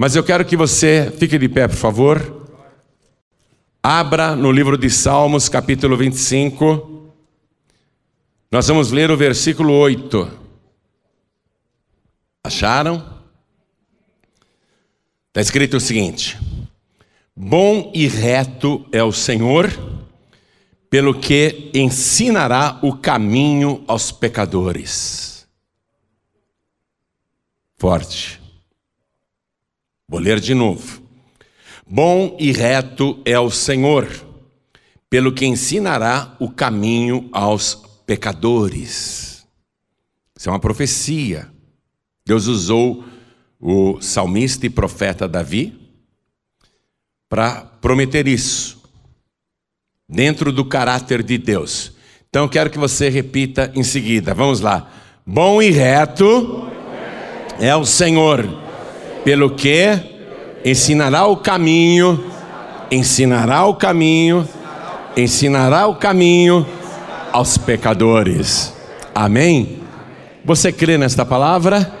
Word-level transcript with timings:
Mas 0.00 0.16
eu 0.16 0.24
quero 0.24 0.46
que 0.46 0.56
você 0.56 1.12
fique 1.18 1.36
de 1.36 1.46
pé, 1.46 1.68
por 1.68 1.76
favor. 1.76 2.48
Abra 3.82 4.34
no 4.34 4.50
livro 4.50 4.78
de 4.78 4.88
Salmos, 4.88 5.46
capítulo 5.46 5.94
25. 5.94 7.12
Nós 8.50 8.66
vamos 8.66 8.90
ler 8.92 9.10
o 9.10 9.16
versículo 9.18 9.74
8. 9.74 10.26
Acharam? 12.42 13.20
Está 15.28 15.42
escrito 15.42 15.76
o 15.76 15.80
seguinte: 15.80 16.38
Bom 17.36 17.92
e 17.94 18.06
reto 18.06 18.86
é 18.90 19.04
o 19.04 19.12
Senhor, 19.12 19.70
pelo 20.88 21.12
que 21.12 21.70
ensinará 21.74 22.78
o 22.80 22.96
caminho 22.96 23.84
aos 23.86 24.10
pecadores. 24.10 25.46
Forte. 27.76 28.39
Vou 30.10 30.18
ler 30.18 30.40
de 30.40 30.54
novo. 30.54 31.00
Bom 31.86 32.36
e 32.40 32.50
reto 32.50 33.22
é 33.24 33.38
o 33.38 33.48
Senhor, 33.48 34.08
pelo 35.08 35.32
que 35.32 35.46
ensinará 35.46 36.34
o 36.40 36.50
caminho 36.50 37.28
aos 37.30 37.76
pecadores. 38.04 39.46
Isso 40.36 40.48
é 40.48 40.52
uma 40.52 40.58
profecia. 40.58 41.48
Deus 42.26 42.48
usou 42.48 43.04
o 43.60 44.00
salmista 44.00 44.66
e 44.66 44.70
profeta 44.70 45.28
Davi 45.28 45.78
para 47.28 47.60
prometer 47.80 48.26
isso, 48.26 48.82
dentro 50.08 50.50
do 50.50 50.64
caráter 50.64 51.22
de 51.22 51.38
Deus. 51.38 51.92
Então 52.28 52.48
quero 52.48 52.68
que 52.68 52.78
você 52.78 53.08
repita 53.08 53.70
em 53.76 53.84
seguida. 53.84 54.34
Vamos 54.34 54.58
lá. 54.58 54.90
Bom 55.24 55.62
e 55.62 55.70
reto 55.70 56.68
é 57.60 57.76
o 57.76 57.86
Senhor, 57.86 58.69
pelo 59.24 59.50
que 59.50 59.98
ensinará 60.64 61.26
o 61.26 61.36
caminho, 61.36 62.24
ensinará 62.90 63.64
o 63.64 63.74
caminho, 63.74 64.46
ensinará 65.16 65.86
o 65.86 65.94
caminho 65.94 66.66
aos 67.32 67.56
pecadores. 67.56 68.74
Amém? 69.14 69.80
Você 70.44 70.72
crê 70.72 70.96
nesta 70.98 71.24
palavra? 71.24 71.92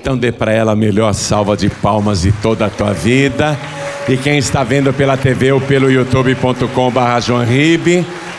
Então 0.00 0.16
dê 0.16 0.32
para 0.32 0.52
ela 0.52 0.72
a 0.72 0.76
melhor 0.76 1.12
salva 1.14 1.56
de 1.56 1.68
palmas 1.70 2.22
de 2.22 2.32
toda 2.32 2.66
a 2.66 2.70
tua 2.70 2.92
vida. 2.92 3.58
E 4.08 4.16
quem 4.16 4.36
está 4.38 4.64
vendo 4.64 4.92
pela 4.92 5.16
TV 5.16 5.52
ou 5.52 5.60
pelo 5.60 5.90
youtube.com.br 5.90 6.66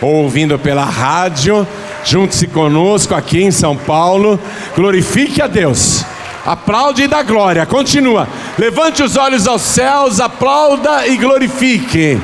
ou 0.01 0.15
ouvindo 0.15 0.59
pela 0.59 0.83
rádio, 0.83 1.65
junte-se 2.03 2.47
conosco 2.47 3.15
aqui 3.15 3.43
em 3.43 3.51
São 3.51 3.77
Paulo. 3.77 4.37
Glorifique 4.75 5.41
a 5.41 5.47
Deus. 5.47 6.05
Aplaude 6.45 7.03
e 7.03 7.07
dá 7.07 7.23
glória. 7.23 7.65
Continua. 7.65 8.27
Levante 8.57 9.01
os 9.01 9.15
olhos 9.15 9.47
aos 9.47 9.61
céus, 9.61 10.19
aplauda 10.19 11.07
e 11.07 11.17
glorifique. 11.17 12.19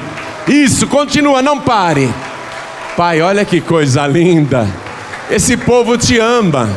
Isso, 0.48 0.88
continua, 0.88 1.42
não 1.42 1.60
pare. 1.60 2.10
Pai, 2.98 3.22
olha 3.22 3.46
que 3.46 3.62
coisa 3.62 4.06
linda. 4.06 4.68
Esse 5.30 5.56
povo 5.56 5.98
te 5.98 6.18
ama. 6.18 6.70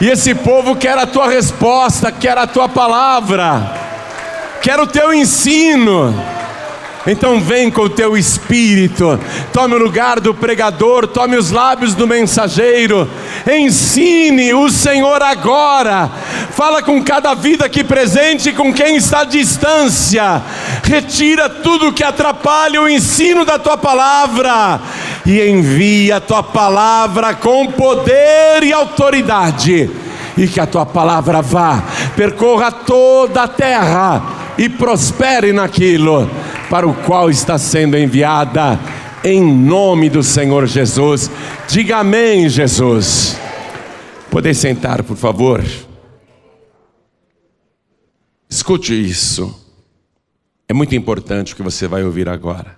E 0.00 0.08
esse 0.08 0.34
povo 0.34 0.76
quer 0.76 0.96
a 0.96 1.06
tua 1.06 1.28
resposta, 1.28 2.12
quer 2.12 2.38
a 2.38 2.46
tua 2.46 2.68
palavra, 2.68 3.74
quer 4.62 4.78
o 4.78 4.86
teu 4.86 5.12
ensino. 5.12 6.14
Então 7.06 7.40
vem 7.40 7.70
com 7.70 7.82
o 7.82 7.88
teu 7.88 8.16
espírito, 8.16 9.18
tome 9.52 9.74
o 9.74 9.78
lugar 9.78 10.20
do 10.20 10.34
pregador, 10.34 11.06
tome 11.06 11.36
os 11.36 11.50
lábios 11.50 11.94
do 11.94 12.06
mensageiro, 12.06 13.08
ensine 13.50 14.52
o 14.52 14.68
Senhor 14.68 15.22
agora, 15.22 16.10
fala 16.50 16.82
com 16.82 17.02
cada 17.02 17.34
vida 17.34 17.64
aqui 17.64 17.84
presente 17.84 18.52
com 18.52 18.72
quem 18.74 18.96
está 18.96 19.20
à 19.20 19.24
distância, 19.24 20.42
retira 20.82 21.48
tudo 21.48 21.92
que 21.92 22.04
atrapalha 22.04 22.82
o 22.82 22.88
ensino 22.88 23.44
da 23.44 23.58
tua 23.58 23.78
palavra 23.78 24.80
e 25.24 25.40
envia 25.48 26.16
a 26.16 26.20
tua 26.20 26.42
palavra 26.42 27.34
com 27.34 27.68
poder 27.68 28.62
e 28.62 28.72
autoridade, 28.72 29.88
e 30.36 30.48
que 30.48 30.60
a 30.60 30.66
tua 30.66 30.84
palavra 30.84 31.40
vá, 31.40 31.82
percorra 32.16 32.70
toda 32.72 33.44
a 33.44 33.48
terra 33.48 34.22
e 34.58 34.68
prospere 34.68 35.52
naquilo 35.52 36.28
para 36.70 36.86
o 36.86 36.94
qual 37.04 37.30
está 37.30 37.58
sendo 37.58 37.96
enviada, 37.96 38.78
em 39.24 39.42
nome 39.42 40.08
do 40.08 40.22
Senhor 40.22 40.66
Jesus. 40.66 41.30
Diga 41.68 41.98
amém, 41.98 42.48
Jesus. 42.48 43.36
Poder 44.30 44.54
sentar, 44.54 45.02
por 45.02 45.16
favor. 45.16 45.64
Escute 48.48 48.94
isso. 48.94 49.66
É 50.68 50.74
muito 50.74 50.94
importante 50.94 51.52
o 51.52 51.56
que 51.56 51.62
você 51.62 51.86
vai 51.88 52.04
ouvir 52.04 52.28
agora. 52.28 52.76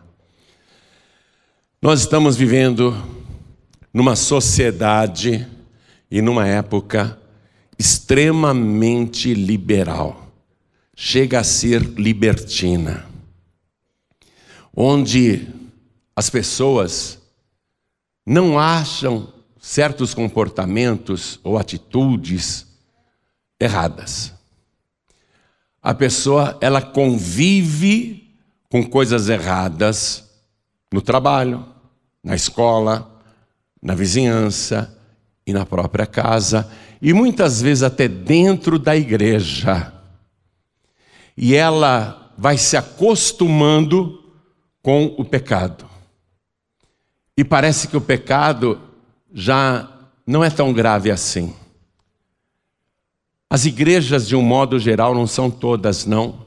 Nós 1.83 2.01
estamos 2.01 2.37
vivendo 2.37 2.97
numa 3.93 4.15
sociedade 4.15 5.47
e 6.11 6.21
numa 6.21 6.47
época 6.47 7.19
extremamente 7.78 9.33
liberal 9.33 10.31
chega 10.95 11.41
a 11.41 11.45
ser 11.45 11.81
libertina, 11.81 13.07
onde 14.83 15.47
as 16.17 16.31
pessoas 16.31 17.19
não 18.25 18.59
acham 18.59 19.29
certos 19.61 20.15
comportamentos 20.15 21.39
ou 21.45 21.59
atitudes 21.59 22.67
erradas. 23.61 24.33
A 25.83 25.93
pessoa 25.93 26.57
ela 26.63 26.81
convive 26.81 28.35
com 28.71 28.83
coisas 28.83 29.29
erradas 29.29 30.31
no 30.91 31.03
trabalho, 31.03 31.67
na 32.25 32.35
escola, 32.35 33.21
na 33.83 33.95
vizinhança 33.95 34.99
e 35.47 35.53
na 35.53 35.67
própria 35.67 36.07
casa, 36.07 36.71
e 37.03 37.13
muitas 37.13 37.61
vezes 37.61 37.83
até 37.83 38.09
dentro 38.09 38.79
da 38.79 38.97
igreja 38.97 39.93
e 41.37 41.55
ela 41.55 42.33
vai 42.37 42.57
se 42.57 42.77
acostumando 42.77 44.20
com 44.83 45.15
o 45.19 45.25
pecado. 45.25 45.89
E 47.37 47.45
parece 47.45 47.89
que 47.89 47.97
o 47.97 48.01
pecado 48.01 48.81
já 49.33 49.89
não 50.27 50.45
é 50.45 50.51
tão 50.51 50.73
grave 50.73 51.11
assim. 51.11 51.55
As 53.49 53.65
igrejas, 53.65 54.29
de 54.29 54.37
um 54.37 54.43
modo 54.43 54.79
geral, 54.79 55.15
não 55.15 55.27
são 55.27 55.51
todas, 55.51 56.07
não, 56.07 56.47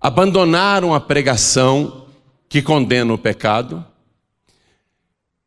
abandonaram 0.00 0.94
a 0.94 1.00
pregação 1.00 2.06
que 2.48 2.62
condena 2.62 3.12
o 3.12 3.18
pecado 3.18 3.84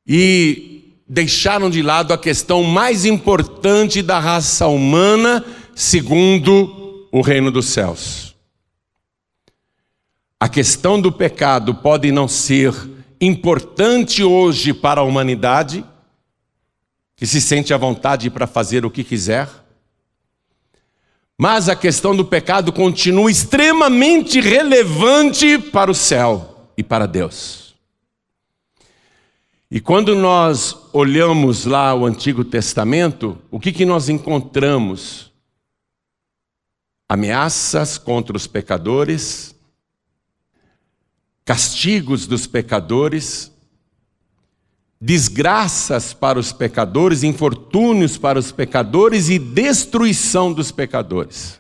e 0.06 0.94
deixaram 1.08 1.70
de 1.70 1.82
lado 1.82 2.14
a 2.14 2.18
questão 2.18 2.64
mais 2.64 3.06
importante 3.06 4.02
da 4.02 4.20
raça 4.20 4.68
humana, 4.68 5.44
segundo 5.76 7.08
o 7.12 7.22
reino 7.22 7.52
dos 7.52 7.66
céus. 7.66 8.35
A 10.46 10.48
questão 10.48 11.02
do 11.02 11.12
pecado 11.12 11.74
pode 11.74 12.12
não 12.12 12.28
ser 12.28 12.72
importante 13.20 14.24
hoje 14.24 14.76
para 14.76 15.02
a 15.02 15.04
humanidade, 15.04 15.84
que 17.16 17.26
se 17.26 17.42
sente 17.42 17.74
à 17.74 17.78
vontade 17.78 18.30
para 18.30 18.46
fazer 18.46 18.86
o 18.86 18.92
que 18.92 19.04
quiser, 19.04 19.50
mas 21.36 21.68
a 21.68 21.76
questão 21.76 22.16
do 22.16 22.24
pecado 22.24 22.72
continua 22.72 23.32
extremamente 23.32 24.40
relevante 24.40 25.58
para 25.58 25.90
o 25.90 25.96
céu 25.96 26.70
e 26.78 26.84
para 26.84 27.08
Deus. 27.08 27.74
E 29.72 29.80
quando 29.82 30.16
nós 30.16 30.78
olhamos 30.94 31.66
lá 31.66 31.96
o 31.96 32.06
Antigo 32.06 32.46
Testamento, 32.46 33.36
o 33.50 33.60
que, 33.60 33.72
que 33.72 33.84
nós 33.84 34.10
encontramos? 34.10 35.34
ameaças 37.08 37.98
contra 37.98 38.36
os 38.36 38.48
pecadores, 38.48 39.55
castigos 41.46 42.26
dos 42.26 42.48
pecadores, 42.48 43.52
desgraças 45.00 46.12
para 46.12 46.40
os 46.40 46.52
pecadores, 46.52 47.22
infortúnios 47.22 48.18
para 48.18 48.40
os 48.40 48.52
pecadores 48.52 49.30
e 49.30 49.38
destruição 49.38 50.52
dos 50.52 50.72
pecadores. 50.72 51.60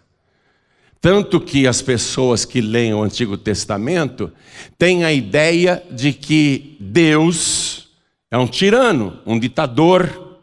Tanto 0.99 1.39
que 1.39 1.67
as 1.67 1.83
pessoas 1.83 2.45
que 2.45 2.59
leem 2.59 2.95
o 2.95 3.03
Antigo 3.03 3.37
Testamento 3.37 4.33
têm 4.75 5.03
a 5.03 5.13
ideia 5.13 5.83
de 5.91 6.11
que 6.11 6.75
Deus 6.79 7.89
é 8.31 8.37
um 8.37 8.47
tirano, 8.47 9.19
um 9.23 9.37
ditador, 9.37 10.39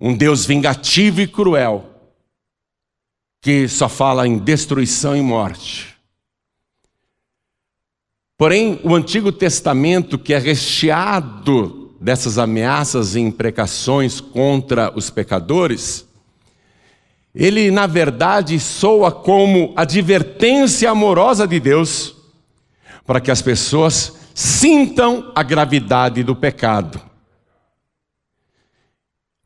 um 0.00 0.16
Deus 0.16 0.46
vingativo 0.46 1.20
e 1.20 1.26
cruel 1.26 1.90
que 3.42 3.68
só 3.68 3.90
fala 3.90 4.26
em 4.26 4.38
destruição 4.38 5.14
e 5.14 5.20
morte. 5.20 5.93
Porém, 8.36 8.80
o 8.82 8.94
Antigo 8.94 9.30
Testamento, 9.30 10.18
que 10.18 10.34
é 10.34 10.38
recheado 10.38 11.94
dessas 12.00 12.36
ameaças 12.36 13.14
e 13.14 13.20
imprecações 13.20 14.20
contra 14.20 14.92
os 14.94 15.08
pecadores, 15.08 16.06
ele 17.34 17.70
na 17.70 17.86
verdade 17.86 18.58
soa 18.60 19.10
como 19.10 19.72
advertência 19.76 20.90
amorosa 20.90 21.46
de 21.46 21.58
Deus 21.58 22.14
para 23.06 23.20
que 23.20 23.30
as 23.30 23.40
pessoas 23.40 24.16
sintam 24.34 25.32
a 25.34 25.42
gravidade 25.42 26.22
do 26.22 26.34
pecado. 26.34 27.00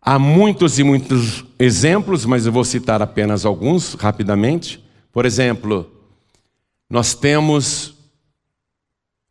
Há 0.00 0.18
muitos 0.18 0.78
e 0.78 0.82
muitos 0.82 1.44
exemplos, 1.58 2.24
mas 2.24 2.46
eu 2.46 2.52
vou 2.52 2.64
citar 2.64 3.02
apenas 3.02 3.44
alguns 3.44 3.94
rapidamente. 3.94 4.82
Por 5.12 5.26
exemplo, 5.26 5.90
nós 6.88 7.14
temos 7.14 7.97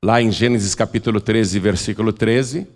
lá 0.03 0.21
em 0.21 0.31
Gênesis 0.31 0.75
capítulo 0.75 1.19
13, 1.19 1.59
versículo 1.59 2.13
13, 2.13 2.67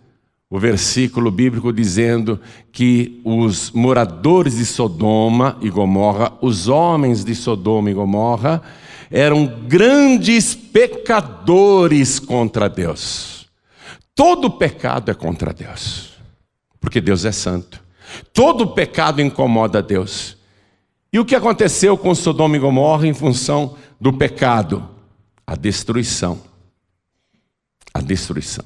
o 0.50 0.60
versículo 0.60 1.32
bíblico 1.32 1.72
dizendo 1.72 2.40
que 2.72 3.22
os 3.24 3.72
moradores 3.72 4.58
de 4.58 4.66
Sodoma 4.66 5.58
e 5.62 5.70
Gomorra, 5.70 6.34
os 6.42 6.68
homens 6.68 7.24
de 7.24 7.34
Sodoma 7.36 7.90
e 7.90 7.94
Gomorra, 7.94 8.62
eram 9.10 9.46
grandes 9.68 10.56
pecadores 10.56 12.20
contra 12.20 12.68
Deus. 12.68 13.48
Todo 14.16 14.52
pecado 14.52 15.12
é 15.12 15.14
contra 15.14 15.54
Deus, 15.54 16.12
porque 16.80 17.00
Deus 17.00 17.24
é 17.24 17.32
santo. 17.32 17.82
Todo 18.34 18.74
pecado 18.74 19.22
incomoda 19.22 19.82
Deus. 19.82 20.38
E 21.14 21.20
o 21.20 21.26
que 21.26 21.36
aconteceu 21.36 21.98
com 21.98 22.14
Sodoma 22.16 22.58
e 22.58 22.60
Gomorra 22.60 23.08
em 23.08 23.14
função 23.14 23.78
do 24.00 24.12
pecado? 24.12 24.90
A 25.46 25.56
destruição. 25.56 26.51
A 27.94 28.02
destruição. 28.02 28.66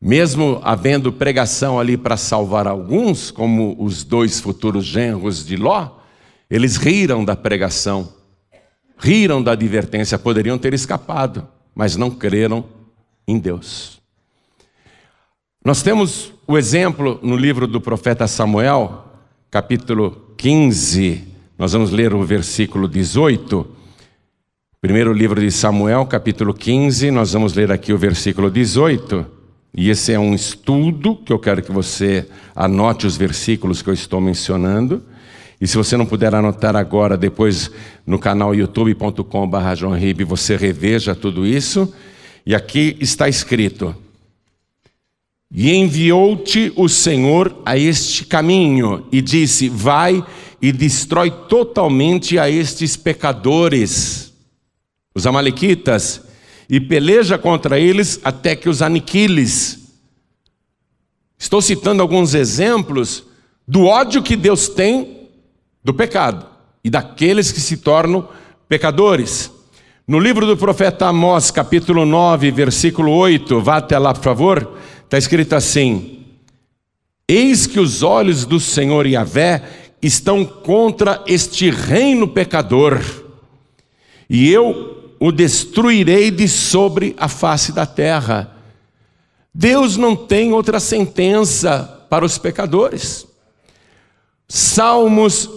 Mesmo 0.00 0.60
havendo 0.62 1.12
pregação 1.12 1.80
ali 1.80 1.96
para 1.96 2.16
salvar 2.16 2.68
alguns, 2.68 3.30
como 3.30 3.76
os 3.82 4.04
dois 4.04 4.38
futuros 4.38 4.84
genros 4.84 5.44
de 5.44 5.56
Ló, 5.56 5.98
eles 6.48 6.76
riram 6.76 7.24
da 7.24 7.34
pregação, 7.34 8.12
riram 8.96 9.42
da 9.42 9.52
advertência, 9.52 10.18
poderiam 10.18 10.56
ter 10.56 10.72
escapado, 10.72 11.46
mas 11.74 11.96
não 11.96 12.10
creram 12.10 12.64
em 13.26 13.38
Deus. 13.38 14.00
Nós 15.64 15.82
temos 15.82 16.32
o 16.46 16.56
exemplo 16.56 17.18
no 17.22 17.36
livro 17.36 17.66
do 17.66 17.80
profeta 17.80 18.26
Samuel, 18.28 19.04
capítulo 19.50 20.32
15, 20.36 21.26
nós 21.58 21.72
vamos 21.72 21.90
ler 21.90 22.14
o 22.14 22.22
versículo 22.22 22.86
18. 22.86 23.77
Primeiro 24.80 25.12
livro 25.12 25.40
de 25.40 25.50
Samuel, 25.50 26.06
capítulo 26.06 26.54
15, 26.54 27.10
nós 27.10 27.32
vamos 27.32 27.52
ler 27.52 27.72
aqui 27.72 27.92
o 27.92 27.98
versículo 27.98 28.48
18. 28.48 29.26
E 29.74 29.90
esse 29.90 30.12
é 30.12 30.20
um 30.20 30.32
estudo 30.32 31.16
que 31.16 31.32
eu 31.32 31.38
quero 31.40 31.60
que 31.64 31.72
você 31.72 32.28
anote 32.54 33.04
os 33.04 33.16
versículos 33.16 33.82
que 33.82 33.90
eu 33.90 33.92
estou 33.92 34.20
mencionando. 34.20 35.02
E 35.60 35.66
se 35.66 35.76
você 35.76 35.96
não 35.96 36.06
puder 36.06 36.32
anotar 36.32 36.76
agora, 36.76 37.16
depois 37.16 37.72
no 38.06 38.20
canal 38.20 38.54
youtube.com.br 38.54 40.24
você 40.24 40.56
reveja 40.56 41.12
tudo 41.12 41.44
isso. 41.44 41.92
E 42.46 42.54
aqui 42.54 42.96
está 43.00 43.28
escrito: 43.28 43.92
E 45.52 45.74
enviou-te 45.74 46.72
o 46.76 46.88
Senhor 46.88 47.52
a 47.66 47.76
este 47.76 48.24
caminho, 48.24 49.04
e 49.10 49.20
disse: 49.20 49.68
Vai 49.68 50.24
e 50.62 50.70
destrói 50.70 51.32
totalmente 51.32 52.38
a 52.38 52.48
estes 52.48 52.96
pecadores, 52.96 54.27
os 55.18 55.26
Amalequitas, 55.26 56.22
e 56.70 56.80
peleja 56.80 57.36
contra 57.36 57.78
eles 57.78 58.20
até 58.22 58.54
que 58.54 58.68
os 58.68 58.82
aniquiles. 58.82 59.78
Estou 61.38 61.60
citando 61.60 62.02
alguns 62.02 62.34
exemplos 62.34 63.24
do 63.66 63.84
ódio 63.86 64.22
que 64.22 64.36
Deus 64.36 64.68
tem 64.68 65.28
do 65.82 65.92
pecado 65.92 66.46
e 66.84 66.90
daqueles 66.90 67.50
que 67.50 67.60
se 67.60 67.78
tornam 67.78 68.28
pecadores. 68.68 69.50
No 70.06 70.18
livro 70.18 70.46
do 70.46 70.56
profeta 70.56 71.06
Amós, 71.06 71.50
capítulo 71.50 72.06
9, 72.06 72.50
versículo 72.50 73.12
8, 73.12 73.60
vá 73.60 73.76
até 73.76 73.98
lá, 73.98 74.14
por 74.14 74.22
favor, 74.22 74.78
está 75.04 75.18
escrito 75.18 75.54
assim: 75.54 76.24
Eis 77.26 77.66
que 77.66 77.80
os 77.80 78.02
olhos 78.02 78.44
do 78.44 78.60
Senhor 78.60 79.06
Yahvé 79.06 79.62
estão 80.00 80.44
contra 80.44 81.22
este 81.26 81.70
reino 81.70 82.28
pecador, 82.28 83.00
e 84.30 84.50
eu 84.50 84.97
o 85.20 85.32
destruirei 85.32 86.30
de 86.30 86.48
sobre 86.48 87.14
a 87.18 87.28
face 87.28 87.72
da 87.72 87.84
terra. 87.84 88.56
Deus 89.52 89.96
não 89.96 90.14
tem 90.14 90.52
outra 90.52 90.78
sentença 90.78 92.06
para 92.08 92.24
os 92.24 92.38
pecadores. 92.38 93.26
Salmos, 94.46 95.50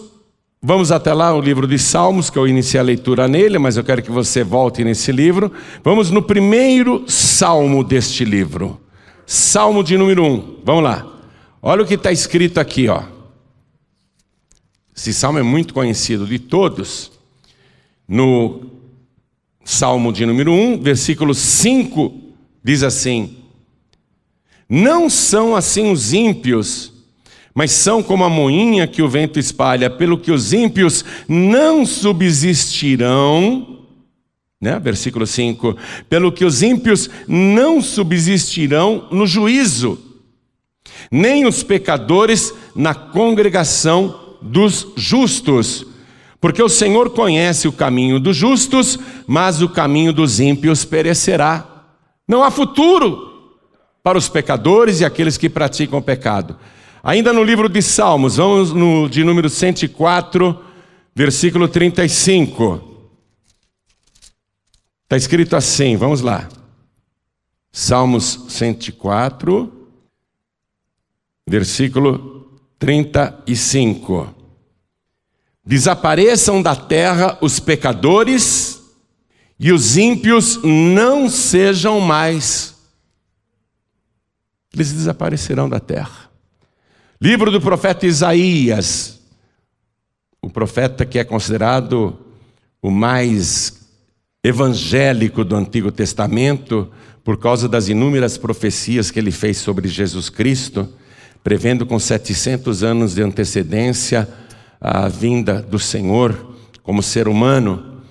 vamos 0.61 0.91
até 0.91 1.13
lá, 1.13 1.33
o 1.33 1.41
livro 1.41 1.67
de 1.67 1.77
Salmos, 1.77 2.29
que 2.29 2.37
eu 2.37 2.47
iniciei 2.47 2.79
a 2.79 2.83
leitura 2.83 3.27
nele, 3.27 3.59
mas 3.59 3.77
eu 3.77 3.83
quero 3.83 4.01
que 4.01 4.11
você 4.11 4.43
volte 4.43 4.83
nesse 4.83 5.11
livro. 5.11 5.51
Vamos 5.83 6.09
no 6.09 6.21
primeiro 6.21 7.05
salmo 7.07 7.83
deste 7.83 8.25
livro. 8.25 8.81
Salmo 9.25 9.83
de 9.83 9.97
número 9.97 10.23
1. 10.23 10.27
Um. 10.27 10.59
Vamos 10.63 10.83
lá. 10.83 11.07
Olha 11.61 11.83
o 11.83 11.85
que 11.85 11.93
está 11.93 12.11
escrito 12.11 12.59
aqui, 12.59 12.89
ó. 12.89 13.03
Esse 14.95 15.13
salmo 15.13 15.39
é 15.39 15.43
muito 15.43 15.73
conhecido 15.73 16.25
de 16.25 16.39
todos. 16.39 17.11
No 18.07 18.80
Salmo 19.63 20.11
de 20.11 20.25
número 20.25 20.51
1, 20.51 20.81
versículo 20.81 21.33
5, 21.33 22.13
diz 22.63 22.83
assim: 22.83 23.37
Não 24.67 25.09
são 25.09 25.55
assim 25.55 25.91
os 25.91 26.13
ímpios, 26.13 26.91
mas 27.53 27.71
são 27.71 28.01
como 28.01 28.23
a 28.23 28.29
moinha 28.29 28.87
que 28.87 29.01
o 29.01 29.09
vento 29.09 29.39
espalha, 29.39 29.89
pelo 29.89 30.17
que 30.17 30.31
os 30.31 30.53
ímpios 30.53 31.03
não 31.27 31.85
subsistirão. 31.85 33.79
Né? 34.59 34.79
Versículo 34.79 35.27
5: 35.27 35.75
Pelo 36.09 36.31
que 36.31 36.45
os 36.45 36.61
ímpios 36.61 37.09
não 37.27 37.81
subsistirão 37.81 39.07
no 39.11 39.27
juízo, 39.27 39.99
nem 41.11 41.45
os 41.45 41.63
pecadores 41.63 42.53
na 42.75 42.93
congregação 42.93 44.37
dos 44.41 44.87
justos. 44.95 45.85
Porque 46.41 46.61
o 46.63 46.67
Senhor 46.67 47.11
conhece 47.11 47.67
o 47.67 47.71
caminho 47.71 48.19
dos 48.19 48.35
justos, 48.35 48.97
mas 49.27 49.61
o 49.61 49.69
caminho 49.69 50.11
dos 50.11 50.39
ímpios 50.39 50.83
perecerá. 50.83 51.85
Não 52.27 52.43
há 52.43 52.49
futuro 52.49 53.29
para 54.01 54.17
os 54.17 54.27
pecadores 54.27 54.99
e 54.99 55.05
aqueles 55.05 55.37
que 55.37 55.47
praticam 55.47 55.99
o 55.99 56.01
pecado. 56.01 56.57
Ainda 57.03 57.31
no 57.31 57.43
livro 57.43 57.69
de 57.69 57.79
Salmos, 57.83 58.37
vamos 58.37 58.73
no 58.73 59.07
de 59.07 59.23
número 59.23 59.51
104, 59.51 60.59
versículo 61.15 61.67
35. 61.67 62.89
Está 65.03 65.15
escrito 65.15 65.55
assim, 65.55 65.95
vamos 65.95 66.21
lá. 66.21 66.49
Salmos 67.71 68.45
104, 68.49 69.71
versículo 71.47 72.59
35. 72.79 74.40
Desapareçam 75.63 76.61
da 76.61 76.75
terra 76.75 77.37
os 77.39 77.59
pecadores 77.59 78.81
e 79.59 79.71
os 79.71 79.95
ímpios 79.95 80.59
não 80.63 81.29
sejam 81.29 81.99
mais. 81.99 82.75
Eles 84.73 84.91
desaparecerão 84.91 85.69
da 85.69 85.79
terra. 85.79 86.29
Livro 87.21 87.51
do 87.51 87.61
profeta 87.61 88.07
Isaías, 88.07 89.19
o 90.41 90.49
profeta 90.49 91.05
que 91.05 91.19
é 91.19 91.23
considerado 91.23 92.17
o 92.81 92.89
mais 92.89 93.81
evangélico 94.43 95.45
do 95.45 95.55
Antigo 95.55 95.91
Testamento, 95.91 96.91
por 97.23 97.37
causa 97.37 97.69
das 97.69 97.87
inúmeras 97.87 98.37
profecias 98.39 99.11
que 99.11 99.19
ele 99.19 99.29
fez 99.29 99.57
sobre 99.57 99.87
Jesus 99.87 100.29
Cristo, 100.29 100.91
prevendo 101.43 101.85
com 101.85 101.99
700 101.99 102.81
anos 102.81 103.13
de 103.13 103.21
antecedência 103.21 104.27
a 104.81 105.07
vinda 105.07 105.61
do 105.61 105.77
Senhor 105.77 106.55
como 106.81 107.03
ser 107.03 107.27
humano. 107.27 108.01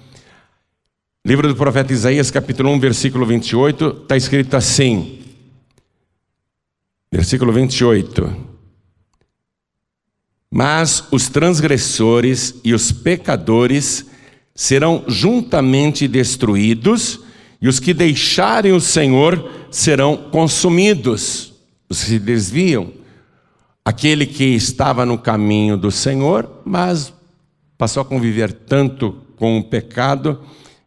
Livro 1.27 1.49
do 1.49 1.57
profeta 1.57 1.93
Isaías, 1.93 2.31
capítulo 2.31 2.71
1, 2.71 2.79
versículo 2.79 3.27
28, 3.27 4.03
está 4.03 4.17
escrito 4.17 4.57
assim. 4.57 5.19
Versículo 7.11 7.53
28. 7.53 8.49
Mas 10.49 11.05
os 11.11 11.29
transgressores 11.29 12.55
e 12.63 12.73
os 12.73 12.93
pecadores 12.93 14.07
serão 14.55 15.05
juntamente 15.09 16.07
destruídos, 16.07 17.21
e 17.61 17.69
os 17.69 17.81
que 17.81 17.93
deixarem 17.93 18.73
o 18.73 18.81
Senhor 18.81 19.67
serão 19.71 20.17
consumidos. 20.17 21.53
Os 21.89 22.01
que 22.01 22.11
se 22.11 22.19
desviam 22.19 23.00
aquele 23.85 24.27
que 24.27 24.45
estava 24.45 25.07
no 25.07 25.19
caminho 25.19 25.77
do 25.77 25.91
Senhor, 25.91 26.63
mas 26.65 27.13
passou 27.77 28.03
a 28.03 28.05
conviver 28.05 28.53
tanto 28.53 29.17
com 29.37 29.59
o 29.59 29.65
pecado 29.65 30.41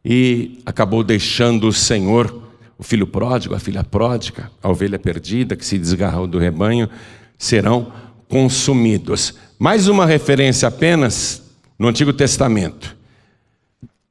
e 0.05 0.59
acabou 0.65 1.03
deixando 1.03 1.67
o 1.67 1.73
Senhor, 1.73 2.43
o 2.77 2.83
filho 2.83 3.07
pródigo, 3.07 3.55
a 3.55 3.59
filha 3.59 3.83
pródiga, 3.83 4.51
a 4.61 4.69
ovelha 4.69 4.99
perdida 4.99 5.55
que 5.55 5.65
se 5.65 5.77
desgarrou 5.77 6.27
do 6.27 6.37
rebanho, 6.37 6.89
serão 7.37 7.91
consumidos. 8.27 9.33
Mais 9.57 9.87
uma 9.87 10.05
referência 10.05 10.67
apenas 10.67 11.43
no 11.79 11.87
Antigo 11.87 12.13
Testamento. 12.13 12.95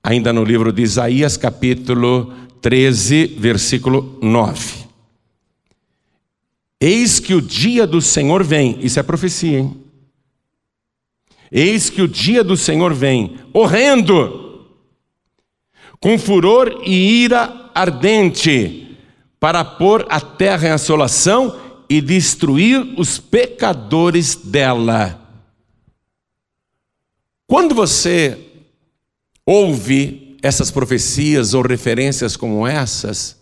Ainda 0.03 0.33
no 0.33 0.43
livro 0.43 0.73
de 0.73 0.83
Isaías, 0.83 1.37
capítulo 1.37 2.33
13, 2.61 3.37
versículo 3.39 4.19
9. 4.21 4.82
Eis 6.85 7.21
que 7.21 7.33
o 7.33 7.41
dia 7.41 7.87
do 7.87 8.01
Senhor 8.01 8.43
vem, 8.43 8.77
isso 8.81 8.99
é 8.99 9.05
profecia, 9.05 9.61
hein? 9.61 9.85
Eis 11.49 11.89
que 11.89 12.03
o 12.03 12.09
dia 12.09 12.43
do 12.43 12.57
Senhor 12.57 12.93
vem, 12.93 13.37
horrendo, 13.53 14.67
com 16.01 16.19
furor 16.19 16.83
e 16.85 17.23
ira 17.23 17.71
ardente, 17.73 18.99
para 19.39 19.65
pôr 19.65 20.05
a 20.09 20.21
terra 20.21 20.71
em 20.71 20.73
assolação 20.73 21.57
e 21.89 22.01
destruir 22.01 22.99
os 22.99 23.17
pecadores 23.17 24.35
dela. 24.35 25.21
Quando 27.47 27.77
você 27.77 28.37
ouve 29.47 30.37
essas 30.43 30.73
profecias 30.73 31.55
ou 31.55 31.63
referências 31.63 32.37
como 32.37 32.67
essas, 32.67 33.41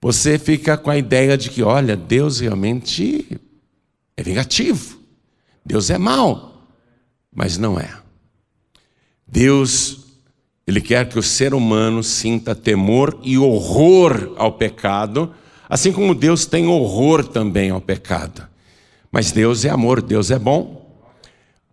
você 0.00 0.38
fica 0.38 0.78
com 0.78 0.90
a 0.90 0.96
ideia 0.96 1.36
de 1.36 1.50
que, 1.50 1.62
olha, 1.62 1.96
Deus 1.96 2.40
realmente 2.40 3.38
é 4.16 4.22
vingativo, 4.22 4.98
Deus 5.64 5.90
é 5.90 5.98
mau, 5.98 6.66
mas 7.34 7.58
não 7.58 7.78
é. 7.78 7.90
Deus, 9.26 10.06
Ele 10.66 10.80
quer 10.80 11.08
que 11.08 11.18
o 11.18 11.22
ser 11.22 11.52
humano 11.52 12.02
sinta 12.02 12.54
temor 12.54 13.18
e 13.22 13.36
horror 13.36 14.32
ao 14.36 14.52
pecado, 14.52 15.34
assim 15.68 15.92
como 15.92 16.14
Deus 16.14 16.46
tem 16.46 16.66
horror 16.66 17.24
também 17.24 17.70
ao 17.70 17.80
pecado. 17.80 18.48
Mas 19.12 19.32
Deus 19.32 19.64
é 19.64 19.70
amor, 19.70 20.00
Deus 20.00 20.30
é 20.30 20.38
bom. 20.38 20.80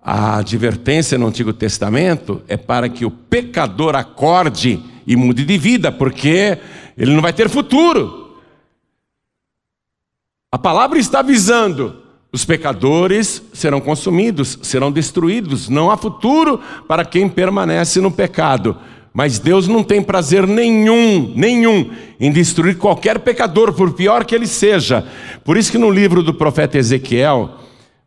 A 0.02 0.38
advertência 0.38 1.18
no 1.18 1.28
Antigo 1.28 1.54
Testamento 1.54 2.42
é 2.48 2.58
para 2.58 2.90
que 2.90 3.06
o 3.06 3.12
pecador 3.12 3.96
acorde 3.96 4.82
e 5.06 5.16
mude 5.16 5.46
de 5.46 5.58
vida, 5.58 5.92
porque 5.92 6.58
ele 6.98 7.14
não 7.14 7.22
vai 7.22 7.32
ter 7.32 7.48
futuro. 7.48 8.36
A 10.52 10.58
palavra 10.58 10.98
está 10.98 11.20
avisando: 11.20 12.02
os 12.32 12.44
pecadores 12.44 13.42
serão 13.54 13.80
consumidos, 13.80 14.58
serão 14.64 14.92
destruídos, 14.92 15.70
não 15.70 15.92
há 15.92 15.98
futuro 15.98 16.60
para 16.88 17.06
quem 17.06 17.30
permanece 17.30 18.02
no 18.02 18.12
pecado. 18.12 18.78
Mas 19.14 19.40
Deus 19.40 19.68
não 19.68 19.84
tem 19.84 20.02
prazer 20.02 20.46
nenhum, 20.46 21.34
nenhum, 21.36 21.92
em 22.20 22.32
destruir 22.32 22.78
qualquer 22.78 23.20
pecador, 23.20 23.74
por 23.74 23.94
pior 23.94 24.24
que 24.24 24.36
ele 24.36 24.46
seja. 24.46 25.08
Por 25.44 25.58
isso 25.58 25.72
que 25.72 25.78
no 25.78 25.90
livro 25.90 26.22
do 26.22 26.34
profeta 26.34 26.78
Ezequiel, 26.78 27.56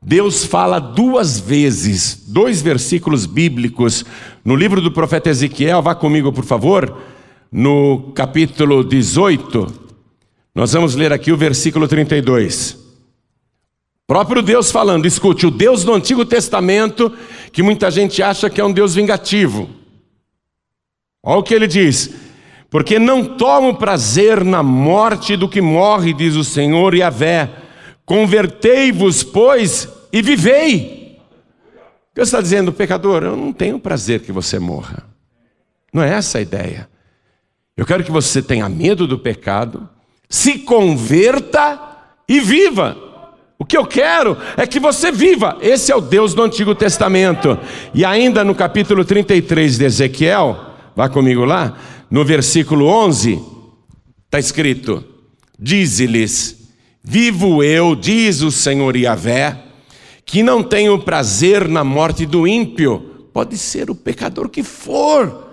Deus 0.00 0.44
fala 0.44 0.78
duas 0.78 1.40
vezes, 1.40 2.24
dois 2.28 2.62
versículos 2.62 3.26
bíblicos, 3.26 4.04
no 4.44 4.54
livro 4.54 4.80
do 4.80 4.92
profeta 4.92 5.28
Ezequiel, 5.28 5.82
vá 5.82 5.96
comigo 5.96 6.32
por 6.32 6.44
favor, 6.44 6.96
no 7.50 8.12
capítulo 8.14 8.84
18, 8.84 9.90
nós 10.54 10.72
vamos 10.72 10.94
ler 10.94 11.12
aqui 11.12 11.32
o 11.32 11.36
versículo 11.36 11.88
32. 11.88 12.78
Próprio 14.06 14.42
Deus 14.42 14.70
falando, 14.70 15.06
escute, 15.06 15.46
o 15.46 15.50
Deus 15.50 15.84
do 15.84 15.94
Antigo 15.94 16.24
Testamento, 16.24 17.12
que 17.52 17.62
muita 17.62 17.90
gente 17.90 18.22
acha 18.22 18.50
que 18.50 18.60
é 18.60 18.64
um 18.64 18.72
Deus 18.72 18.94
vingativo. 18.94 19.70
Olha 21.22 21.38
o 21.38 21.42
que 21.42 21.54
ele 21.54 21.66
diz: 21.66 22.10
Porque 22.68 22.98
não 22.98 23.36
tomo 23.36 23.76
prazer 23.76 24.44
na 24.44 24.62
morte 24.62 25.36
do 25.36 25.48
que 25.48 25.60
morre, 25.60 26.12
diz 26.12 26.34
o 26.34 26.44
Senhor 26.44 26.94
e 26.94 27.02
a 27.02 27.10
vé 27.10 27.50
Convertei-vos, 28.10 29.22
pois, 29.22 29.88
e 30.12 30.20
vivei. 30.20 31.16
Deus 32.12 32.26
está 32.26 32.40
dizendo, 32.40 32.72
pecador, 32.72 33.22
eu 33.22 33.36
não 33.36 33.52
tenho 33.52 33.78
prazer 33.78 34.18
que 34.22 34.32
você 34.32 34.58
morra. 34.58 35.04
Não 35.92 36.02
é 36.02 36.14
essa 36.14 36.38
a 36.38 36.40
ideia. 36.40 36.89
Eu 37.80 37.86
quero 37.86 38.04
que 38.04 38.10
você 38.10 38.42
tenha 38.42 38.68
medo 38.68 39.06
do 39.06 39.18
pecado, 39.18 39.88
se 40.28 40.58
converta 40.58 41.80
e 42.28 42.38
viva. 42.38 42.94
O 43.58 43.64
que 43.64 43.74
eu 43.74 43.86
quero 43.86 44.36
é 44.54 44.66
que 44.66 44.78
você 44.78 45.10
viva. 45.10 45.56
Esse 45.62 45.90
é 45.90 45.96
o 45.96 46.00
Deus 46.02 46.34
do 46.34 46.42
Antigo 46.42 46.74
Testamento. 46.74 47.58
E 47.94 48.04
ainda 48.04 48.44
no 48.44 48.54
capítulo 48.54 49.02
33 49.02 49.78
de 49.78 49.86
Ezequiel, 49.86 50.60
vá 50.94 51.08
comigo 51.08 51.46
lá, 51.46 51.74
no 52.10 52.22
versículo 52.22 52.84
11, 52.84 53.42
está 54.26 54.38
escrito: 54.38 55.02
Dize-lhes 55.58 56.58
Vivo 57.02 57.64
eu, 57.64 57.96
diz 57.96 58.42
o 58.42 58.50
Senhor 58.50 58.94
Yahvé, 58.94 59.58
que 60.26 60.42
não 60.42 60.62
tenho 60.62 60.98
prazer 60.98 61.66
na 61.66 61.82
morte 61.82 62.26
do 62.26 62.46
ímpio. 62.46 63.30
Pode 63.32 63.56
ser 63.56 63.88
o 63.88 63.94
pecador 63.94 64.50
que 64.50 64.62
for. 64.62 65.49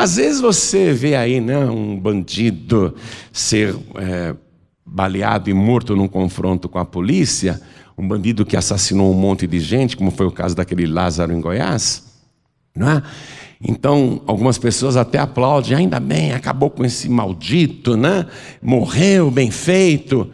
Às 0.00 0.16
vezes 0.16 0.40
você 0.40 0.94
vê 0.94 1.14
aí 1.14 1.42
né, 1.42 1.58
um 1.58 1.94
bandido 1.94 2.94
ser 3.30 3.76
é, 3.96 4.34
baleado 4.82 5.50
e 5.50 5.52
morto 5.52 5.94
num 5.94 6.08
confronto 6.08 6.70
com 6.70 6.78
a 6.78 6.86
polícia, 6.86 7.60
um 7.98 8.08
bandido 8.08 8.46
que 8.46 8.56
assassinou 8.56 9.12
um 9.12 9.14
monte 9.14 9.46
de 9.46 9.60
gente, 9.60 9.98
como 9.98 10.10
foi 10.10 10.24
o 10.24 10.30
caso 10.30 10.56
daquele 10.56 10.86
Lázaro 10.86 11.34
em 11.34 11.40
Goiás, 11.42 12.02
não 12.74 12.90
é? 12.90 13.02
Então, 13.60 14.22
algumas 14.26 14.56
pessoas 14.56 14.96
até 14.96 15.18
aplaudem, 15.18 15.76
ainda 15.76 16.00
bem, 16.00 16.32
acabou 16.32 16.70
com 16.70 16.82
esse 16.82 17.06
maldito, 17.06 17.94
né? 17.94 18.24
Morreu, 18.62 19.30
bem 19.30 19.50
feito. 19.50 20.30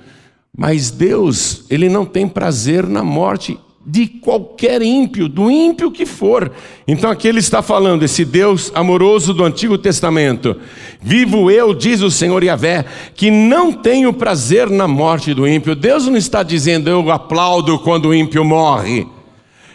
Mas 0.57 0.93
Deus, 0.93 1.65
ele 1.69 1.89
não 1.89 2.05
tem 2.05 2.29
prazer 2.29 2.87
na 2.87 3.03
morte 3.03 3.59
de 3.89 4.09
qualquer 4.09 4.83
ímpio, 4.83 5.29
do 5.29 5.49
ímpio 5.49 5.93
que 5.93 6.05
for. 6.05 6.51
Então 6.89 7.09
aqui 7.09 7.29
ele 7.29 7.39
está 7.39 7.63
falando, 7.63 8.03
esse 8.03 8.25
Deus 8.25 8.73
amoroso 8.75 9.33
do 9.33 9.45
Antigo 9.45 9.79
Testamento. 9.79 10.57
Vivo 11.01 11.49
eu, 11.53 11.73
diz 11.73 12.03
o 12.03 12.11
Senhor 12.11 12.43
Yahvé, 12.43 12.85
que 13.15 13.31
não 13.31 13.73
tenho 13.73 14.13
prazer 14.13 14.69
na 14.69 14.89
morte 14.89 15.33
do 15.33 15.47
ímpio. 15.47 15.77
Deus 15.77 16.09
não 16.09 16.17
está 16.17 16.43
dizendo 16.43 16.91
eu 16.91 17.13
aplaudo 17.13 17.79
quando 17.79 18.09
o 18.09 18.15
ímpio 18.15 18.45
morre. 18.45 19.07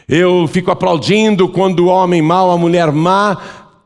Eu 0.09 0.45
fico 0.45 0.69
aplaudindo 0.69 1.47
quando 1.47 1.85
o 1.85 1.87
homem 1.87 2.21
mau, 2.21 2.51
a 2.51 2.57
mulher 2.57 2.91
má 2.91 3.37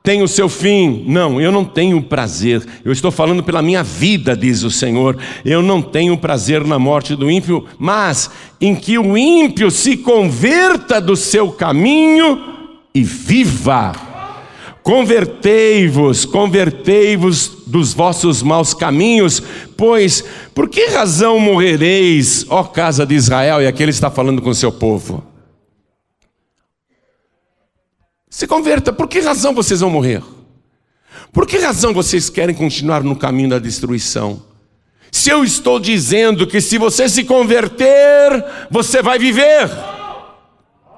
tem 0.06 0.22
o 0.22 0.28
seu 0.28 0.48
fim. 0.48 1.04
Não, 1.08 1.42
eu 1.42 1.52
não 1.52 1.66
tenho 1.66 2.02
prazer. 2.02 2.64
Eu 2.86 2.92
estou 2.92 3.12
falando 3.12 3.44
pela 3.44 3.62
minha 3.62 3.84
vida, 3.84 4.38
diz 4.38 4.64
o 4.64 4.70
Senhor. 4.70 5.18
Eu 5.44 5.64
não 5.64 5.82
tenho 5.82 6.16
prazer 6.16 6.64
na 6.64 6.78
morte 6.78 7.16
do 7.16 7.30
ímpio, 7.30 7.66
mas 7.80 8.30
em 8.62 8.76
que 8.76 8.98
o 8.98 9.18
ímpio 9.18 9.72
se 9.72 9.98
converta 9.98 11.02
do 11.02 11.16
seu 11.16 11.52
caminho 11.52 12.40
e 12.94 13.04
viva. 13.04 13.94
Convertei-vos, 14.84 16.26
convertei-vos 16.26 17.64
dos 17.66 17.92
vossos 17.92 18.44
maus 18.44 18.72
caminhos, 18.72 19.42
pois 19.76 20.24
por 20.54 20.70
que 20.70 20.86
razão 20.92 21.40
morrereis, 21.40 22.46
ó 22.48 22.64
casa 22.64 23.04
de 23.04 23.16
Israel? 23.16 23.64
E 23.64 23.68
aqui 23.68 23.82
ele 23.82 23.90
está 23.90 24.12
falando 24.12 24.44
com 24.44 24.52
o 24.52 24.56
seu 24.56 24.72
povo. 24.72 25.35
Se 28.36 28.46
converta. 28.48 28.92
Por 28.92 29.08
que 29.08 29.22
razão 29.22 29.54
vocês 29.56 29.80
vão 29.80 29.90
morrer? 29.90 30.22
Por 31.32 31.48
que 31.48 31.58
razão 31.58 31.94
vocês 31.94 32.30
querem 32.30 32.54
continuar 32.54 33.02
no 33.02 33.16
caminho 33.16 33.48
da 33.48 33.60
destruição? 33.60 34.44
Se 35.10 35.30
eu 35.30 35.42
estou 35.42 35.80
dizendo 35.80 36.46
que 36.46 36.60
se 36.60 36.78
você 36.78 37.08
se 37.08 37.24
converter, 37.24 38.44
você 38.70 39.02
vai 39.02 39.18
viver. 39.18 39.72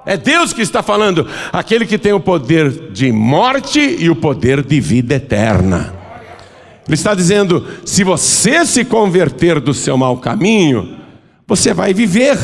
É 0.04 0.18
Deus 0.18 0.52
que 0.52 0.64
está 0.64 0.82
falando, 0.82 1.30
aquele 1.54 1.86
que 1.86 2.00
tem 2.00 2.12
o 2.12 2.20
poder 2.20 2.90
de 2.92 3.12
morte 3.12 3.82
e 3.82 4.10
o 4.10 4.16
poder 4.16 4.64
de 4.64 4.82
vida 4.82 5.14
eterna. 5.14 5.94
Ele 6.88 6.96
está 6.96 7.14
dizendo: 7.14 7.68
se 7.86 8.04
você 8.04 8.66
se 8.66 8.84
converter 8.84 9.60
do 9.60 9.76
seu 9.76 9.96
mau 9.96 10.18
caminho, 10.18 10.98
você 11.46 11.72
vai 11.72 11.94
viver. 11.94 12.36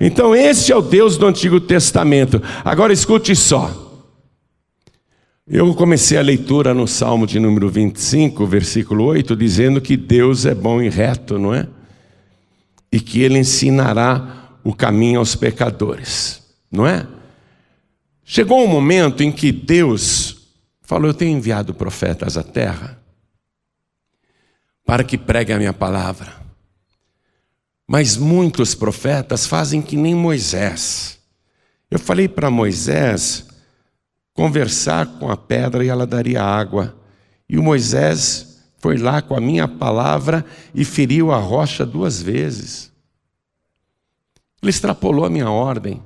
Então, 0.00 0.34
esse 0.34 0.72
é 0.72 0.76
o 0.76 0.80
Deus 0.80 1.18
do 1.18 1.26
Antigo 1.26 1.60
Testamento. 1.60 2.42
Agora 2.64 2.94
escute 2.94 3.36
só. 3.36 3.81
Eu 5.46 5.74
comecei 5.74 6.16
a 6.16 6.22
leitura 6.22 6.72
no 6.72 6.86
Salmo 6.86 7.26
de 7.26 7.40
número 7.40 7.68
25, 7.68 8.46
versículo 8.46 9.04
8, 9.06 9.34
dizendo 9.34 9.80
que 9.80 9.96
Deus 9.96 10.46
é 10.46 10.54
bom 10.54 10.80
e 10.80 10.88
reto, 10.88 11.36
não 11.36 11.52
é? 11.52 11.68
E 12.92 13.00
que 13.00 13.22
Ele 13.22 13.38
ensinará 13.38 14.56
o 14.62 14.72
caminho 14.72 15.18
aos 15.18 15.34
pecadores, 15.34 16.40
não 16.70 16.86
é? 16.86 17.08
Chegou 18.24 18.62
um 18.62 18.68
momento 18.68 19.24
em 19.24 19.32
que 19.32 19.50
Deus 19.50 20.46
falou: 20.80 21.08
Eu 21.08 21.14
tenho 21.14 21.36
enviado 21.36 21.74
profetas 21.74 22.38
à 22.38 22.44
terra 22.44 23.02
para 24.86 25.02
que 25.02 25.18
preguem 25.18 25.56
a 25.56 25.58
minha 25.58 25.72
palavra. 25.72 26.40
Mas 27.84 28.16
muitos 28.16 28.76
profetas 28.76 29.44
fazem 29.44 29.82
que 29.82 29.96
nem 29.96 30.14
Moisés. 30.14 31.18
Eu 31.90 31.98
falei 31.98 32.28
para 32.28 32.48
Moisés 32.48 33.44
conversar 34.34 35.06
com 35.18 35.30
a 35.30 35.36
pedra 35.36 35.84
e 35.84 35.88
ela 35.88 36.06
daria 36.06 36.42
água. 36.42 36.96
E 37.48 37.58
o 37.58 37.62
Moisés 37.62 38.62
foi 38.78 38.96
lá 38.96 39.22
com 39.22 39.34
a 39.34 39.40
minha 39.40 39.68
palavra 39.68 40.44
e 40.74 40.84
feriu 40.84 41.30
a 41.30 41.38
rocha 41.38 41.84
duas 41.84 42.20
vezes. 42.20 42.90
Ele 44.62 44.70
extrapolou 44.70 45.24
a 45.24 45.30
minha 45.30 45.50
ordem. 45.50 46.02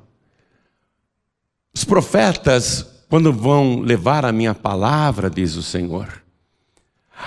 Os 1.74 1.84
profetas, 1.84 3.04
quando 3.08 3.32
vão 3.32 3.80
levar 3.80 4.24
a 4.24 4.32
minha 4.32 4.54
palavra, 4.54 5.28
diz 5.28 5.56
o 5.56 5.62
Senhor, 5.62 6.22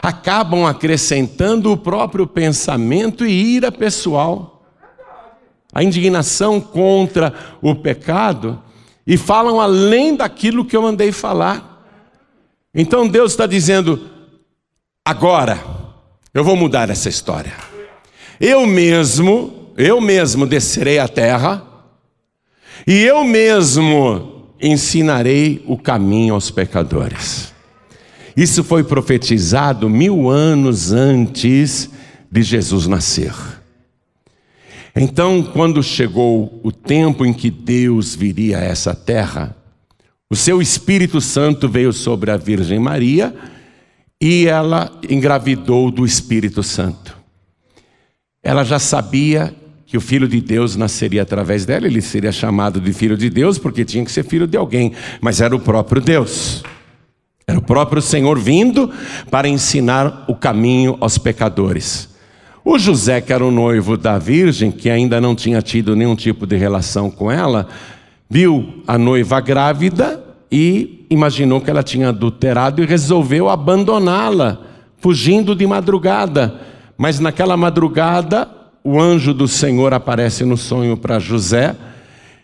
acabam 0.01 0.65
acrescentando 0.65 1.71
o 1.71 1.77
próprio 1.77 2.27
pensamento 2.27 3.25
e 3.25 3.55
ira 3.55 3.71
pessoal, 3.71 4.65
a 5.71 5.83
indignação 5.83 6.59
contra 6.59 7.33
o 7.61 7.75
pecado, 7.75 8.61
e 9.09 9.17
falam 9.17 9.59
além 9.59 10.15
daquilo 10.15 10.63
que 10.63 10.77
eu 10.77 10.83
mandei 10.83 11.11
falar. 11.11 11.83
Então 12.75 13.07
Deus 13.07 13.31
está 13.31 13.47
dizendo: 13.47 14.07
agora 15.03 15.59
eu 16.31 16.43
vou 16.43 16.55
mudar 16.55 16.91
essa 16.91 17.09
história. 17.09 17.53
Eu 18.39 18.67
mesmo, 18.67 19.71
eu 19.75 19.99
mesmo 19.99 20.45
descerei 20.45 20.99
à 20.99 21.07
terra, 21.07 21.65
e 22.85 23.01
eu 23.01 23.23
mesmo 23.23 24.45
ensinarei 24.61 25.63
o 25.65 25.75
caminho 25.75 26.35
aos 26.35 26.51
pecadores. 26.51 27.51
Isso 28.37 28.63
foi 28.63 28.83
profetizado 28.83 29.89
mil 29.89 30.29
anos 30.29 30.91
antes 30.91 31.89
de 32.31 32.43
Jesus 32.43 32.85
nascer. 32.85 33.33
Então, 35.01 35.41
quando 35.41 35.81
chegou 35.81 36.59
o 36.61 36.73
tempo 36.73 37.25
em 37.25 37.31
que 37.31 37.49
Deus 37.49 38.13
viria 38.13 38.57
a 38.57 38.63
essa 38.65 38.93
terra, 38.93 39.55
o 40.29 40.35
seu 40.35 40.61
Espírito 40.61 41.21
Santo 41.21 41.69
veio 41.69 41.93
sobre 41.93 42.31
a 42.31 42.35
Virgem 42.35 42.79
Maria 42.79 43.33
e 44.19 44.45
ela 44.45 44.91
engravidou 45.09 45.89
do 45.89 46.05
Espírito 46.05 46.61
Santo. 46.61 47.17
Ela 48.43 48.65
já 48.65 48.77
sabia 48.77 49.55
que 49.85 49.95
o 49.95 50.01
filho 50.01 50.27
de 50.27 50.41
Deus 50.41 50.75
nasceria 50.75 51.21
através 51.21 51.65
dela, 51.65 51.87
ele 51.87 52.01
seria 52.01 52.33
chamado 52.33 52.81
de 52.81 52.91
filho 52.91 53.15
de 53.15 53.29
Deus, 53.29 53.57
porque 53.57 53.85
tinha 53.85 54.03
que 54.03 54.11
ser 54.11 54.25
filho 54.25 54.45
de 54.45 54.57
alguém, 54.57 54.91
mas 55.21 55.39
era 55.39 55.55
o 55.55 55.59
próprio 55.61 56.01
Deus. 56.01 56.61
Era 57.47 57.57
o 57.57 57.61
próprio 57.61 58.01
Senhor 58.01 58.37
vindo 58.37 58.91
para 59.31 59.47
ensinar 59.47 60.25
o 60.27 60.35
caminho 60.35 60.97
aos 60.99 61.17
pecadores. 61.17 62.18
O 62.63 62.77
José, 62.77 63.21
que 63.21 63.31
era 63.31 63.45
o 63.45 63.51
noivo 63.51 63.97
da 63.97 64.17
Virgem, 64.17 64.71
que 64.71 64.89
ainda 64.89 65.21
não 65.21 65.33
tinha 65.33 65.61
tido 65.61 65.95
nenhum 65.95 66.15
tipo 66.15 66.45
de 66.45 66.57
relação 66.57 67.09
com 67.09 67.31
ela, 67.31 67.67
viu 68.29 68.83
a 68.85 68.97
noiva 68.97 69.39
grávida 69.39 70.23
e 70.51 71.05
imaginou 71.09 71.61
que 71.61 71.69
ela 71.69 71.83
tinha 71.83 72.09
adulterado 72.09 72.83
e 72.83 72.85
resolveu 72.85 73.49
abandoná-la, 73.49 74.59
fugindo 74.97 75.55
de 75.55 75.65
madrugada. 75.65 76.59
Mas 76.97 77.19
naquela 77.19 77.55
madrugada, 77.55 78.47
o 78.83 78.99
anjo 78.99 79.33
do 79.33 79.47
Senhor 79.47 79.93
aparece 79.93 80.43
no 80.43 80.57
sonho 80.57 80.97
para 80.97 81.19
José 81.19 81.75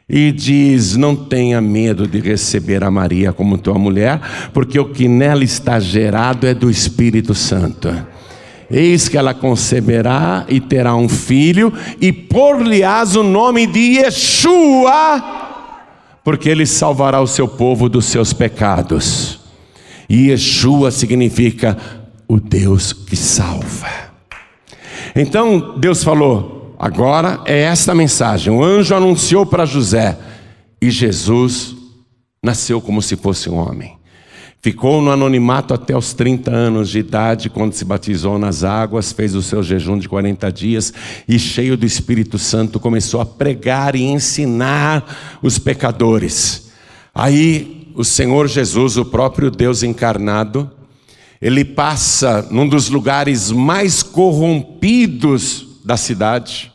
e 0.08 0.32
diz: 0.32 0.96
Não 0.96 1.16
tenha 1.16 1.60
medo 1.60 2.08
de 2.08 2.20
receber 2.20 2.84
a 2.84 2.92
Maria 2.92 3.34
como 3.34 3.58
tua 3.58 3.78
mulher, 3.78 4.22
porque 4.54 4.80
o 4.80 4.90
que 4.90 5.08
nela 5.08 5.44
está 5.44 5.80
gerado 5.80 6.48
é 6.48 6.54
do 6.54 6.70
Espírito 6.70 7.34
Santo. 7.34 7.90
Eis 8.70 9.08
que 9.08 9.18
ela 9.18 9.34
conceberá 9.34 10.46
e 10.48 10.60
terá 10.60 10.96
um 10.96 11.08
filho, 11.08 11.72
e 12.02 12.12
por-lhe-ás 12.12 13.16
o 13.16 13.24
nome 13.24 13.68
de 13.68 14.00
Yeshua, 14.00 15.24
porque 16.24 16.50
ele 16.50 16.66
salvará 16.66 17.22
o 17.22 17.28
seu 17.28 17.48
povo 17.48 17.88
dos 17.88 18.06
seus 18.06 18.34
pecados. 18.34 19.40
E 20.10 20.30
Yeshua 20.30 20.92
significa 20.92 21.78
o 22.28 22.40
Deus 22.40 22.92
que 22.92 23.16
salva. 23.16 23.90
Então 25.16 25.76
Deus 25.78 26.04
falou: 26.04 26.76
agora 26.80 27.42
é 27.46 27.62
esta 27.62 27.94
mensagem. 27.94 28.52
O 28.52 28.64
anjo 28.64 28.96
anunciou 28.96 29.46
para 29.46 29.66
José, 29.66 30.18
e 30.82 30.90
Jesus 30.90 31.76
nasceu 32.44 32.82
como 32.82 33.02
se 33.02 33.16
fosse 33.16 33.50
um 33.50 33.58
homem. 33.58 33.98
Ficou 34.66 35.00
no 35.00 35.12
anonimato 35.12 35.76
até 35.76 35.96
os 35.96 36.12
30 36.16 36.50
anos 36.50 36.90
de 36.90 36.98
idade, 36.98 37.52
quando 37.52 37.74
se 37.74 37.86
batizou 37.86 38.40
nas 38.40 38.64
águas, 38.64 39.12
fez 39.12 39.36
o 39.36 39.44
seu 39.44 39.62
jejum 39.62 39.96
de 39.96 40.10
40 40.10 40.52
dias 40.52 40.92
e, 41.28 41.38
cheio 41.38 41.78
do 41.78 41.86
Espírito 41.86 42.40
Santo, 42.40 42.80
começou 42.80 43.22
a 43.22 43.26
pregar 43.28 43.96
e 43.96 44.02
ensinar 44.02 45.38
os 45.44 45.60
pecadores. 45.60 46.72
Aí, 47.14 47.92
o 47.94 48.04
Senhor 48.04 48.48
Jesus, 48.48 48.98
o 48.98 49.06
próprio 49.06 49.52
Deus 49.52 49.84
encarnado, 49.84 50.72
ele 51.40 51.64
passa 51.64 52.48
num 52.50 52.68
dos 52.68 52.90
lugares 52.90 53.52
mais 53.52 54.02
corrompidos 54.02 55.80
da 55.86 55.96
cidade, 55.96 56.74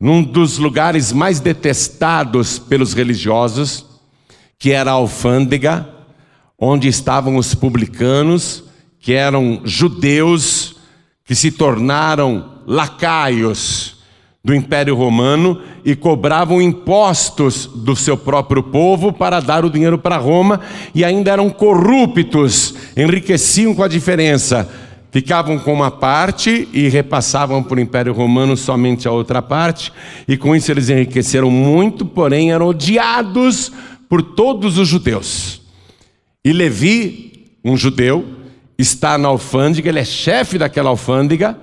num 0.00 0.22
dos 0.22 0.56
lugares 0.56 1.12
mais 1.12 1.38
detestados 1.38 2.58
pelos 2.58 2.94
religiosos, 2.94 3.84
que 4.58 4.72
era 4.72 4.90
a 4.90 4.94
alfândega, 4.94 5.91
onde 6.64 6.86
estavam 6.86 7.34
os 7.34 7.56
publicanos, 7.56 8.62
que 9.00 9.12
eram 9.14 9.62
judeus 9.64 10.76
que 11.24 11.34
se 11.34 11.50
tornaram 11.50 12.60
lacaios 12.64 13.96
do 14.44 14.54
Império 14.54 14.94
Romano 14.94 15.60
e 15.84 15.96
cobravam 15.96 16.62
impostos 16.62 17.66
do 17.66 17.96
seu 17.96 18.16
próprio 18.16 18.62
povo 18.62 19.12
para 19.12 19.40
dar 19.40 19.64
o 19.64 19.70
dinheiro 19.70 19.98
para 19.98 20.18
Roma 20.18 20.60
e 20.94 21.04
ainda 21.04 21.32
eram 21.32 21.50
corruptos, 21.50 22.76
enriqueciam 22.96 23.74
com 23.74 23.82
a 23.82 23.88
diferença. 23.88 24.70
Ficavam 25.10 25.58
com 25.58 25.72
uma 25.72 25.90
parte 25.90 26.68
e 26.72 26.88
repassavam 26.88 27.60
para 27.60 27.78
o 27.78 27.80
Império 27.80 28.12
Romano 28.12 28.56
somente 28.56 29.08
a 29.08 29.10
outra 29.10 29.42
parte, 29.42 29.92
e 30.28 30.36
com 30.36 30.54
isso 30.54 30.70
eles 30.70 30.88
enriqueceram 30.88 31.50
muito, 31.50 32.06
porém 32.06 32.52
eram 32.52 32.68
odiados 32.68 33.72
por 34.08 34.22
todos 34.22 34.78
os 34.78 34.86
judeus. 34.86 35.61
E 36.44 36.52
Levi, 36.52 37.50
um 37.64 37.76
judeu, 37.76 38.24
está 38.78 39.16
na 39.16 39.28
alfândega, 39.28 39.88
ele 39.88 40.00
é 40.00 40.04
chefe 40.04 40.58
daquela 40.58 40.90
alfândega 40.90 41.56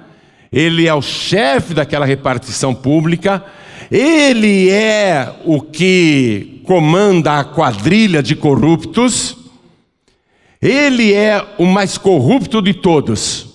ele 0.52 0.88
é 0.88 0.94
o 0.94 1.02
chefe 1.02 1.74
daquela 1.74 2.06
repartição 2.06 2.74
pública, 2.74 3.44
ele 3.92 4.70
é 4.70 5.36
o 5.46 5.62
que 5.62 6.62
comanda 6.66 7.40
a 7.40 7.44
quadrilha 7.44 8.22
de 8.22 8.36
corruptos, 8.36 9.38
ele 10.62 11.14
é 11.14 11.56
o 11.58 11.66
mais 11.66 11.98
corrupto 11.98 12.62
de 12.62 12.74
todos. 12.74 13.48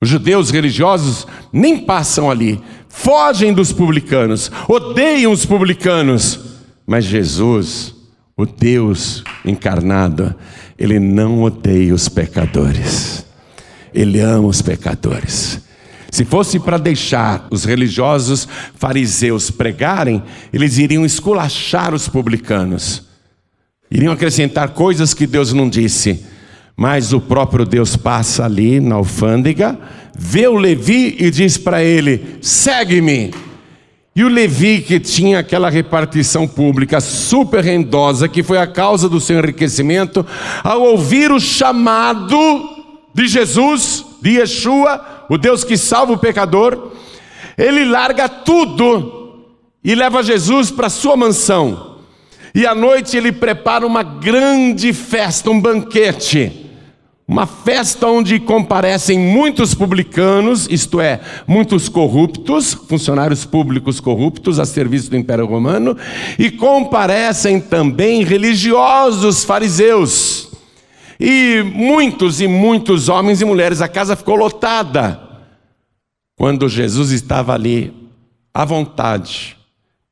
Os 0.00 0.08
judeus 0.08 0.50
religiosos 0.50 1.26
nem 1.52 1.78
passam 1.78 2.30
ali, 2.30 2.60
fogem 2.88 3.52
dos 3.52 3.72
publicanos, 3.72 4.50
odeiam 4.68 5.32
os 5.32 5.46
publicanos, 5.46 6.40
mas 6.86 7.04
Jesus, 7.04 7.94
o 8.36 8.44
Deus 8.44 9.24
encarnado, 9.44 10.34
ele 10.78 10.98
não 10.98 11.42
odeia 11.42 11.94
os 11.94 12.08
pecadores. 12.08 13.24
Ele 13.92 14.20
ama 14.20 14.48
os 14.48 14.62
pecadores. 14.62 15.60
Se 16.10 16.24
fosse 16.26 16.58
para 16.58 16.76
deixar 16.76 17.46
os 17.50 17.64
religiosos 17.64 18.46
fariseus 18.74 19.50
pregarem, 19.50 20.22
eles 20.52 20.76
iriam 20.76 21.06
esculachar 21.06 21.94
os 21.94 22.06
publicanos, 22.06 23.04
iriam 23.90 24.12
acrescentar 24.12 24.70
coisas 24.70 25.14
que 25.14 25.26
Deus 25.26 25.54
não 25.54 25.70
disse. 25.70 26.22
Mas 26.76 27.12
o 27.12 27.20
próprio 27.20 27.64
Deus 27.64 27.96
passa 27.96 28.44
ali 28.44 28.78
na 28.78 28.96
alfândega, 28.96 29.78
vê 30.14 30.46
o 30.46 30.56
Levi 30.56 31.16
e 31.18 31.30
diz 31.30 31.56
para 31.56 31.82
ele: 31.82 32.38
segue-me. 32.42 33.32
E 34.14 34.22
o 34.22 34.28
Levi, 34.28 34.82
que 34.82 35.00
tinha 35.00 35.38
aquela 35.38 35.70
repartição 35.70 36.46
pública 36.46 37.00
super 37.00 37.64
rendosa, 37.64 38.28
que 38.28 38.42
foi 38.42 38.58
a 38.58 38.66
causa 38.66 39.08
do 39.08 39.18
seu 39.18 39.38
enriquecimento, 39.38 40.24
ao 40.62 40.82
ouvir 40.82 41.32
o 41.32 41.40
chamado 41.40 42.38
de 43.14 43.26
Jesus, 43.26 44.04
de 44.20 44.38
Yeshua, 44.38 45.24
o 45.30 45.38
Deus 45.38 45.64
que 45.64 45.78
salva 45.78 46.12
o 46.12 46.18
pecador, 46.18 46.92
ele 47.56 47.86
larga 47.86 48.28
tudo 48.28 49.44
e 49.82 49.94
leva 49.94 50.22
Jesus 50.22 50.70
para 50.70 50.90
sua 50.90 51.16
mansão. 51.16 51.96
E 52.54 52.66
à 52.66 52.74
noite 52.74 53.16
ele 53.16 53.32
prepara 53.32 53.86
uma 53.86 54.02
grande 54.02 54.92
festa, 54.92 55.50
um 55.50 55.58
banquete. 55.58 56.61
Uma 57.32 57.46
festa 57.46 58.08
onde 58.08 58.38
comparecem 58.38 59.18
muitos 59.18 59.74
publicanos, 59.74 60.68
isto 60.70 61.00
é, 61.00 61.18
muitos 61.46 61.88
corruptos, 61.88 62.74
funcionários 62.74 63.46
públicos 63.46 64.00
corruptos 64.00 64.60
a 64.60 64.66
serviço 64.66 65.08
do 65.08 65.16
Império 65.16 65.46
Romano, 65.46 65.96
e 66.38 66.50
comparecem 66.50 67.58
também 67.58 68.22
religiosos 68.22 69.44
fariseus. 69.44 70.50
E 71.18 71.62
muitos 71.74 72.38
e 72.42 72.46
muitos 72.46 73.08
homens 73.08 73.40
e 73.40 73.46
mulheres, 73.46 73.80
a 73.80 73.88
casa 73.88 74.14
ficou 74.14 74.36
lotada. 74.36 75.18
Quando 76.36 76.68
Jesus 76.68 77.12
estava 77.12 77.54
ali, 77.54 77.94
à 78.52 78.62
vontade, 78.62 79.56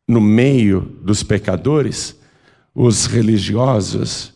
no 0.08 0.22
meio 0.22 0.96
dos 1.02 1.22
pecadores, 1.22 2.18
os 2.74 3.04
religiosos 3.04 4.32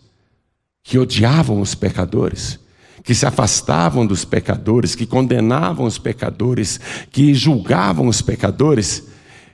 que 0.83 0.99
odiavam 0.99 1.63
os 1.63 1.75
pecadores, 1.75 2.63
que 3.05 3.15
se 3.15 3.27
afastavam 3.27 4.07
dos 4.07 4.25
pecadores, 4.25 4.95
que 4.95 5.05
condenavam 5.05 5.85
os 5.85 5.99
pecadores, 5.99 6.81
que 7.13 7.35
julgavam 7.35 8.09
os 8.09 8.23
pecadores, 8.23 9.05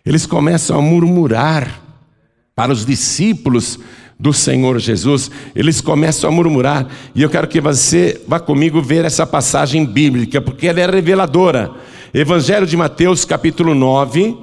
eles 0.06 0.24
começam 0.24 0.78
a 0.78 0.82
murmurar 0.82 1.82
para 2.54 2.72
os 2.72 2.86
discípulos 2.86 3.78
do 4.18 4.32
Senhor 4.32 4.78
Jesus, 4.78 5.30
eles 5.54 5.80
começam 5.80 6.30
a 6.30 6.32
murmurar. 6.32 6.86
E 7.14 7.22
eu 7.22 7.30
quero 7.30 7.48
que 7.48 7.60
você 7.60 8.22
vá 8.28 8.38
comigo 8.38 8.80
ver 8.80 9.04
essa 9.04 9.26
passagem 9.26 9.84
bíblica, 9.84 10.40
porque 10.40 10.68
ela 10.68 10.80
é 10.80 10.86
reveladora. 10.86 11.72
Evangelho 12.14 12.66
de 12.66 12.76
Mateus, 12.76 13.24
capítulo 13.24 13.74
9, 13.74 14.36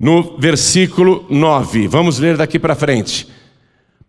no 0.00 0.38
versículo 0.38 1.26
9. 1.28 1.88
Vamos 1.88 2.18
ler 2.18 2.36
daqui 2.36 2.58
para 2.58 2.74
frente. 2.74 3.28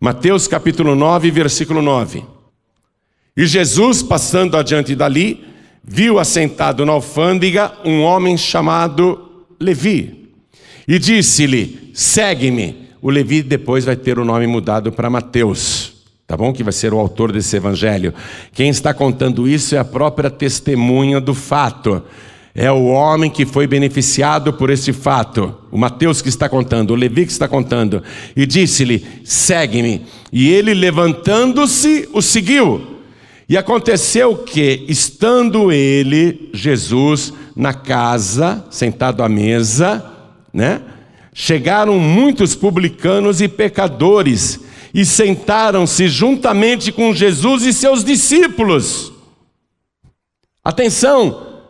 Mateus, 0.00 0.46
capítulo 0.46 0.94
9, 0.94 1.30
versículo 1.30 1.82
9. 1.82 2.39
E 3.36 3.46
Jesus, 3.46 4.02
passando 4.02 4.56
adiante 4.56 4.94
dali, 4.94 5.44
viu 5.84 6.18
assentado 6.18 6.84
na 6.84 6.92
alfândega 6.92 7.72
um 7.84 8.02
homem 8.02 8.36
chamado 8.36 9.46
Levi. 9.58 10.28
E 10.86 10.98
disse-lhe: 10.98 11.90
Segue-me. 11.94 12.90
O 13.02 13.10
Levi 13.10 13.42
depois 13.42 13.84
vai 13.84 13.96
ter 13.96 14.18
o 14.18 14.24
nome 14.24 14.46
mudado 14.46 14.92
para 14.92 15.08
Mateus, 15.08 15.92
tá 16.26 16.36
bom? 16.36 16.52
Que 16.52 16.62
vai 16.62 16.72
ser 16.72 16.92
o 16.92 16.98
autor 16.98 17.32
desse 17.32 17.56
evangelho. 17.56 18.12
Quem 18.52 18.68
está 18.68 18.92
contando 18.92 19.48
isso 19.48 19.74
é 19.74 19.78
a 19.78 19.84
própria 19.84 20.28
testemunha 20.28 21.18
do 21.18 21.32
fato. 21.32 22.02
É 22.54 22.70
o 22.70 22.86
homem 22.86 23.30
que 23.30 23.46
foi 23.46 23.66
beneficiado 23.66 24.52
por 24.52 24.70
esse 24.70 24.92
fato. 24.92 25.54
O 25.70 25.78
Mateus 25.78 26.20
que 26.20 26.28
está 26.28 26.48
contando, 26.48 26.90
o 26.90 26.96
Levi 26.96 27.24
que 27.24 27.32
está 27.32 27.48
contando. 27.48 28.02
E 28.36 28.44
disse-lhe: 28.44 29.02
Segue-me. 29.24 30.04
E 30.32 30.50
ele, 30.50 30.74
levantando-se, 30.74 32.08
o 32.12 32.20
seguiu. 32.20 32.89
E 33.50 33.56
aconteceu 33.56 34.36
que, 34.36 34.84
estando 34.88 35.72
ele, 35.72 36.50
Jesus, 36.54 37.32
na 37.56 37.74
casa, 37.74 38.64
sentado 38.70 39.24
à 39.24 39.28
mesa, 39.28 40.08
né? 40.54 40.80
Chegaram 41.34 41.98
muitos 41.98 42.54
publicanos 42.54 43.40
e 43.40 43.48
pecadores 43.48 44.60
e 44.94 45.04
sentaram-se 45.04 46.06
juntamente 46.06 46.92
com 46.92 47.12
Jesus 47.12 47.64
e 47.64 47.72
seus 47.72 48.04
discípulos. 48.04 49.12
Atenção! 50.62 51.64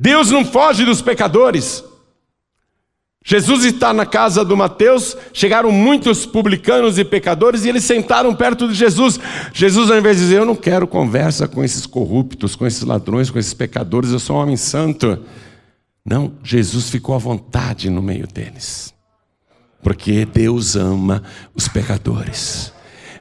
Deus 0.00 0.30
não 0.30 0.42
foge 0.42 0.86
dos 0.86 1.02
pecadores. 1.02 1.84
Jesus 3.30 3.62
está 3.66 3.92
na 3.92 4.06
casa 4.06 4.42
do 4.42 4.56
Mateus, 4.56 5.14
chegaram 5.34 5.70
muitos 5.70 6.24
publicanos 6.24 6.98
e 6.98 7.04
pecadores 7.04 7.62
e 7.62 7.68
eles 7.68 7.84
sentaram 7.84 8.34
perto 8.34 8.66
de 8.66 8.72
Jesus. 8.72 9.20
Jesus, 9.52 9.90
ao 9.90 9.98
invés 9.98 10.16
de 10.16 10.22
dizer, 10.22 10.38
eu 10.38 10.46
não 10.46 10.54
quero 10.54 10.86
conversa 10.86 11.46
com 11.46 11.62
esses 11.62 11.84
corruptos, 11.84 12.56
com 12.56 12.66
esses 12.66 12.80
ladrões, 12.84 13.28
com 13.28 13.38
esses 13.38 13.52
pecadores, 13.52 14.12
eu 14.12 14.18
sou 14.18 14.36
um 14.36 14.38
homem 14.40 14.56
santo. 14.56 15.18
Não, 16.02 16.32
Jesus 16.42 16.88
ficou 16.88 17.14
à 17.14 17.18
vontade 17.18 17.90
no 17.90 18.00
meio 18.00 18.26
deles. 18.26 18.94
Porque 19.82 20.24
Deus 20.24 20.74
ama 20.74 21.22
os 21.54 21.68
pecadores. 21.68 22.72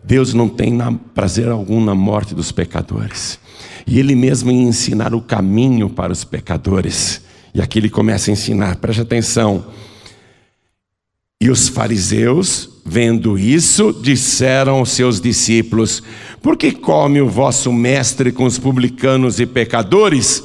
Deus 0.02 0.34
não 0.34 0.48
tem 0.48 0.80
prazer 1.14 1.50
algum 1.50 1.84
na 1.84 1.94
morte 1.94 2.34
dos 2.34 2.50
pecadores. 2.50 3.38
E 3.86 4.00
Ele 4.00 4.16
mesmo 4.16 4.52
ia 4.52 4.62
ensinar 4.62 5.14
o 5.14 5.20
caminho 5.20 5.90
para 5.90 6.14
os 6.14 6.24
pecadores. 6.24 7.28
E 7.54 7.62
aqui 7.62 7.80
ele 7.80 7.90
começa 7.90 8.30
a 8.30 8.34
ensinar, 8.34 8.76
preste 8.78 9.02
atenção. 9.02 9.66
E 11.40 11.52
os 11.52 11.70
fariseus, 11.70 12.68
vendo 12.84 13.38
isso, 13.38 13.94
disseram 14.02 14.78
aos 14.78 14.90
seus 14.90 15.22
discípulos: 15.22 16.02
Por 16.42 16.58
que 16.58 16.72
come 16.72 17.22
o 17.22 17.30
vosso 17.30 17.72
mestre 17.72 18.32
com 18.32 18.44
os 18.46 18.58
publicanos 18.58 19.40
e 19.40 19.46
pecadores? 19.46 20.44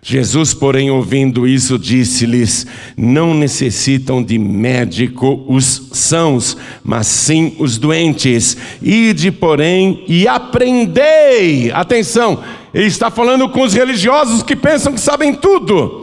Jesus, 0.00 0.54
porém, 0.54 0.90
ouvindo 0.90 1.46
isso, 1.46 1.78
disse-lhes: 1.78 2.66
Não 2.96 3.34
necessitam 3.34 4.22
de 4.22 4.38
médico 4.38 5.44
os 5.46 5.90
sãos, 5.92 6.56
mas 6.82 7.06
sim 7.06 7.54
os 7.58 7.76
doentes. 7.76 8.56
Ide, 8.80 9.30
porém, 9.30 10.02
e 10.08 10.26
aprendei. 10.26 11.70
Atenção, 11.70 12.42
ele 12.72 12.86
está 12.86 13.10
falando 13.10 13.46
com 13.50 13.60
os 13.60 13.74
religiosos 13.74 14.42
que 14.42 14.56
pensam 14.56 14.94
que 14.94 15.00
sabem 15.00 15.34
tudo. 15.34 15.99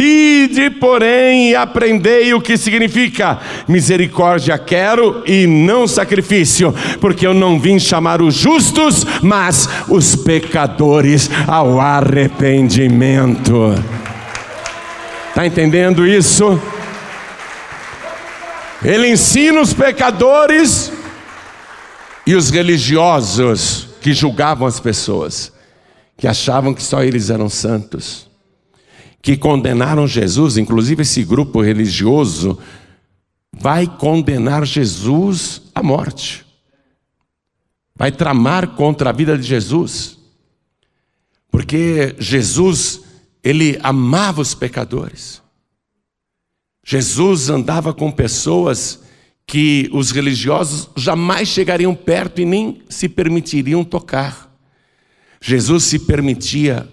Ide, 0.00 0.70
porém, 0.70 1.50
e 1.50 1.56
aprendei 1.56 2.32
o 2.32 2.40
que 2.40 2.56
significa 2.56 3.40
misericórdia 3.66 4.56
quero 4.56 5.24
e 5.26 5.44
não 5.44 5.88
sacrifício, 5.88 6.72
porque 7.00 7.26
eu 7.26 7.34
não 7.34 7.58
vim 7.58 7.80
chamar 7.80 8.22
os 8.22 8.36
justos, 8.36 9.04
mas 9.20 9.68
os 9.88 10.14
pecadores 10.14 11.28
ao 11.48 11.80
arrependimento. 11.80 13.74
Está 15.30 15.44
entendendo 15.44 16.06
isso? 16.06 16.62
Ele 18.84 19.08
ensina 19.10 19.60
os 19.60 19.74
pecadores 19.74 20.92
e 22.24 22.36
os 22.36 22.50
religiosos 22.50 23.88
que 24.00 24.12
julgavam 24.12 24.64
as 24.64 24.78
pessoas, 24.78 25.52
que 26.16 26.28
achavam 26.28 26.72
que 26.72 26.84
só 26.84 27.02
eles 27.02 27.30
eram 27.30 27.48
santos 27.48 28.27
que 29.20 29.36
condenaram 29.36 30.06
Jesus, 30.06 30.56
inclusive 30.56 31.02
esse 31.02 31.24
grupo 31.24 31.60
religioso, 31.60 32.58
vai 33.52 33.86
condenar 33.86 34.64
Jesus 34.64 35.62
à 35.74 35.82
morte. 35.82 36.46
Vai 37.96 38.12
tramar 38.12 38.68
contra 38.76 39.10
a 39.10 39.12
vida 39.12 39.36
de 39.36 39.42
Jesus. 39.42 40.18
Porque 41.50 42.14
Jesus, 42.18 43.02
ele 43.42 43.78
amava 43.82 44.40
os 44.40 44.54
pecadores. 44.54 45.42
Jesus 46.84 47.50
andava 47.50 47.92
com 47.92 48.10
pessoas 48.10 49.02
que 49.46 49.90
os 49.92 50.10
religiosos 50.10 50.88
jamais 50.96 51.48
chegariam 51.48 51.94
perto 51.94 52.40
e 52.40 52.44
nem 52.44 52.82
se 52.88 53.08
permitiriam 53.08 53.82
tocar. 53.82 54.48
Jesus 55.40 55.84
se 55.84 55.98
permitia 55.98 56.88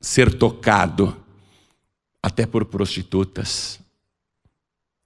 ser 0.00 0.32
tocado 0.32 1.17
até 2.22 2.46
por 2.46 2.64
prostitutas, 2.64 3.78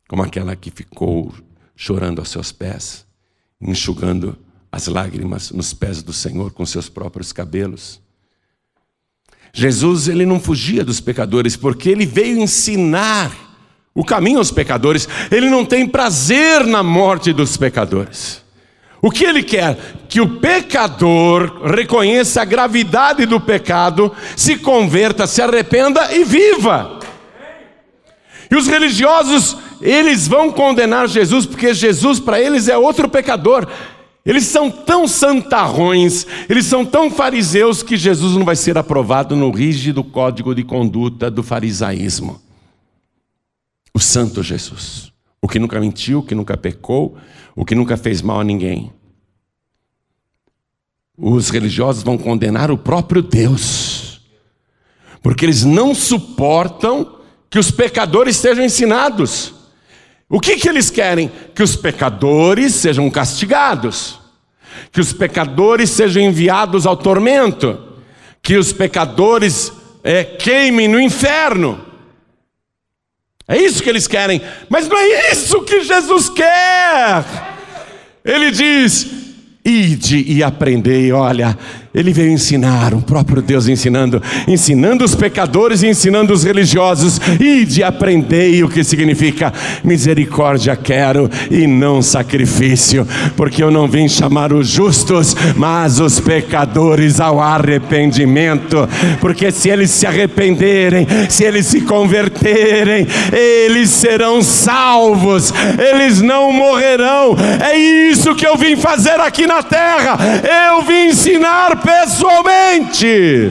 como 0.08 0.22
aquela 0.22 0.56
que 0.56 0.70
ficou 0.70 1.32
chorando 1.76 2.18
aos 2.18 2.28
seus 2.28 2.52
pés, 2.52 3.06
enxugando 3.60 4.36
as 4.70 4.86
lágrimas 4.86 5.50
nos 5.50 5.74
pés 5.74 6.02
do 6.02 6.12
Senhor 6.12 6.50
com 6.52 6.64
seus 6.64 6.88
próprios 6.88 7.32
cabelos. 7.32 8.00
Jesus 9.52 10.08
ele 10.08 10.24
não 10.24 10.40
fugia 10.40 10.84
dos 10.84 11.00
pecadores 11.00 11.56
porque 11.56 11.90
ele 11.90 12.06
veio 12.06 12.38
ensinar 12.38 13.30
o 13.94 14.04
caminho 14.04 14.38
aos 14.38 14.50
pecadores. 14.50 15.06
Ele 15.30 15.50
não 15.50 15.64
tem 15.64 15.86
prazer 15.86 16.66
na 16.66 16.82
morte 16.82 17.32
dos 17.32 17.56
pecadores. 17.56 18.42
O 19.02 19.10
que 19.10 19.24
ele 19.24 19.42
quer? 19.42 19.76
Que 20.08 20.20
o 20.20 20.38
pecador 20.38 21.62
reconheça 21.64 22.40
a 22.40 22.44
gravidade 22.44 23.26
do 23.26 23.40
pecado, 23.40 24.12
se 24.36 24.56
converta, 24.56 25.26
se 25.26 25.42
arrependa 25.42 26.14
e 26.14 26.24
viva. 26.24 27.00
E 28.52 28.54
os 28.54 28.66
religiosos, 28.66 29.56
eles 29.80 30.28
vão 30.28 30.52
condenar 30.52 31.08
Jesus, 31.08 31.46
porque 31.46 31.72
Jesus 31.72 32.20
para 32.20 32.38
eles 32.38 32.68
é 32.68 32.76
outro 32.76 33.08
pecador. 33.08 33.66
Eles 34.26 34.44
são 34.44 34.70
tão 34.70 35.08
santarrões, 35.08 36.26
eles 36.50 36.66
são 36.66 36.84
tão 36.84 37.10
fariseus 37.10 37.82
que 37.82 37.96
Jesus 37.96 38.36
não 38.36 38.44
vai 38.44 38.54
ser 38.54 38.76
aprovado 38.76 39.34
no 39.34 39.50
rígido 39.50 40.04
código 40.04 40.54
de 40.54 40.62
conduta 40.62 41.30
do 41.30 41.42
farisaísmo. 41.42 42.42
O 43.94 43.98
santo 43.98 44.42
Jesus, 44.42 45.10
o 45.40 45.48
que 45.48 45.58
nunca 45.58 45.80
mentiu, 45.80 46.18
o 46.18 46.22
que 46.22 46.34
nunca 46.34 46.54
pecou, 46.54 47.16
o 47.56 47.64
que 47.64 47.74
nunca 47.74 47.96
fez 47.96 48.20
mal 48.20 48.40
a 48.40 48.44
ninguém. 48.44 48.92
Os 51.16 51.48
religiosos 51.48 52.02
vão 52.02 52.18
condenar 52.18 52.70
o 52.70 52.76
próprio 52.76 53.22
Deus, 53.22 54.20
porque 55.22 55.46
eles 55.46 55.64
não 55.64 55.94
suportam 55.94 57.21
que 57.52 57.58
os 57.58 57.70
pecadores 57.70 58.38
sejam 58.38 58.64
ensinados. 58.64 59.52
O 60.26 60.40
que, 60.40 60.56
que 60.56 60.66
eles 60.66 60.88
querem? 60.88 61.30
Que 61.54 61.62
os 61.62 61.76
pecadores 61.76 62.74
sejam 62.74 63.10
castigados, 63.10 64.18
que 64.90 65.02
os 65.02 65.12
pecadores 65.12 65.90
sejam 65.90 66.22
enviados 66.22 66.86
ao 66.86 66.96
tormento, 66.96 67.78
que 68.40 68.56
os 68.56 68.72
pecadores 68.72 69.70
é, 70.02 70.24
queimem 70.24 70.88
no 70.88 70.98
inferno. 70.98 71.78
É 73.46 73.58
isso 73.58 73.82
que 73.82 73.90
eles 73.90 74.08
querem, 74.08 74.40
mas 74.70 74.88
não 74.88 74.96
é 74.96 75.30
isso 75.30 75.60
que 75.60 75.84
Jesus 75.84 76.30
quer. 76.30 77.22
Ele 78.24 78.50
diz: 78.50 79.06
Ide 79.62 80.24
e 80.26 80.42
aprendei. 80.42 81.12
Olha, 81.12 81.58
ele 81.94 82.10
veio 82.10 82.30
ensinar, 82.30 82.94
o 82.94 83.02
próprio 83.02 83.42
Deus 83.42 83.68
ensinando, 83.68 84.22
ensinando 84.48 85.04
os 85.04 85.14
pecadores 85.14 85.82
e 85.82 85.88
ensinando 85.88 86.32
os 86.32 86.42
religiosos. 86.42 87.20
E 87.38 87.82
aprendei 87.82 88.62
o 88.62 88.68
que 88.68 88.82
significa 88.82 89.52
misericórdia 89.84 90.74
quero 90.74 91.30
e 91.50 91.66
não 91.66 92.00
sacrifício, 92.00 93.06
porque 93.36 93.62
eu 93.62 93.70
não 93.70 93.86
vim 93.86 94.08
chamar 94.08 94.52
os 94.52 94.68
justos, 94.68 95.36
mas 95.56 96.00
os 96.00 96.18
pecadores 96.18 97.20
ao 97.20 97.40
arrependimento. 97.40 98.88
Porque 99.20 99.50
se 99.50 99.68
eles 99.68 99.90
se 99.90 100.06
arrependerem, 100.06 101.06
se 101.28 101.44
eles 101.44 101.66
se 101.66 101.82
converterem, 101.82 103.06
eles 103.32 103.90
serão 103.90 104.40
salvos, 104.40 105.52
eles 105.78 106.22
não 106.22 106.52
morrerão. 106.52 107.36
É 107.60 107.76
isso 107.76 108.34
que 108.34 108.46
eu 108.46 108.56
vim 108.56 108.76
fazer 108.76 109.20
aqui 109.20 109.46
na 109.46 109.62
terra. 109.62 110.16
Eu 110.70 110.82
vim 110.82 111.08
ensinar 111.08 111.81
pessoalmente. 111.82 113.50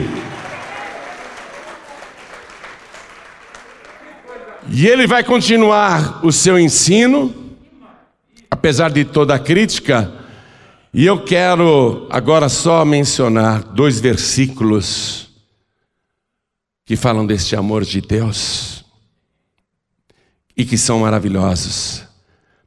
E 4.68 4.86
ele 4.86 5.06
vai 5.06 5.22
continuar 5.22 6.24
o 6.24 6.32
seu 6.32 6.58
ensino, 6.58 7.34
apesar 8.50 8.90
de 8.90 9.04
toda 9.04 9.34
a 9.34 9.38
crítica, 9.38 10.12
e 10.94 11.04
eu 11.04 11.24
quero 11.24 12.06
agora 12.10 12.48
só 12.48 12.84
mencionar 12.84 13.62
dois 13.62 14.00
versículos 14.00 15.30
que 16.84 16.96
falam 16.96 17.26
deste 17.26 17.56
amor 17.56 17.84
de 17.84 18.00
Deus 18.00 18.84
e 20.56 20.64
que 20.64 20.76
são 20.76 21.00
maravilhosos. 21.00 22.04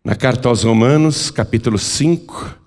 Na 0.03 0.15
carta 0.15 0.49
aos 0.49 0.63
Romanos, 0.63 1.31
capítulo 1.31 1.77
5, 1.77 2.65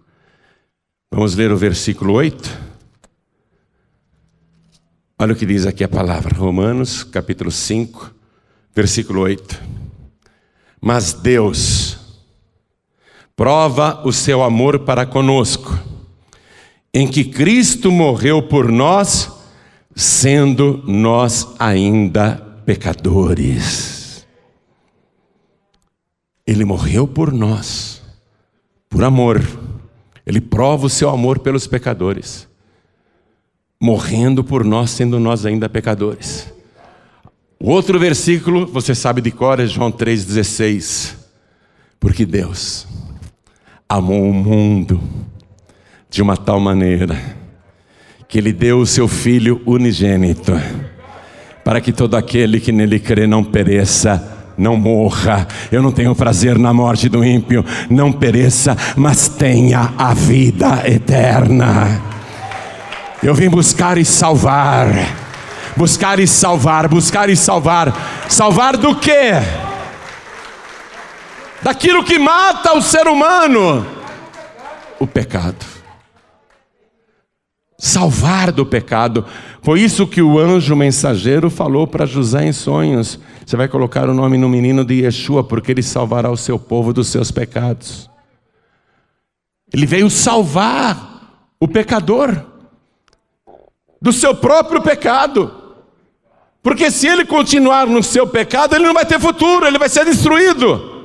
Vamos 1.11 1.35
ler 1.35 1.51
o 1.51 1.57
versículo 1.57 2.13
8. 2.13 2.68
Olha 5.21 5.33
o 5.33 5.37
que 5.37 5.45
diz 5.45 5.67
aqui 5.67 5.83
a 5.83 5.89
palavra, 5.89 6.37
Romanos, 6.37 7.03
capítulo 7.03 7.51
5, 7.51 8.15
versículo 8.73 9.23
8. 9.23 9.61
Mas 10.81 11.13
Deus 11.13 11.99
prova 13.35 14.07
o 14.07 14.13
seu 14.13 14.43
amor 14.45 14.81
para 14.81 15.05
conosco, 15.05 15.77
em 16.95 17.09
que 17.09 17.25
Cristo 17.25 17.91
morreu 17.91 18.43
por 18.43 18.71
nós, 18.71 19.29
sendo 19.95 20.85
nós 20.87 21.49
ainda 21.59 22.37
pecadores. 22.65 24.27
Ele 26.47 26.65
morreu 26.65 27.09
por 27.09 27.33
nós, 27.33 28.01
por 28.89 29.03
amor 29.03 29.43
ele 30.29 30.43
prova 30.43 30.87
o 30.87 30.91
seu 30.91 31.09
amor 31.09 31.39
pelos 31.39 31.67
pecadores, 31.67 32.48
morrendo 33.81 34.43
por 34.43 34.65
nós, 34.65 34.91
sendo 34.91 35.21
nós 35.21 35.47
ainda 35.47 35.69
pecadores. 35.69 36.53
O 37.61 37.71
outro 37.71 37.99
versículo, 37.99 38.67
você 38.67 38.95
sabe 38.95 39.21
de 39.21 39.31
cor, 39.31 39.61
é 39.61 39.67
João 39.67 39.91
3,16. 39.91 41.15
Porque 42.01 42.25
Deus 42.25 42.87
amou 43.89 44.29
o 44.29 44.35
mundo 44.35 45.01
de 46.11 46.23
uma 46.23 46.37
tal 46.37 46.61
maneira 46.61 47.19
que 48.29 48.39
Ele 48.39 48.53
deu 48.53 48.81
o 48.81 48.87
seu 48.87 49.09
Filho 49.09 49.63
unigênito, 49.67 50.53
para 51.65 51.81
que 51.81 51.93
todo 51.93 52.15
aquele 52.15 52.61
que 52.61 52.71
nele 52.71 53.01
crê 53.01 53.27
não 53.27 53.43
pereça, 53.43 54.53
não 54.57 54.77
morra. 54.77 55.49
Eu 55.73 55.83
não 55.83 55.91
tenho 55.91 56.15
prazer 56.15 56.59
na 56.59 56.73
morte 56.73 57.09
do 57.09 57.25
ímpio, 57.25 57.65
não 57.89 58.13
pereça, 58.13 58.77
mas 58.97 59.29
tenha 59.29 59.95
a 59.97 60.13
vida 60.13 60.83
eterna. 60.87 62.18
Eu 63.23 63.35
vim 63.35 63.49
buscar 63.49 63.99
e 63.99 64.05
salvar. 64.05 64.87
Buscar 65.77 66.21
e 66.21 66.27
salvar, 66.27 66.89
buscar 66.89 67.29
e 67.29 67.37
salvar. 67.37 67.93
Salvar 68.29 68.77
do 68.77 68.95
quê? 68.97 69.33
Daquilo 71.63 72.05
que 72.05 72.19
mata 72.19 72.75
o 72.75 72.83
ser 72.83 73.09
humano. 73.09 73.85
O 75.01 75.07
pecado. 75.07 75.67
Salvar 77.77 78.53
do 78.53 78.65
pecado. 78.65 79.25
Foi 79.63 79.81
isso 79.81 80.07
que 80.07 80.23
o 80.23 80.39
anjo 80.39 80.77
mensageiro 80.77 81.51
falou 81.51 81.87
para 81.87 82.07
José 82.07 82.47
em 82.47 82.53
sonhos. 82.53 83.19
Você 83.45 83.57
vai 83.57 83.67
colocar 83.67 84.09
o 84.09 84.15
nome 84.15 84.39
no 84.39 84.49
menino 84.49 84.85
de 84.85 85.03
Yeshua, 85.03 85.43
porque 85.43 85.73
ele 85.73 85.83
salvará 85.83 86.31
o 86.31 86.37
seu 86.37 86.59
povo 86.59 86.93
dos 86.93 87.09
seus 87.09 87.33
pecados. 87.33 88.09
Ele 89.73 89.87
veio 89.87 90.09
salvar 90.09 91.47
o 91.61 91.67
pecador 91.67 92.58
do 94.01 94.13
seu 94.13 94.35
próprio 94.35 94.81
pecado. 94.83 95.55
Porque 96.63 96.91
se 96.91 97.07
ele 97.07 97.25
continuar 97.25 97.87
no 97.87 98.03
seu 98.03 98.27
pecado, 98.27 98.75
ele 98.75 98.85
não 98.85 98.95
vai 98.95 99.07
ter 99.07 99.21
futuro, 99.21 99.67
ele 99.67 99.79
vai 99.79 99.89
ser 99.89 100.05
destruído. 100.05 100.97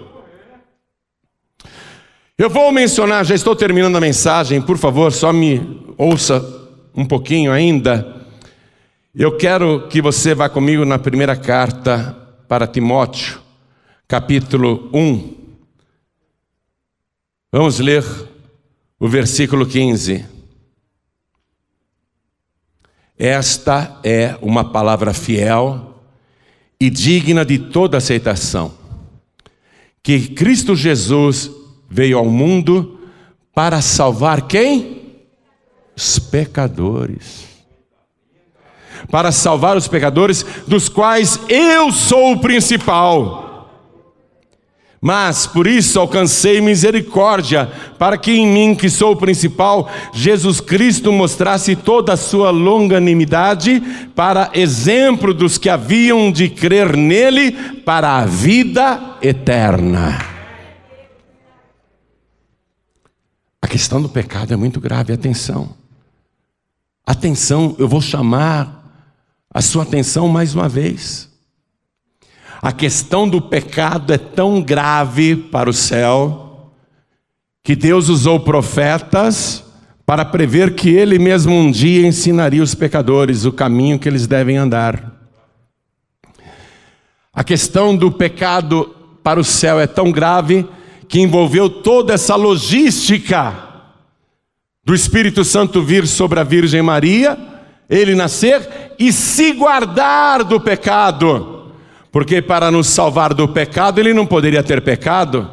Eu 2.37 2.49
vou 2.49 2.71
mencionar, 2.71 3.23
já 3.25 3.35
estou 3.35 3.55
terminando 3.55 3.95
a 3.95 4.01
mensagem, 4.01 4.61
por 4.61 4.77
favor, 4.77 5.11
só 5.11 5.31
me 5.31 5.85
ouça 5.97 6.43
um 6.95 7.05
pouquinho 7.05 7.51
ainda. 7.51 8.21
Eu 9.13 9.37
quero 9.37 9.87
que 9.87 10.01
você 10.01 10.33
vá 10.33 10.49
comigo 10.49 10.83
na 10.83 10.97
primeira 10.97 11.35
carta 11.35 12.17
para 12.47 12.65
Timóteo, 12.65 13.39
capítulo 14.07 14.89
1. 14.91 15.33
Vamos 17.51 17.79
ler 17.79 18.03
o 18.99 19.07
versículo 19.07 19.67
15. 19.67 20.32
Esta 23.23 24.01
é 24.03 24.35
uma 24.41 24.65
palavra 24.65 25.13
fiel 25.13 25.95
e 26.77 26.89
digna 26.89 27.45
de 27.45 27.57
toda 27.57 27.97
aceitação. 27.97 28.73
Que 30.03 30.27
Cristo 30.27 30.75
Jesus 30.75 31.49
veio 31.89 32.17
ao 32.17 32.25
mundo 32.25 32.99
para 33.55 33.79
salvar 33.79 34.41
quem? 34.41 35.03
Os 35.95 36.19
pecadores 36.19 37.53
para 39.09 39.31
salvar 39.31 39.75
os 39.77 39.87
pecadores, 39.87 40.45
dos 40.67 40.89
quais 40.89 41.39
eu 41.49 41.91
sou 41.91 42.33
o 42.33 42.39
principal. 42.39 43.52
Mas 45.05 45.45
por 45.45 45.67
isso 45.67 45.99
alcancei 45.99 46.61
misericórdia, 46.61 47.69
para 47.99 48.17
que 48.17 48.31
em 48.31 48.47
mim, 48.47 48.73
que 48.73 48.89
sou 48.89 49.11
o 49.11 49.17
principal, 49.17 49.91
Jesus 50.13 50.61
Cristo 50.61 51.11
mostrasse 51.11 51.75
toda 51.75 52.13
a 52.13 52.17
sua 52.17 52.51
longanimidade, 52.51 53.81
para 54.15 54.49
exemplo 54.53 55.33
dos 55.33 55.57
que 55.57 55.67
haviam 55.67 56.31
de 56.31 56.47
crer 56.47 56.95
nele, 56.95 57.51
para 57.81 58.19
a 58.19 58.25
vida 58.25 59.17
eterna. 59.21 60.19
A 63.61 63.67
questão 63.67 64.01
do 64.01 64.07
pecado 64.07 64.53
é 64.53 64.55
muito 64.55 64.79
grave, 64.79 65.11
atenção. 65.11 65.75
Atenção, 67.05 67.75
eu 67.77 67.89
vou 67.89 67.99
chamar 67.99 68.89
a 69.53 69.61
sua 69.61 69.83
atenção 69.83 70.29
mais 70.29 70.55
uma 70.55 70.69
vez. 70.69 71.32
A 72.63 72.71
questão 72.71 73.27
do 73.27 73.41
pecado 73.41 74.13
é 74.13 74.17
tão 74.17 74.61
grave 74.61 75.35
para 75.35 75.69
o 75.69 75.73
céu 75.73 76.71
que 77.61 77.75
Deus 77.75 78.07
usou 78.07 78.39
profetas 78.39 79.65
para 80.05 80.23
prever 80.23 80.73
que 80.73 80.87
Ele 80.87 81.19
mesmo 81.19 81.53
um 81.53 81.69
dia 81.69 82.07
ensinaria 82.07 82.63
os 82.63 82.73
pecadores 82.73 83.43
o 83.43 83.51
caminho 83.51 83.99
que 83.99 84.07
eles 84.07 84.27
devem 84.27 84.55
andar. 84.55 85.11
A 87.33 87.43
questão 87.43 87.97
do 87.97 88.09
pecado 88.09 88.95
para 89.21 89.41
o 89.41 89.43
céu 89.43 89.77
é 89.77 89.85
tão 89.85 90.09
grave 90.09 90.65
que 91.09 91.19
envolveu 91.19 91.69
toda 91.69 92.13
essa 92.13 92.37
logística 92.37 93.53
do 94.85 94.95
Espírito 94.95 95.43
Santo 95.43 95.83
vir 95.83 96.07
sobre 96.07 96.39
a 96.39 96.45
Virgem 96.45 96.81
Maria, 96.81 97.37
ele 97.89 98.15
nascer 98.15 98.95
e 98.97 99.11
se 99.11 99.51
guardar 99.51 100.45
do 100.45 100.61
pecado, 100.61 101.62
porque 102.13 102.41
para 102.41 102.71
nos 102.71 102.87
salvar 102.87 103.33
do 103.33 103.47
pecado 103.49 103.99
ele 103.99 104.13
não 104.13 104.25
poderia 104.25 104.63
ter 104.63 104.81
pecado. 104.81 105.49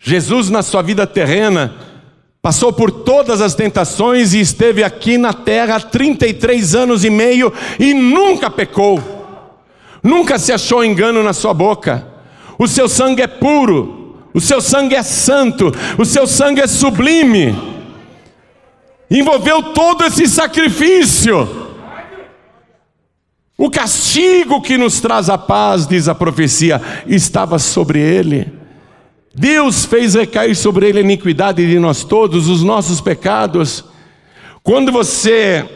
Jesus, 0.00 0.50
na 0.50 0.62
sua 0.62 0.82
vida 0.82 1.06
terrena, 1.06 1.76
passou 2.42 2.72
por 2.72 2.90
todas 2.90 3.40
as 3.40 3.54
tentações 3.54 4.34
e 4.34 4.40
esteve 4.40 4.82
aqui 4.82 5.16
na 5.16 5.32
terra 5.32 5.78
33 5.78 6.74
anos 6.74 7.04
e 7.04 7.10
meio 7.10 7.52
e 7.78 7.94
nunca 7.94 8.50
pecou, 8.50 9.00
nunca 10.02 10.38
se 10.38 10.52
achou 10.52 10.84
engano 10.84 11.22
na 11.22 11.32
sua 11.32 11.54
boca. 11.54 12.06
O 12.58 12.66
seu 12.66 12.88
sangue 12.88 13.22
é 13.22 13.28
puro, 13.28 14.16
o 14.34 14.40
seu 14.40 14.60
sangue 14.60 14.96
é 14.96 15.02
santo, 15.04 15.70
o 15.96 16.04
seu 16.04 16.26
sangue 16.26 16.60
é 16.60 16.66
sublime 16.66 17.76
envolveu 19.10 19.62
todo 19.62 20.04
esse 20.04 20.26
sacrifício. 20.26 21.67
O 23.60 23.68
castigo 23.68 24.62
que 24.62 24.78
nos 24.78 25.00
traz 25.00 25.28
a 25.28 25.36
paz, 25.36 25.84
diz 25.84 26.06
a 26.06 26.14
profecia, 26.14 26.80
estava 27.08 27.58
sobre 27.58 27.98
ele. 27.98 28.52
Deus 29.34 29.84
fez 29.84 30.14
recair 30.14 30.54
sobre 30.54 30.88
ele 30.88 30.98
a 30.98 31.02
iniquidade 31.02 31.66
de 31.66 31.76
nós 31.76 32.04
todos, 32.04 32.48
os 32.48 32.62
nossos 32.62 33.00
pecados. 33.00 33.84
Quando 34.62 34.92
você, 34.92 35.68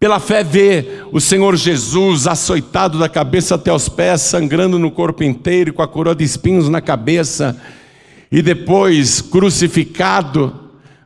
pela 0.00 0.18
fé, 0.18 0.42
vê 0.42 1.02
o 1.12 1.20
Senhor 1.20 1.54
Jesus 1.54 2.26
açoitado 2.26 2.98
da 2.98 3.08
cabeça 3.08 3.54
até 3.54 3.72
os 3.72 3.88
pés, 3.88 4.22
sangrando 4.22 4.76
no 4.76 4.90
corpo 4.90 5.22
inteiro, 5.22 5.72
com 5.72 5.82
a 5.82 5.88
coroa 5.88 6.16
de 6.16 6.24
espinhos 6.24 6.68
na 6.68 6.80
cabeça, 6.80 7.56
e 8.30 8.42
depois 8.42 9.20
crucificado, 9.20 10.52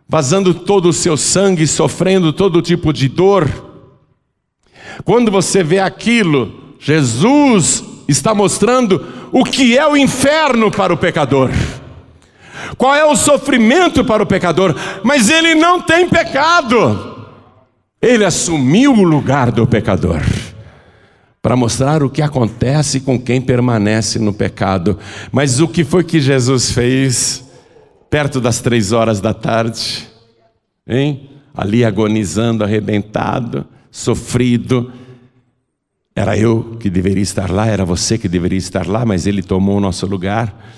vazando 0.08 0.54
todo 0.54 0.88
o 0.88 0.92
seu 0.94 1.18
sangue, 1.18 1.66
sofrendo 1.66 2.32
todo 2.32 2.62
tipo 2.62 2.94
de 2.94 3.08
dor. 3.08 3.69
Quando 5.04 5.30
você 5.30 5.62
vê 5.62 5.78
aquilo, 5.78 6.74
Jesus 6.78 7.84
está 8.08 8.34
mostrando 8.34 9.06
o 9.32 9.44
que 9.44 9.76
é 9.76 9.86
o 9.86 9.96
inferno 9.96 10.70
para 10.70 10.92
o 10.92 10.96
pecador. 10.96 11.50
Qual 12.76 12.94
é 12.94 13.04
o 13.04 13.16
sofrimento 13.16 14.04
para 14.04 14.22
o 14.22 14.26
pecador? 14.26 14.74
Mas 15.02 15.30
ele 15.30 15.54
não 15.54 15.80
tem 15.80 16.08
pecado. 16.08 17.26
Ele 18.00 18.24
assumiu 18.24 18.92
o 18.92 19.02
lugar 19.02 19.50
do 19.50 19.66
pecador 19.66 20.20
para 21.42 21.56
mostrar 21.56 22.02
o 22.02 22.10
que 22.10 22.22
acontece 22.22 23.00
com 23.00 23.18
quem 23.18 23.40
permanece 23.40 24.18
no 24.18 24.32
pecado. 24.32 24.98
Mas 25.32 25.60
o 25.60 25.68
que 25.68 25.84
foi 25.84 26.04
que 26.04 26.20
Jesus 26.20 26.70
fez 26.70 27.44
perto 28.08 28.40
das 28.40 28.60
três 28.60 28.92
horas 28.92 29.20
da 29.20 29.32
tarde? 29.32 30.08
Hein? 30.86 31.30
Ali 31.54 31.84
agonizando, 31.84 32.64
arrebentado, 32.64 33.66
sofrido. 33.90 34.92
Era 36.14 36.36
eu 36.36 36.76
que 36.78 36.90
deveria 36.90 37.22
estar 37.22 37.50
lá, 37.50 37.66
era 37.66 37.84
você 37.84 38.18
que 38.18 38.28
deveria 38.28 38.58
estar 38.58 38.86
lá, 38.86 39.04
mas 39.04 39.26
ele 39.26 39.42
tomou 39.42 39.76
o 39.76 39.80
nosso 39.80 40.06
lugar, 40.06 40.72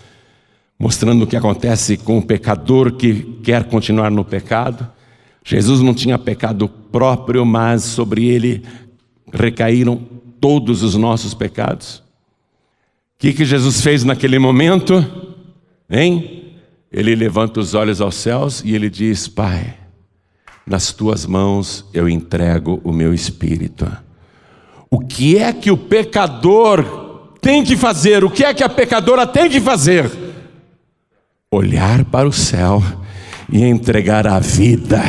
mostrando 0.79 1.25
o 1.25 1.27
que 1.27 1.37
acontece 1.37 1.97
com 1.97 2.19
o 2.19 2.23
pecador 2.23 2.93
que 2.93 3.39
quer 3.43 3.65
continuar 3.65 4.11
no 4.11 4.25
pecado. 4.25 4.89
Jesus 5.45 5.81
não 5.81 5.95
tinha 5.95 6.19
pecado 6.19 6.69
próprio, 6.69 7.45
mas 7.45 7.83
sobre 7.83 8.27
ele 8.27 8.63
recaíram 9.33 9.97
todos 10.41 10.83
os 10.83 10.95
nossos 10.95 11.35
pecados. 11.35 12.03
O 13.17 13.19
que, 13.19 13.33
que 13.33 13.45
Jesus 13.45 13.81
fez 13.81 14.05
naquele 14.05 14.39
momento? 14.39 15.05
Hein? 15.89 16.55
Ele 16.91 17.15
levanta 17.15 17.61
os 17.61 17.75
olhos 17.75 18.01
aos 18.01 18.17
céus 18.17 18.63
e 18.65 18.75
ele 18.75 18.91
diz: 18.91 19.27
Pai, 19.29 19.77
nas 20.67 20.93
tuas 20.93 21.27
mãos 21.27 21.85
eu 21.93 22.09
entrego 22.09 22.81
o 22.85 22.93
meu 22.93 23.13
espírito. 23.13 23.91
O 24.91 25.01
que 25.01 25.39
é 25.39 25.53
que 25.53 25.71
o 25.71 25.77
pecador 25.77 27.31
tem 27.41 27.65
que 27.65 27.77
fazer? 27.77 28.25
O 28.25 28.31
que 28.31 28.45
é 28.45 28.55
que 28.55 28.63
a 28.63 28.69
pecadora 28.69 29.27
tem 29.27 29.49
que 29.49 29.61
fazer? 29.61 30.11
Olhar 31.51 32.05
para 32.05 32.29
o 32.29 32.33
céu 32.33 32.83
e 33.51 33.65
entregar 33.65 34.27
a 34.27 34.39
vida 34.39 35.01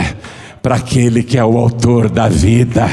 para 0.63 0.75
aquele 0.75 1.21
que 1.21 1.37
é 1.37 1.43
o 1.43 1.57
autor 1.57 2.09
da 2.09 2.29
vida, 2.29 2.89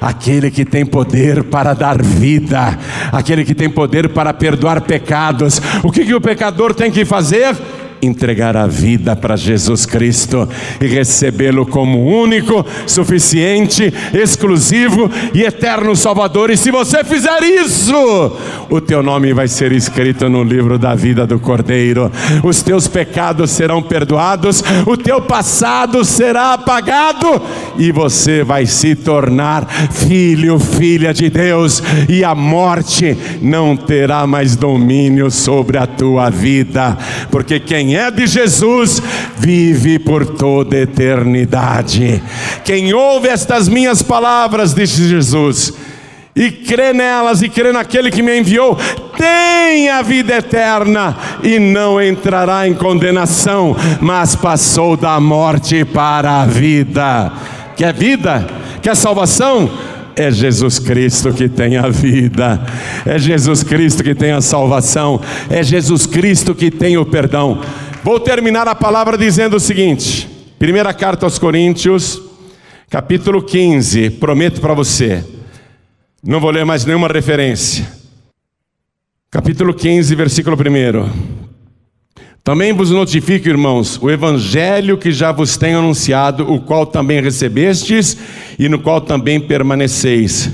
aquele 0.00 0.48
que 0.48 0.64
tem 0.64 0.86
poder 0.86 1.42
para 1.42 1.74
dar 1.74 2.00
vida, 2.00 2.78
aquele 3.10 3.44
que 3.44 3.52
tem 3.52 3.68
poder 3.68 4.10
para 4.10 4.32
perdoar 4.32 4.80
pecados. 4.82 5.60
O 5.82 5.90
que, 5.90 6.04
que 6.04 6.14
o 6.14 6.20
pecador 6.20 6.72
tem 6.72 6.88
que 6.88 7.04
fazer? 7.04 7.56
Entregar 8.02 8.56
a 8.56 8.66
vida 8.66 9.14
para 9.14 9.36
Jesus 9.36 9.86
Cristo 9.86 10.48
e 10.80 10.86
recebê-lo 10.86 11.66
como 11.66 12.04
único, 12.04 12.64
suficiente, 12.86 13.92
exclusivo 14.12 15.10
e 15.34 15.42
eterno 15.42 15.94
Salvador. 15.94 16.50
E 16.50 16.56
se 16.56 16.70
você 16.70 17.04
fizer 17.04 17.42
isso, 17.42 18.36
o 18.68 18.80
teu 18.80 19.02
nome 19.02 19.32
vai 19.32 19.48
ser 19.48 19.72
escrito 19.72 20.28
no 20.28 20.42
livro 20.42 20.78
da 20.78 20.94
vida 20.94 21.26
do 21.26 21.38
Cordeiro. 21.38 22.10
Os 22.42 22.62
teus 22.62 22.86
pecados 22.86 23.50
serão 23.50 23.82
perdoados, 23.82 24.62
o 24.86 24.96
teu 24.96 25.20
passado 25.20 26.04
será 26.04 26.54
apagado 26.54 27.40
e 27.78 27.92
você 27.92 28.42
vai 28.42 28.66
se 28.66 28.94
tornar 28.94 29.66
filho, 29.90 30.58
filha 30.58 31.12
de 31.12 31.30
Deus, 31.30 31.82
e 32.08 32.24
a 32.24 32.34
morte 32.34 33.16
não 33.40 33.76
terá 33.76 34.26
mais 34.26 34.56
domínio 34.56 35.30
sobre 35.30 35.78
a 35.78 35.86
tua 35.86 36.30
vida, 36.30 36.96
porque 37.30 37.58
quem 37.58 37.89
é 37.96 38.10
de 38.10 38.26
Jesus 38.26 39.02
vive 39.36 39.98
por 39.98 40.26
toda 40.26 40.76
eternidade. 40.76 42.22
Quem 42.64 42.92
ouve 42.92 43.28
estas 43.28 43.68
minhas 43.68 44.02
palavras, 44.02 44.74
disse 44.74 45.08
Jesus, 45.08 45.72
e 46.34 46.50
crê 46.50 46.92
nelas 46.92 47.42
e 47.42 47.48
crê 47.48 47.72
naquele 47.72 48.10
que 48.10 48.22
me 48.22 48.38
enviou, 48.38 48.76
tem 49.16 49.88
a 49.90 50.00
vida 50.00 50.34
eterna 50.36 51.16
e 51.42 51.58
não 51.58 52.00
entrará 52.00 52.66
em 52.66 52.74
condenação, 52.74 53.76
mas 54.00 54.36
passou 54.36 54.96
da 54.96 55.18
morte 55.20 55.84
para 55.84 56.42
a 56.42 56.46
vida. 56.46 57.32
Quer 57.76 57.92
vida? 57.92 58.46
Quer 58.80 58.96
salvação? 58.96 59.70
É 60.20 60.30
Jesus 60.30 60.78
Cristo 60.78 61.32
que 61.32 61.48
tem 61.48 61.78
a 61.78 61.88
vida, 61.88 62.62
é 63.06 63.18
Jesus 63.18 63.62
Cristo 63.62 64.04
que 64.04 64.14
tem 64.14 64.32
a 64.32 64.42
salvação, 64.42 65.18
é 65.48 65.62
Jesus 65.62 66.04
Cristo 66.04 66.54
que 66.54 66.70
tem 66.70 66.98
o 66.98 67.06
perdão. 67.06 67.62
Vou 68.04 68.20
terminar 68.20 68.68
a 68.68 68.74
palavra 68.74 69.16
dizendo 69.16 69.56
o 69.56 69.60
seguinte: 69.60 70.28
primeira 70.58 70.92
carta 70.92 71.24
aos 71.24 71.38
Coríntios, 71.38 72.20
capítulo 72.90 73.42
15, 73.42 74.10
prometo 74.10 74.60
para 74.60 74.74
você, 74.74 75.24
não 76.22 76.38
vou 76.38 76.50
ler 76.50 76.66
mais 76.66 76.84
nenhuma 76.84 77.08
referência. 77.08 77.88
Capítulo 79.30 79.72
15, 79.72 80.14
versículo 80.14 80.54
1. 80.54 81.39
Também 82.42 82.72
vos 82.72 82.90
notifico, 82.90 83.48
irmãos, 83.48 83.98
o 84.00 84.10
evangelho 84.10 84.96
que 84.96 85.12
já 85.12 85.30
vos 85.30 85.58
tenho 85.58 85.78
anunciado, 85.78 86.50
o 86.50 86.58
qual 86.58 86.86
também 86.86 87.20
recebestes 87.20 88.16
e 88.58 88.66
no 88.68 88.78
qual 88.78 89.00
também 89.00 89.38
permaneceis, 89.38 90.50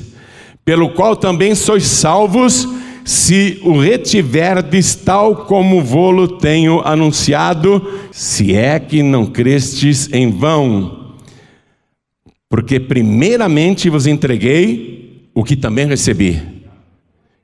pelo 0.65 0.91
qual 0.91 1.15
também 1.15 1.55
sois 1.55 1.85
salvos, 1.85 2.69
se 3.05 3.61
o 3.63 3.79
retiverdes 3.79 4.97
tal 4.97 5.45
como 5.47 5.81
vô-lo 5.81 6.27
tenho 6.27 6.81
anunciado, 6.81 7.81
se 8.11 8.53
é 8.53 8.81
que 8.81 9.01
não 9.01 9.25
crestes 9.25 10.13
em 10.13 10.29
vão. 10.29 11.15
Porque 12.49 12.81
primeiramente 12.81 13.89
vos 13.89 14.09
entreguei 14.09 15.29
o 15.33 15.45
que 15.45 15.55
também 15.55 15.87
recebi 15.87 16.56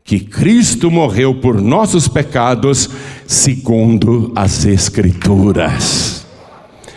que 0.05 0.21
Cristo 0.21 0.91
morreu 0.91 1.35
por 1.35 1.61
nossos 1.61 2.09
pecados, 2.09 2.91
segundo 3.27 4.33
as 4.35 4.65
Escrituras. 4.65 6.27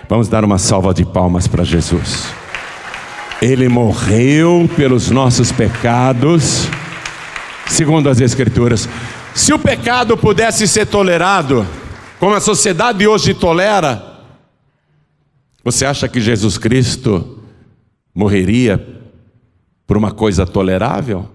Vamos 0.10 0.28
dar 0.28 0.44
uma 0.44 0.58
salva 0.58 0.94
de 0.94 1.06
palmas 1.06 1.48
para 1.48 1.64
Jesus. 1.64 2.28
Ele 3.42 3.68
morreu 3.70 4.70
pelos 4.76 5.10
nossos 5.10 5.52
pecados, 5.52 6.68
segundo 7.68 8.10
as 8.10 8.20
Escrituras. 8.20 8.90
Se 9.34 9.54
o 9.54 9.60
pecado 9.60 10.18
pudesse 10.18 10.68
ser 10.68 10.88
tolerado, 10.88 11.66
como 12.20 12.34
a 12.34 12.40
sociedade 12.40 13.08
hoje 13.08 13.34
tolera, 13.34 14.16
você 15.64 15.86
acha 15.86 16.08
que 16.08 16.22
Jesus 16.22 16.58
Cristo 16.58 17.40
morreria 18.14 18.84
por 19.86 19.98
uma 19.98 20.12
coisa 20.12 20.46
tolerável? 20.46 21.35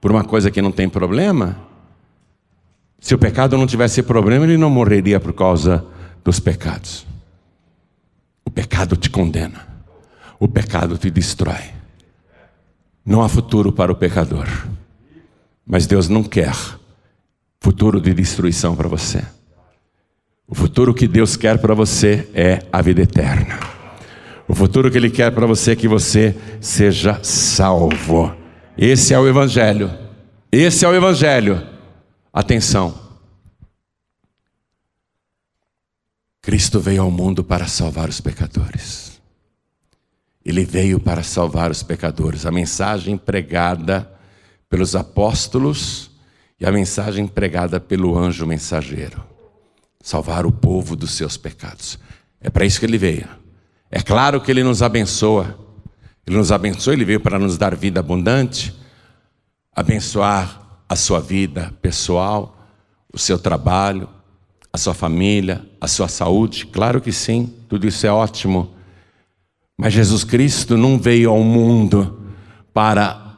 Por 0.00 0.10
uma 0.10 0.24
coisa 0.24 0.50
que 0.50 0.62
não 0.62 0.72
tem 0.72 0.88
problema? 0.88 1.58
Se 2.98 3.14
o 3.14 3.18
pecado 3.18 3.56
não 3.56 3.66
tivesse 3.66 4.02
problema, 4.02 4.44
ele 4.44 4.56
não 4.56 4.70
morreria 4.70 5.18
por 5.18 5.32
causa 5.32 5.84
dos 6.24 6.38
pecados. 6.38 7.06
O 8.44 8.50
pecado 8.50 8.96
te 8.96 9.08
condena, 9.08 9.66
o 10.38 10.48
pecado 10.48 10.98
te 10.98 11.10
destrói. 11.10 11.72
Não 13.04 13.22
há 13.22 13.28
futuro 13.28 13.72
para 13.72 13.90
o 13.90 13.96
pecador, 13.96 14.46
mas 15.66 15.86
Deus 15.86 16.08
não 16.08 16.22
quer 16.22 16.54
futuro 17.60 18.00
de 18.00 18.12
destruição 18.14 18.74
para 18.74 18.88
você. 18.88 19.22
O 20.46 20.54
futuro 20.54 20.92
que 20.92 21.06
Deus 21.06 21.36
quer 21.36 21.58
para 21.58 21.74
você 21.74 22.28
é 22.34 22.60
a 22.72 22.82
vida 22.82 23.02
eterna. 23.02 23.58
O 24.48 24.54
futuro 24.54 24.90
que 24.90 24.98
Ele 24.98 25.10
quer 25.10 25.30
para 25.30 25.46
você 25.46 25.72
é 25.72 25.76
que 25.76 25.86
você 25.86 26.34
seja 26.60 27.20
salvo. 27.22 28.39
Esse 28.82 29.12
é 29.12 29.18
o 29.18 29.28
Evangelho. 29.28 29.92
Esse 30.50 30.86
é 30.86 30.88
o 30.88 30.94
Evangelho. 30.94 31.62
Atenção. 32.32 32.98
Cristo 36.40 36.80
veio 36.80 37.02
ao 37.02 37.10
mundo 37.10 37.44
para 37.44 37.66
salvar 37.66 38.08
os 38.08 38.22
pecadores. 38.22 39.20
Ele 40.42 40.64
veio 40.64 40.98
para 40.98 41.22
salvar 41.22 41.70
os 41.70 41.82
pecadores. 41.82 42.46
A 42.46 42.50
mensagem 42.50 43.18
pregada 43.18 44.10
pelos 44.66 44.96
apóstolos 44.96 46.10
e 46.58 46.64
a 46.64 46.72
mensagem 46.72 47.26
pregada 47.26 47.78
pelo 47.78 48.16
anjo 48.16 48.46
mensageiro. 48.46 49.22
Salvar 50.00 50.46
o 50.46 50.52
povo 50.52 50.96
dos 50.96 51.10
seus 51.10 51.36
pecados. 51.36 51.98
É 52.40 52.48
para 52.48 52.64
isso 52.64 52.80
que 52.80 52.86
ele 52.86 52.96
veio. 52.96 53.28
É 53.90 54.00
claro 54.00 54.40
que 54.40 54.50
ele 54.50 54.64
nos 54.64 54.80
abençoa. 54.80 55.69
Ele 56.30 56.38
nos 56.38 56.52
abençoa, 56.52 56.92
Ele 56.92 57.04
veio 57.04 57.18
para 57.18 57.40
nos 57.40 57.58
dar 57.58 57.74
vida 57.74 57.98
abundante, 57.98 58.72
abençoar 59.74 60.80
a 60.88 60.94
sua 60.94 61.18
vida 61.18 61.74
pessoal, 61.82 62.68
o 63.12 63.18
seu 63.18 63.36
trabalho, 63.36 64.08
a 64.72 64.78
sua 64.78 64.94
família, 64.94 65.66
a 65.80 65.88
sua 65.88 66.06
saúde? 66.06 66.66
Claro 66.66 67.00
que 67.00 67.10
sim, 67.10 67.52
tudo 67.68 67.84
isso 67.84 68.06
é 68.06 68.12
ótimo. 68.12 68.72
Mas 69.76 69.92
Jesus 69.92 70.22
Cristo 70.22 70.76
não 70.76 71.00
veio 71.00 71.30
ao 71.30 71.42
mundo 71.42 72.20
para 72.72 73.36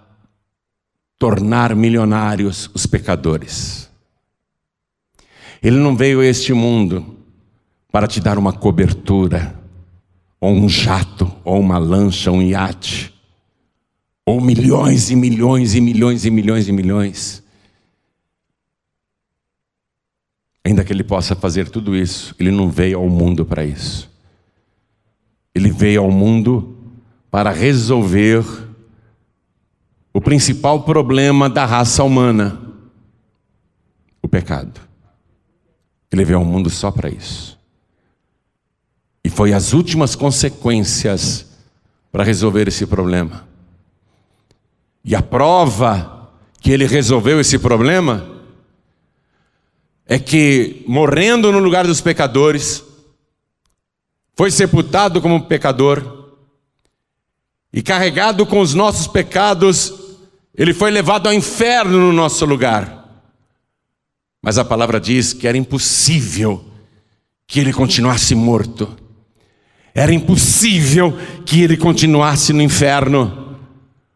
tornar 1.18 1.74
milionários 1.74 2.68
os 2.74 2.84
pecadores. 2.84 3.90
Ele 5.62 5.78
não 5.78 5.96
veio 5.96 6.20
a 6.20 6.26
este 6.26 6.52
mundo 6.52 7.16
para 7.90 8.06
te 8.06 8.20
dar 8.20 8.36
uma 8.36 8.52
cobertura, 8.52 9.61
ou 10.42 10.52
um 10.52 10.68
jato, 10.68 11.32
ou 11.44 11.60
uma 11.60 11.78
lancha, 11.78 12.32
um 12.32 12.42
iate, 12.42 13.14
ou 14.26 14.40
milhões 14.40 15.08
e 15.08 15.14
milhões 15.14 15.76
e 15.76 15.80
milhões 15.80 16.24
e 16.24 16.32
milhões 16.32 16.66
e 16.66 16.72
milhões. 16.72 17.44
Ainda 20.64 20.82
que 20.82 20.92
ele 20.92 21.04
possa 21.04 21.36
fazer 21.36 21.70
tudo 21.70 21.94
isso, 21.94 22.34
ele 22.40 22.50
não 22.50 22.68
veio 22.68 22.98
ao 22.98 23.08
mundo 23.08 23.44
para 23.44 23.64
isso. 23.64 24.10
Ele 25.54 25.70
veio 25.70 26.02
ao 26.02 26.10
mundo 26.10 26.76
para 27.30 27.52
resolver 27.52 28.44
o 30.12 30.20
principal 30.20 30.82
problema 30.82 31.48
da 31.48 31.64
raça 31.64 32.02
humana: 32.02 32.60
o 34.20 34.26
pecado. 34.26 34.80
Ele 36.10 36.24
veio 36.24 36.40
ao 36.40 36.44
mundo 36.44 36.68
só 36.68 36.90
para 36.90 37.08
isso. 37.08 37.61
E 39.24 39.30
foi 39.30 39.52
as 39.52 39.72
últimas 39.72 40.14
consequências 40.16 41.46
para 42.10 42.24
resolver 42.24 42.68
esse 42.68 42.86
problema. 42.86 43.46
E 45.04 45.14
a 45.14 45.22
prova 45.22 46.30
que 46.60 46.70
ele 46.70 46.86
resolveu 46.86 47.40
esse 47.40 47.58
problema 47.58 48.30
é 50.06 50.18
que, 50.18 50.84
morrendo 50.86 51.50
no 51.50 51.58
lugar 51.58 51.86
dos 51.86 52.00
pecadores, 52.00 52.84
foi 54.34 54.50
sepultado 54.50 55.20
como 55.20 55.46
pecador 55.46 56.30
e 57.72 57.82
carregado 57.82 58.44
com 58.44 58.60
os 58.60 58.74
nossos 58.74 59.06
pecados, 59.06 59.94
ele 60.54 60.74
foi 60.74 60.90
levado 60.90 61.26
ao 61.26 61.32
inferno 61.32 61.98
no 61.98 62.12
nosso 62.12 62.44
lugar. 62.44 63.24
Mas 64.42 64.58
a 64.58 64.64
palavra 64.64 65.00
diz 65.00 65.32
que 65.32 65.48
era 65.48 65.56
impossível 65.56 66.64
que 67.46 67.60
ele 67.60 67.72
continuasse 67.72 68.34
morto. 68.34 69.01
Era 69.94 70.12
impossível 70.12 71.16
que 71.44 71.62
ele 71.62 71.76
continuasse 71.76 72.52
no 72.52 72.62
inferno, 72.62 73.56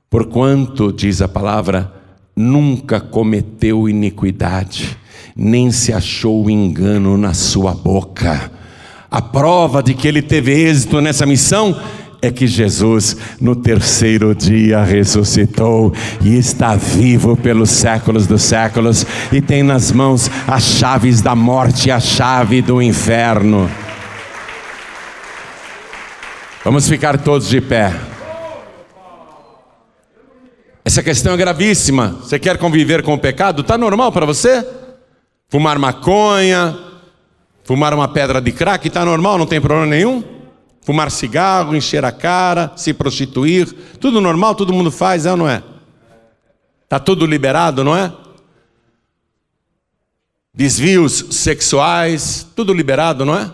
porquanto, 0.08 0.92
diz 0.92 1.20
a 1.20 1.28
palavra, 1.28 1.92
nunca 2.34 2.98
cometeu 2.98 3.88
iniquidade, 3.88 4.96
nem 5.36 5.70
se 5.70 5.92
achou 5.92 6.48
engano 6.48 7.18
na 7.18 7.34
sua 7.34 7.74
boca. 7.74 8.50
A 9.10 9.20
prova 9.20 9.82
de 9.82 9.94
que 9.94 10.08
ele 10.08 10.22
teve 10.22 10.52
êxito 10.52 11.00
nessa 11.00 11.26
missão 11.26 11.78
é 12.22 12.30
que 12.30 12.46
Jesus, 12.46 13.16
no 13.38 13.54
terceiro 13.54 14.34
dia, 14.34 14.82
ressuscitou 14.82 15.92
e 16.22 16.36
está 16.36 16.74
vivo 16.74 17.36
pelos 17.36 17.70
séculos 17.70 18.26
dos 18.26 18.42
séculos 18.42 19.06
e 19.30 19.42
tem 19.42 19.62
nas 19.62 19.92
mãos 19.92 20.30
as 20.46 20.64
chaves 20.64 21.20
da 21.20 21.34
morte 21.34 21.88
e 21.88 21.90
a 21.90 22.00
chave 22.00 22.62
do 22.62 22.80
inferno. 22.80 23.70
Vamos 26.66 26.88
ficar 26.88 27.16
todos 27.22 27.48
de 27.48 27.60
pé. 27.60 27.94
Essa 30.84 31.00
questão 31.00 31.34
é 31.34 31.36
gravíssima. 31.36 32.18
Você 32.20 32.40
quer 32.40 32.58
conviver 32.58 33.04
com 33.04 33.14
o 33.14 33.18
pecado? 33.20 33.62
Está 33.62 33.78
normal 33.78 34.10
para 34.10 34.26
você? 34.26 34.66
Fumar 35.48 35.78
maconha, 35.78 36.76
fumar 37.62 37.94
uma 37.94 38.08
pedra 38.08 38.40
de 38.40 38.50
crack, 38.50 38.88
está 38.88 39.04
normal, 39.04 39.38
não 39.38 39.46
tem 39.46 39.60
problema 39.60 39.86
nenhum? 39.86 40.24
Fumar 40.82 41.08
cigarro, 41.12 41.76
encher 41.76 42.04
a 42.04 42.10
cara, 42.10 42.72
se 42.74 42.92
prostituir, 42.92 43.72
tudo 44.00 44.20
normal, 44.20 44.56
todo 44.56 44.74
mundo 44.74 44.90
faz, 44.90 45.24
é 45.24 45.30
ou 45.30 45.36
não 45.36 45.48
é? 45.48 45.62
Está 46.82 46.98
tudo 46.98 47.26
liberado, 47.26 47.84
não 47.84 47.96
é? 47.96 48.12
Desvios 50.52 51.26
sexuais, 51.30 52.44
tudo 52.56 52.74
liberado, 52.74 53.24
não 53.24 53.38
é? 53.38 53.52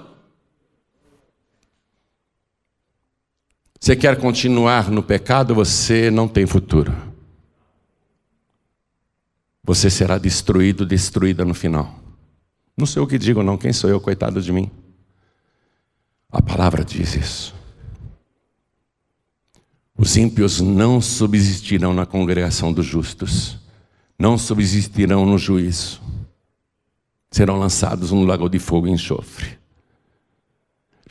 Você 3.82 3.96
quer 3.96 4.16
continuar 4.16 4.92
no 4.92 5.02
pecado, 5.02 5.56
você 5.56 6.08
não 6.08 6.28
tem 6.28 6.46
futuro. 6.46 6.96
Você 9.64 9.90
será 9.90 10.18
destruído, 10.18 10.86
destruída 10.86 11.44
no 11.44 11.52
final. 11.52 11.92
Não 12.76 12.86
sei 12.86 13.02
o 13.02 13.08
que 13.08 13.18
digo, 13.18 13.42
não. 13.42 13.58
Quem 13.58 13.72
sou 13.72 13.90
eu, 13.90 14.00
coitado 14.00 14.40
de 14.40 14.52
mim? 14.52 14.70
A 16.30 16.40
palavra 16.40 16.84
diz 16.84 17.16
isso. 17.16 17.56
Os 19.98 20.16
ímpios 20.16 20.60
não 20.60 21.00
subsistirão 21.00 21.92
na 21.92 22.06
congregação 22.06 22.72
dos 22.72 22.86
justos, 22.86 23.58
não 24.16 24.38
subsistirão 24.38 25.26
no 25.26 25.36
juízo, 25.36 26.00
serão 27.32 27.58
lançados 27.58 28.12
no 28.12 28.24
lago 28.24 28.48
de 28.48 28.60
fogo 28.60 28.86
e 28.86 28.92
enxofre. 28.92 29.61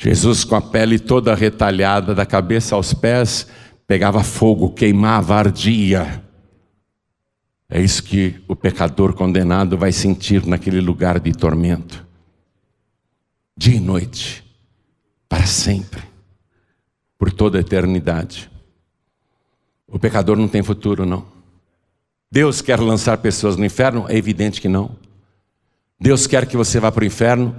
Jesus, 0.04 0.44
com 0.44 0.56
a 0.56 0.62
pele 0.62 0.98
toda 0.98 1.36
retalhada, 1.36 2.16
da 2.16 2.26
cabeça 2.26 2.74
aos 2.74 2.92
pés, 2.92 3.46
pegava 3.86 4.24
fogo, 4.24 4.72
queimava, 4.72 5.36
ardia. 5.36 6.24
É 7.70 7.80
isso 7.80 8.02
que 8.02 8.42
o 8.48 8.56
pecador 8.56 9.14
condenado 9.14 9.78
vai 9.78 9.92
sentir 9.92 10.44
naquele 10.48 10.82
lugar 10.82 11.20
de 11.20 11.32
tormento. 11.32 12.04
Dia 13.56 13.76
e 13.76 13.80
noite, 13.80 14.44
para 15.30 15.46
sempre, 15.46 16.02
por 17.16 17.32
toda 17.32 17.60
a 17.60 17.62
eternidade. 17.62 18.50
O 19.88 20.00
pecador 20.00 20.36
não 20.36 20.48
tem 20.48 20.64
futuro, 20.64 21.06
não. 21.06 21.28
Deus 22.32 22.60
quer 22.60 22.80
lançar 22.80 23.20
pessoas 23.20 23.56
no 23.56 23.64
inferno? 23.64 24.08
É 24.10 24.18
evidente 24.18 24.60
que 24.60 24.68
não. 24.68 24.96
Deus 26.00 26.26
quer 26.26 26.48
que 26.48 26.58
você 26.58 26.80
vá 26.80 26.92
para 26.92 27.04
o 27.04 27.06
inferno? 27.06 27.56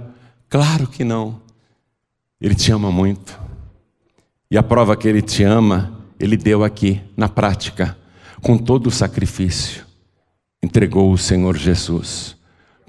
Claro 0.49 0.87
que 0.87 1.05
não. 1.05 1.42
Ele 2.43 2.55
te 2.55 2.73
ama 2.73 2.91
muito. 2.91 3.39
E 4.51 4.57
a 4.57 4.61
prova 4.61 4.97
que 4.97 5.07
Ele 5.07 5.21
te 5.21 5.43
ama, 5.43 5.97
Ele 6.19 6.35
deu 6.35 6.61
aqui, 6.61 7.01
na 7.15 7.29
prática, 7.29 7.97
com 8.41 8.57
todo 8.57 8.87
o 8.87 8.91
sacrifício. 8.91 9.85
Entregou 10.61 11.13
o 11.13 11.17
Senhor 11.17 11.55
Jesus 11.55 12.35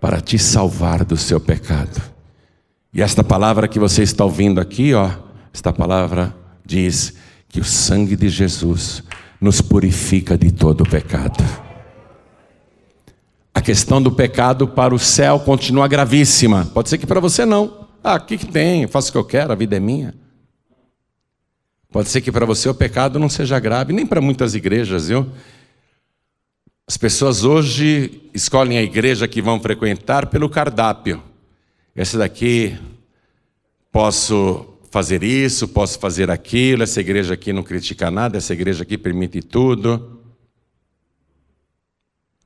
para 0.01 0.21
te 0.21 0.41
salvar 0.41 1.05
do 1.05 1.17
seu 1.17 1.39
pecado. 1.39 2.03
E 2.93 3.01
esta 3.01 3.23
palavra 3.23 3.69
que 3.69 3.79
você 3.79 4.03
está 4.03 4.25
ouvindo 4.25 4.61
aqui, 4.61 4.93
ó, 4.93 5.09
esta 5.53 5.73
palavra 5.73 6.35
diz 6.67 7.15
que 7.49 7.61
o 7.61 7.65
sangue 7.65 8.17
de 8.17 8.29
Jesus 8.29 9.05
nos 9.41 9.61
purifica 9.61 10.37
de 10.37 10.51
todo 10.51 10.81
o 10.81 10.89
pecado. 10.89 11.43
A 13.55 13.61
questão 13.61 14.03
do 14.03 14.11
pecado 14.11 14.67
para 14.67 14.93
o 14.93 14.99
céu 14.99 15.39
continua 15.39 15.87
gravíssima. 15.87 16.69
Pode 16.75 16.89
ser 16.89 16.99
que 16.99 17.07
para 17.07 17.21
você 17.21 17.47
não. 17.47 17.84
Ah, 18.07 18.17
o 18.17 18.21
que, 18.21 18.37
que 18.37 18.47
tem? 18.47 18.83
Eu 18.83 18.89
faço 18.91 19.09
o 19.09 19.13
que 19.13 19.17
eu 19.17 19.25
quero, 19.25 19.51
a 19.51 19.57
vida 19.57 19.75
é 19.75 19.81
minha. 19.81 20.15
Pode 21.91 22.11
ser 22.11 22.21
que 22.21 22.31
para 22.31 22.45
você 22.45 22.69
o 22.69 22.75
pecado 22.75 23.19
não 23.19 23.31
seja 23.31 23.59
grave, 23.59 23.95
nem 23.95 24.05
para 24.05 24.21
muitas 24.21 24.55
igrejas, 24.55 25.09
viu? 25.09 25.27
As 26.87 26.99
pessoas 26.99 27.45
hoje 27.45 28.21
escolhem 28.35 28.77
a 28.77 28.83
igreja 28.83 29.27
que 29.27 29.41
vão 29.41 29.59
frequentar 29.59 30.27
pelo 30.27 30.51
cardápio. 30.51 31.23
Essa 31.97 32.19
daqui 32.19 32.79
posso 33.91 34.77
fazer 34.91 35.23
isso, 35.23 35.67
posso 35.67 35.99
fazer 35.99 36.31
aquilo, 36.31 36.83
essa 36.83 37.01
igreja 37.01 37.33
aqui 37.33 37.55
não 37.55 37.63
critica 37.63 38.11
nada, 38.11 38.37
essa 38.37 38.53
igreja 38.53 38.83
aqui 38.83 38.99
permite 38.99 39.41
tudo. 39.41 40.21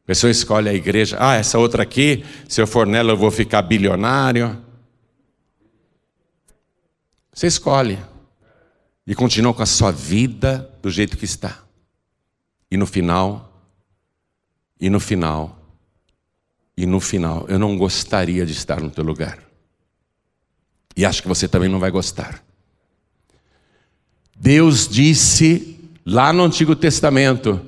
A 0.05 0.07
pessoa 0.07 0.31
escolhe 0.31 0.69
a 0.69 0.75
igreja, 0.75 1.17
ah, 1.19 1.35
essa 1.35 1.59
outra 1.59 1.83
aqui, 1.83 2.25
se 2.49 2.61
eu 2.61 2.67
for 2.67 2.87
nela 2.87 3.11
eu 3.11 3.17
vou 3.17 3.33
ficar 3.33 3.63
bilionário. 3.63 4.68
Você 7.39 7.47
escolhe. 7.47 7.97
E 9.07 9.14
continua 9.14 9.55
com 9.55 9.62
a 9.62 9.66
sua 9.66 9.93
vida 9.93 10.68
do 10.82 10.91
jeito 10.91 11.16
que 11.16 11.24
está. 11.24 11.62
E 12.68 12.76
no 12.76 12.84
final, 12.84 13.62
e 14.80 14.91
no 14.91 14.99
final, 14.99 15.57
e 16.76 16.84
no 16.84 16.99
final, 16.99 17.47
eu 17.49 17.57
não 17.57 17.78
gostaria 17.78 18.45
de 18.45 18.51
estar 18.51 18.80
no 18.80 18.91
teu 18.91 19.05
lugar. 19.05 19.39
E 20.97 21.07
acho 21.07 21.22
que 21.22 21.28
você 21.28 21.47
também 21.47 21.68
não 21.68 21.78
vai 21.78 21.93
gostar. 21.93 22.43
Deus 24.36 24.89
disse 24.89 25.78
lá 26.05 26.32
no 26.32 26.43
Antigo 26.43 26.74
Testamento: 26.74 27.64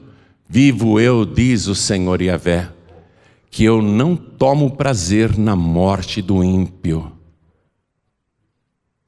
Vivo 0.48 0.98
eu, 0.98 1.24
diz 1.24 1.68
o 1.68 1.76
Senhor 1.76 2.20
Yahvé, 2.20 2.72
que 3.48 3.62
eu 3.62 3.80
não 3.80 4.16
tomo 4.16 4.72
prazer 4.76 5.38
na 5.38 5.54
morte 5.54 6.20
do 6.20 6.42
ímpio 6.42 7.19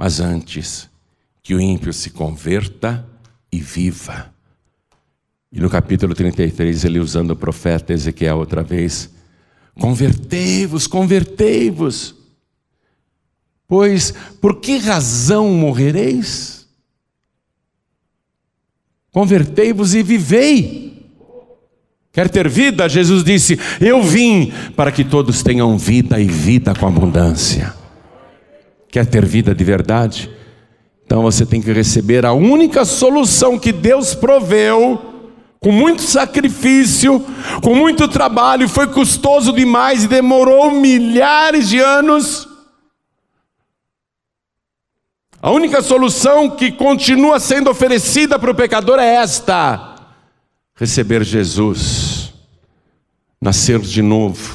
mas 0.03 0.19
antes 0.19 0.91
que 1.45 1.55
o 1.55 1.61
ímpio 1.61 1.93
se 1.93 2.11
converta 2.11 3.07
e 3.53 3.61
viva. 3.61 4.35
E 5.53 5.61
no 5.61 5.71
capítulo 5.71 6.13
33, 6.13 6.85
ele 6.85 6.99
usando 6.99 7.31
o 7.31 7.37
profeta 7.37 7.93
Ezequiel 7.93 8.39
outra 8.39 8.65
vez: 8.65 9.11
Convertei-vos, 9.79 10.89
convertei-vos. 10.89 12.17
Pois 13.69 14.13
por 14.41 14.59
que 14.59 14.77
razão 14.79 15.51
morrereis? 15.51 16.67
Convertei-vos 19.13 19.95
e 19.95 20.03
vivei. 20.03 21.13
Quer 22.13 22.29
ter 22.29 22.49
vida? 22.49 22.89
Jesus 22.89 23.23
disse: 23.23 23.57
Eu 23.81 24.03
vim 24.03 24.53
para 24.75 24.91
que 24.91 25.05
todos 25.05 25.45
tenham 25.45 25.79
vida 25.79 26.19
e 26.19 26.27
vida 26.27 26.75
com 26.75 26.89
abundância. 26.89 27.82
Quer 28.93 29.07
ter 29.07 29.25
vida 29.25 29.55
de 29.55 29.65
verdade? 29.65 30.31
Então 31.07 31.23
você 31.23 31.47
tem 31.47 31.63
que 31.63 31.73
receber 31.73 32.27
a 32.27 32.35
única 32.35 32.85
solução 32.85 33.59
que 33.59 33.73
Deus 33.73 34.15
proveu, 34.15 35.01
com 35.59 35.73
muito 35.73 36.03
sacrifício, 36.03 37.25
com 37.63 37.75
muito 37.75 38.07
trabalho, 38.07 38.69
foi 38.69 38.87
custoso 38.87 39.51
demais 39.51 40.05
e 40.05 40.09
demorou 40.09 40.71
milhares 40.71 41.71
de 41.71 41.81
anos. 41.81 42.47
A 45.41 45.51
única 45.51 45.81
solução 45.81 46.51
que 46.51 46.71
continua 46.71 47.41
sendo 47.41 47.71
oferecida 47.71 48.39
para 48.39 48.51
o 48.51 48.55
pecador 48.55 48.99
é 48.99 49.15
esta: 49.15 49.97
receber 50.75 51.25
Jesus, 51.25 52.35
nascer 53.41 53.79
de 53.79 54.03
novo, 54.03 54.55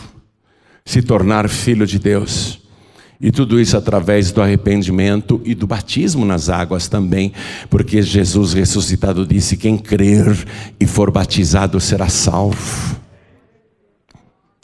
se 0.85 1.01
tornar 1.01 1.49
filho 1.49 1.87
de 1.87 1.97
Deus. 1.97 2.66
E 3.19 3.31
tudo 3.31 3.59
isso 3.59 3.75
através 3.75 4.31
do 4.31 4.41
arrependimento 4.41 5.41
e 5.43 5.55
do 5.55 5.65
batismo 5.65 6.23
nas 6.23 6.49
águas 6.49 6.87
também, 6.87 7.33
porque 7.69 8.01
Jesus 8.01 8.53
ressuscitado 8.53 9.25
disse: 9.25 9.57
quem 9.57 9.77
crer 9.77 10.25
e 10.79 10.85
for 10.85 11.09
batizado 11.09 11.79
será 11.79 12.09
salvo. 12.09 12.95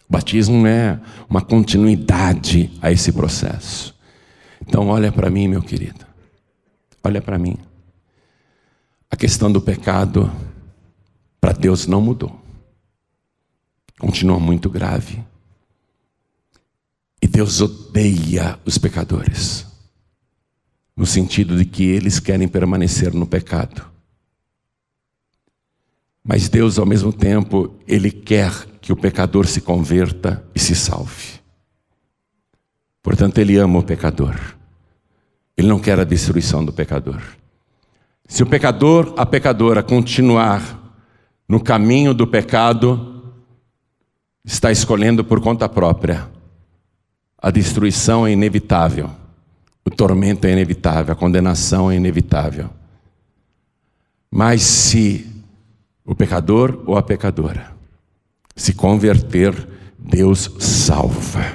O 0.08 0.14
batismo 0.14 0.68
é 0.68 1.00
uma 1.28 1.42
continuidade 1.42 2.70
a 2.80 2.92
esse 2.92 3.12
processo. 3.12 3.96
Então, 4.62 4.88
olha 4.88 5.12
para 5.12 5.32
mim, 5.32 5.48
meu 5.48 5.62
querido, 5.62 6.06
olha 7.04 7.22
para 7.22 7.40
mim. 7.40 7.58
A 9.10 9.16
questão 9.16 9.52
do 9.52 9.62
pecado 9.62 10.32
para 11.42 11.54
Deus 11.54 11.88
não 11.88 12.02
mudou, 12.02 12.40
continua 14.00 14.40
muito 14.40 14.70
grave. 14.70 15.24
E 17.24 17.28
Deus 17.28 17.62
odeia 17.62 18.60
os 18.66 18.78
pecadores, 18.78 19.66
no 20.94 21.06
sentido 21.06 21.56
de 21.56 21.64
que 21.64 21.86
eles 21.86 22.20
querem 22.20 22.50
permanecer 22.50 23.14
no 23.14 23.26
pecado. 23.26 23.82
Mas 26.22 26.50
Deus, 26.50 26.78
ao 26.78 26.86
mesmo 26.86 27.14
tempo, 27.14 27.80
Ele 27.88 28.12
quer 28.12 28.52
que 28.82 28.92
o 28.92 28.98
pecador 28.98 29.48
se 29.48 29.62
converta 29.62 30.46
e 30.54 30.60
se 30.60 30.76
salve. 30.76 31.40
Portanto, 33.02 33.38
Ele 33.38 33.56
ama 33.56 33.80
o 33.80 33.84
pecador. 33.84 34.38
Ele 35.56 35.70
não 35.70 35.80
quer 35.80 35.98
a 35.98 36.04
destruição 36.04 36.66
do 36.66 36.74
pecador. 36.74 37.22
Se 38.28 38.44
o 38.44 38.46
pecador, 38.46 39.14
a 39.16 39.26
pecadora, 39.26 39.82
continuar 39.82 40.94
no 41.48 41.64
caminho 41.64 42.14
do 42.14 42.28
pecado, 42.28 43.34
está 44.44 44.74
escolhendo 44.74 45.24
por 45.24 45.40
conta 45.40 45.70
própria 45.70 46.34
a 47.44 47.52
destruição 47.52 48.26
é 48.26 48.32
inevitável, 48.32 49.10
o 49.84 49.90
tormento 49.90 50.48
é 50.48 50.54
inevitável, 50.54 51.12
a 51.12 51.16
condenação 51.16 51.92
é 51.92 51.96
inevitável. 51.98 52.70
Mas 54.32 54.62
se 54.62 55.30
o 56.06 56.16
pecador 56.16 56.82
ou 56.86 56.98
a 56.98 57.04
pecadora 57.04 57.74
se 58.56 58.74
converter, 58.74 59.54
Deus 60.00 60.50
salva. 60.58 61.46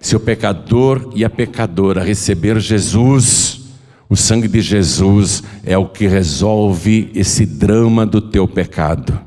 Se 0.00 0.16
o 0.16 0.20
pecador 0.20 1.12
e 1.14 1.22
a 1.22 1.28
pecadora 1.28 2.02
receber 2.02 2.58
Jesus, 2.58 3.60
o 4.08 4.16
sangue 4.16 4.48
de 4.48 4.62
Jesus 4.62 5.42
é 5.64 5.76
o 5.76 5.86
que 5.86 6.06
resolve 6.06 7.10
esse 7.14 7.44
drama 7.44 8.06
do 8.06 8.22
teu 8.22 8.48
pecado. 8.48 9.20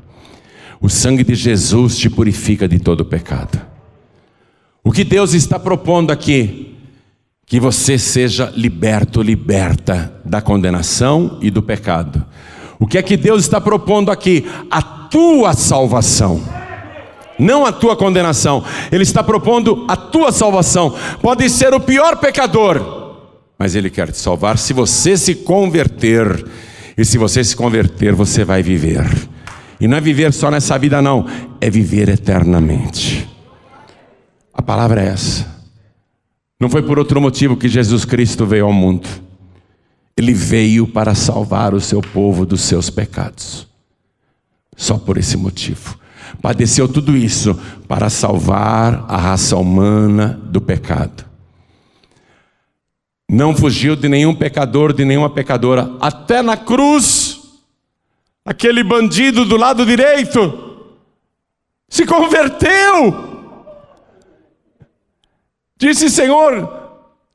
O 0.80 0.88
sangue 0.88 1.22
de 1.22 1.36
Jesus 1.36 1.96
te 1.98 2.10
purifica 2.10 2.66
de 2.66 2.80
todo 2.80 3.04
pecado. 3.04 3.71
O 4.84 4.90
que 4.90 5.04
Deus 5.04 5.32
está 5.32 5.58
propondo 5.58 6.10
aqui? 6.10 6.76
Que 7.46 7.60
você 7.60 7.98
seja 7.98 8.52
liberto, 8.56 9.22
liberta 9.22 10.12
da 10.24 10.40
condenação 10.40 11.38
e 11.40 11.50
do 11.50 11.62
pecado. 11.62 12.24
O 12.80 12.86
que 12.86 12.98
é 12.98 13.02
que 13.02 13.16
Deus 13.16 13.42
está 13.42 13.60
propondo 13.60 14.10
aqui? 14.10 14.44
A 14.68 14.82
tua 14.82 15.52
salvação. 15.54 16.42
Não 17.38 17.64
a 17.64 17.70
tua 17.70 17.94
condenação. 17.94 18.64
Ele 18.90 19.04
está 19.04 19.22
propondo 19.22 19.84
a 19.88 19.96
tua 19.96 20.32
salvação. 20.32 20.96
Pode 21.20 21.48
ser 21.48 21.72
o 21.74 21.80
pior 21.80 22.16
pecador, 22.16 23.16
mas 23.56 23.76
Ele 23.76 23.88
quer 23.88 24.10
te 24.10 24.18
salvar 24.18 24.58
se 24.58 24.72
você 24.72 25.16
se 25.16 25.36
converter. 25.36 26.44
E 26.98 27.04
se 27.04 27.16
você 27.16 27.42
se 27.44 27.54
converter, 27.56 28.14
você 28.14 28.44
vai 28.44 28.62
viver. 28.62 29.06
E 29.80 29.86
não 29.86 29.96
é 29.96 30.00
viver 30.00 30.32
só 30.32 30.50
nessa 30.50 30.76
vida, 30.76 31.00
não, 31.00 31.26
é 31.60 31.70
viver 31.70 32.08
eternamente. 32.08 33.31
A 34.62 34.64
palavra 34.64 35.02
é 35.02 35.08
essa. 35.08 35.44
Não 36.60 36.70
foi 36.70 36.82
por 36.82 36.96
outro 36.96 37.20
motivo 37.20 37.56
que 37.56 37.68
Jesus 37.68 38.04
Cristo 38.04 38.46
veio 38.46 38.66
ao 38.66 38.72
mundo. 38.72 39.08
Ele 40.16 40.32
veio 40.32 40.86
para 40.86 41.16
salvar 41.16 41.74
o 41.74 41.80
seu 41.80 42.00
povo 42.00 42.46
dos 42.46 42.60
seus 42.60 42.88
pecados. 42.88 43.66
Só 44.76 44.96
por 44.96 45.18
esse 45.18 45.36
motivo. 45.36 45.98
Padeceu 46.40 46.86
tudo 46.86 47.16
isso 47.16 47.58
para 47.88 48.08
salvar 48.08 49.04
a 49.08 49.16
raça 49.16 49.56
humana 49.56 50.40
do 50.44 50.60
pecado. 50.60 51.24
Não 53.28 53.56
fugiu 53.56 53.96
de 53.96 54.08
nenhum 54.08 54.32
pecador, 54.32 54.92
de 54.92 55.04
nenhuma 55.04 55.28
pecadora. 55.28 55.90
Até 56.00 56.40
na 56.40 56.56
cruz, 56.56 57.40
aquele 58.44 58.84
bandido 58.84 59.44
do 59.44 59.56
lado 59.56 59.84
direito 59.84 60.86
se 61.88 62.06
converteu. 62.06 63.31
Disse: 65.82 66.08
Senhor, 66.08 66.72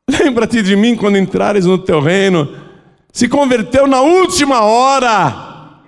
lembra-te 0.09 0.63
de 0.63 0.73
mim 0.73 0.95
quando 0.95 1.17
entrares 1.17 1.65
no 1.65 1.77
teu 1.77 1.99
reino. 1.99 2.47
Se 3.11 3.27
converteu 3.27 3.85
na 3.85 3.99
última 3.99 4.61
hora. 4.61 5.81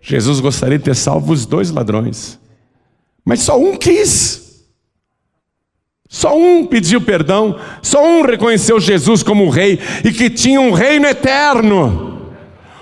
Jesus 0.00 0.38
gostaria 0.38 0.78
de 0.78 0.84
ter 0.84 0.94
salvo 0.94 1.32
os 1.32 1.44
dois 1.44 1.72
ladrões, 1.72 2.38
mas 3.24 3.40
só 3.40 3.58
um 3.58 3.76
quis. 3.76 4.64
Só 6.08 6.38
um 6.38 6.64
pediu 6.64 7.00
perdão, 7.00 7.58
só 7.82 8.06
um 8.06 8.22
reconheceu 8.22 8.78
Jesus 8.78 9.24
como 9.24 9.50
rei 9.50 9.80
e 10.04 10.12
que 10.12 10.30
tinha 10.30 10.60
um 10.60 10.70
reino 10.70 11.08
eterno. 11.08 12.32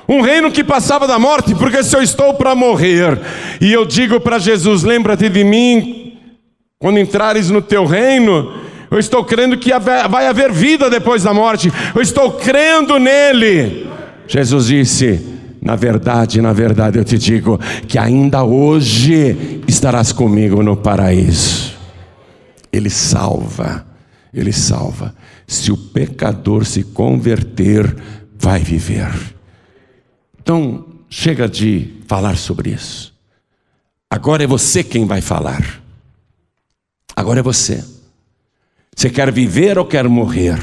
Um 0.07 0.21
reino 0.21 0.53
que 0.53 0.63
passava 0.63 1.07
da 1.07 1.19
morte, 1.19 1.55
porque 1.55 1.83
se 1.83 1.97
eu 1.97 2.03
estou 2.03 2.35
para 2.35 2.55
morrer, 2.55 3.19
e 3.63 3.73
eu 3.73 3.87
digo 3.87 4.21
para 4.21 4.39
Jesus: 4.39 4.83
lembra-te 4.83 5.31
de 5.31 5.43
mim 5.43 6.04
quando 6.85 6.99
entrares 6.99 7.49
no 7.49 7.63
teu 7.63 7.87
reino, 7.87 8.53
eu 8.91 8.99
estou 8.99 9.25
crendo 9.25 9.57
que 9.57 9.71
vai 9.81 10.27
haver 10.27 10.53
vida 10.53 10.91
depois 10.91 11.23
da 11.23 11.33
morte. 11.33 11.73
Eu 11.95 12.03
estou 12.03 12.33
crendo 12.33 12.99
nele. 12.99 13.89
Jesus 14.29 14.67
disse: 14.67 15.19
Na 15.63 15.77
verdade, 15.77 16.43
na 16.43 16.53
verdade 16.53 16.99
eu 16.99 17.05
te 17.05 17.17
digo 17.17 17.59
que 17.89 17.97
ainda 17.97 18.45
hoje 18.45 19.63
estarás 19.67 20.13
comigo 20.13 20.63
no 20.63 20.77
paraíso. 20.77 21.75
Ele 22.71 22.91
salva, 22.91 23.87
ele 24.31 24.53
salva. 24.53 25.15
Se 25.47 25.73
o 25.73 25.79
pecador 25.79 26.67
se 26.67 26.83
converter, 26.83 27.97
vai 28.39 28.61
viver. 28.61 29.11
Então, 30.39 30.85
chega 31.09 31.49
de 31.49 31.95
falar 32.07 32.37
sobre 32.37 32.73
isso. 32.73 33.15
Agora 34.11 34.45
é 34.45 34.47
você 34.47 34.85
quem 34.85 35.07
vai 35.07 35.23
falar. 35.23 35.83
Agora 37.15 37.41
é 37.41 37.43
você. 37.43 37.85
Você 38.95 39.11
quer 39.11 39.31
viver 39.33 39.79
ou 39.79 39.85
quer 39.85 40.09
morrer? 40.09 40.59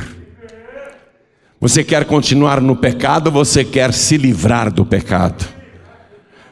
Você 1.60 1.84
quer 1.84 2.06
continuar 2.06 2.60
no 2.60 2.76
pecado 2.76 3.28
ou 3.28 3.34
você 3.34 3.64
quer 3.64 3.94
se 3.94 4.18
livrar 4.18 4.72
do 4.72 4.86
pecado? 4.86 5.46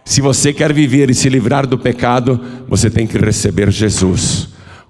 Se 0.05 0.21
você 0.21 0.53
quer 0.53 0.73
viver 0.73 1.09
e 1.09 1.15
se 1.15 1.29
livrar 1.29 1.65
do 1.67 1.77
pecado, 1.77 2.39
você 2.67 2.89
tem 2.89 3.07
que 3.07 3.17
receber 3.17 3.71
Jesus 3.71 4.49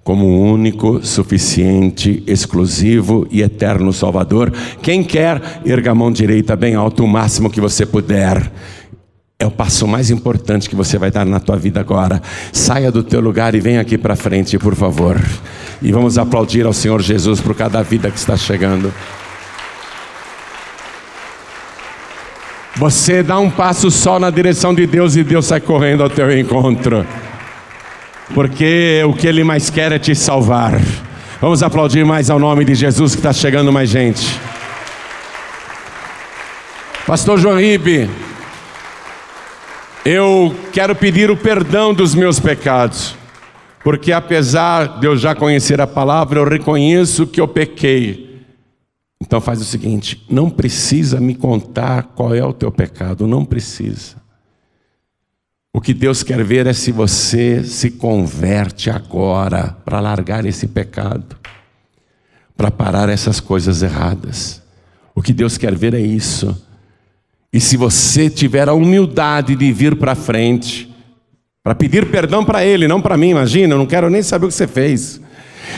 como 0.10 0.26
o 0.26 0.52
único, 0.52 1.06
suficiente, 1.06 2.24
exclusivo 2.26 3.28
e 3.30 3.44
eterno 3.44 3.94
Salvador. 3.94 4.52
Quem 4.82 5.04
quer, 5.04 5.62
erga 5.64 5.92
a 5.92 5.96
mão 5.96 6.12
direita 6.12 6.56
bem 6.56 6.74
alto, 6.74 7.04
o 7.04 7.08
máximo 7.08 7.50
que 7.50 7.62
você 7.62 7.86
puder. 7.86 8.52
É 9.42 9.46
o 9.46 9.52
passo 9.52 9.88
mais 9.88 10.12
importante 10.12 10.70
que 10.70 10.76
você 10.76 10.98
vai 10.98 11.10
dar 11.10 11.26
na 11.26 11.40
tua 11.40 11.56
vida 11.56 11.80
agora. 11.80 12.22
Saia 12.52 12.92
do 12.92 13.02
teu 13.02 13.22
lugar 13.22 13.56
e 13.56 13.62
venha 13.62 13.80
aqui 13.80 13.98
para 13.98 14.14
frente, 14.14 14.60
por 14.60 14.76
favor. 14.76 15.18
E 15.82 15.94
vamos 15.94 16.18
aplaudir 16.18 16.66
ao 16.66 16.74
Senhor 16.74 17.02
Jesus 17.02 17.40
por 17.40 17.56
cada 17.56 17.82
vida 17.82 18.12
que 18.12 18.18
está 18.18 18.36
chegando. 18.36 18.94
Você 22.76 23.24
dá 23.24 23.40
um 23.40 23.50
passo 23.50 23.90
só 23.90 24.20
na 24.20 24.30
direção 24.30 24.76
de 24.76 24.86
Deus 24.86 25.16
e 25.16 25.24
Deus 25.24 25.46
sai 25.46 25.62
correndo 25.62 26.04
ao 26.04 26.10
teu 26.10 26.38
encontro. 26.38 27.08
Porque 28.34 29.02
o 29.08 29.14
que 29.14 29.26
Ele 29.26 29.46
mais 29.46 29.70
quer 29.70 29.94
é 29.94 30.00
te 30.00 30.14
salvar. 30.16 30.74
Vamos 31.40 31.64
aplaudir 31.64 32.04
mais 32.04 32.30
ao 32.30 32.40
nome 32.40 32.66
de 32.66 32.76
Jesus 32.76 33.14
que 33.16 33.20
está 33.20 33.32
chegando 33.32 33.72
mais 33.72 33.90
gente. 33.90 34.38
Pastor 37.08 37.40
João 37.40 37.58
Ribe, 37.58 38.10
eu 40.06 40.56
quero 40.72 40.96
pedir 40.96 41.30
o 41.30 41.38
perdão 41.38 41.94
dos 41.94 42.16
meus 42.16 42.40
pecados, 42.40 43.16
porque 43.84 44.12
apesar 44.12 45.00
de 45.00 45.08
eu 45.08 45.18
já 45.18 45.36
conhecer 45.36 45.82
a 45.82 45.88
palavra, 45.88 46.40
eu 46.40 46.48
reconheço 46.48 47.28
que 47.28 47.42
eu 47.42 47.48
pequei. 47.48 48.44
Então 49.22 49.42
faz 49.42 49.62
o 49.62 49.66
seguinte: 49.66 50.26
não 50.30 50.50
precisa 50.50 51.20
me 51.20 51.36
contar 51.36 52.04
qual 52.16 52.34
é 52.34 52.44
o 52.44 52.54
teu 52.54 52.72
pecado, 52.72 53.28
não 53.28 53.44
precisa. 53.44 54.18
O 55.74 55.82
que 55.82 55.94
Deus 55.94 56.24
quer 56.24 56.44
ver 56.44 56.66
é 56.66 56.74
se 56.74 56.92
você 56.92 57.64
se 57.64 57.92
converte 57.92 58.90
agora 58.90 59.78
para 59.86 60.00
largar 60.00 60.46
esse 60.46 60.68
pecado, 60.68 61.38
para 62.58 62.72
parar 62.72 63.08
essas 63.08 63.40
coisas 63.40 63.84
erradas. 63.84 64.62
O 65.14 65.22
que 65.22 65.32
Deus 65.32 65.58
quer 65.58 65.76
ver 65.76 65.94
é 65.94 66.00
isso. 66.00 66.69
E 67.52 67.60
se 67.60 67.76
você 67.76 68.30
tiver 68.30 68.70
a 68.70 68.74
humildade 68.74 69.56
de 69.56 69.72
vir 69.72 69.96
para 69.96 70.14
frente, 70.14 70.94
para 71.64 71.74
pedir 71.74 72.06
perdão 72.10 72.46
para 72.46 72.64
Ele, 72.64 72.88
não 72.88 73.02
para 73.02 73.18
mim, 73.18 73.30
imagina, 73.30 73.74
eu 73.74 73.78
não 73.78 73.88
quero 73.88 74.10
nem 74.10 74.22
saber 74.22 74.46
o 74.46 74.50
que 74.50 74.56
você 74.56 74.68
fez. 74.68 75.20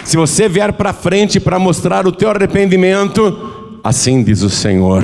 Se 0.04 0.18
você 0.18 0.50
vier 0.50 0.74
para 0.74 0.94
frente 0.94 1.40
para 1.40 1.60
mostrar 1.60 2.06
o 2.06 2.12
teu 2.12 2.30
arrependimento, 2.30 3.80
assim 3.84 4.24
diz 4.24 4.42
o 4.42 4.50
Senhor: 4.50 5.04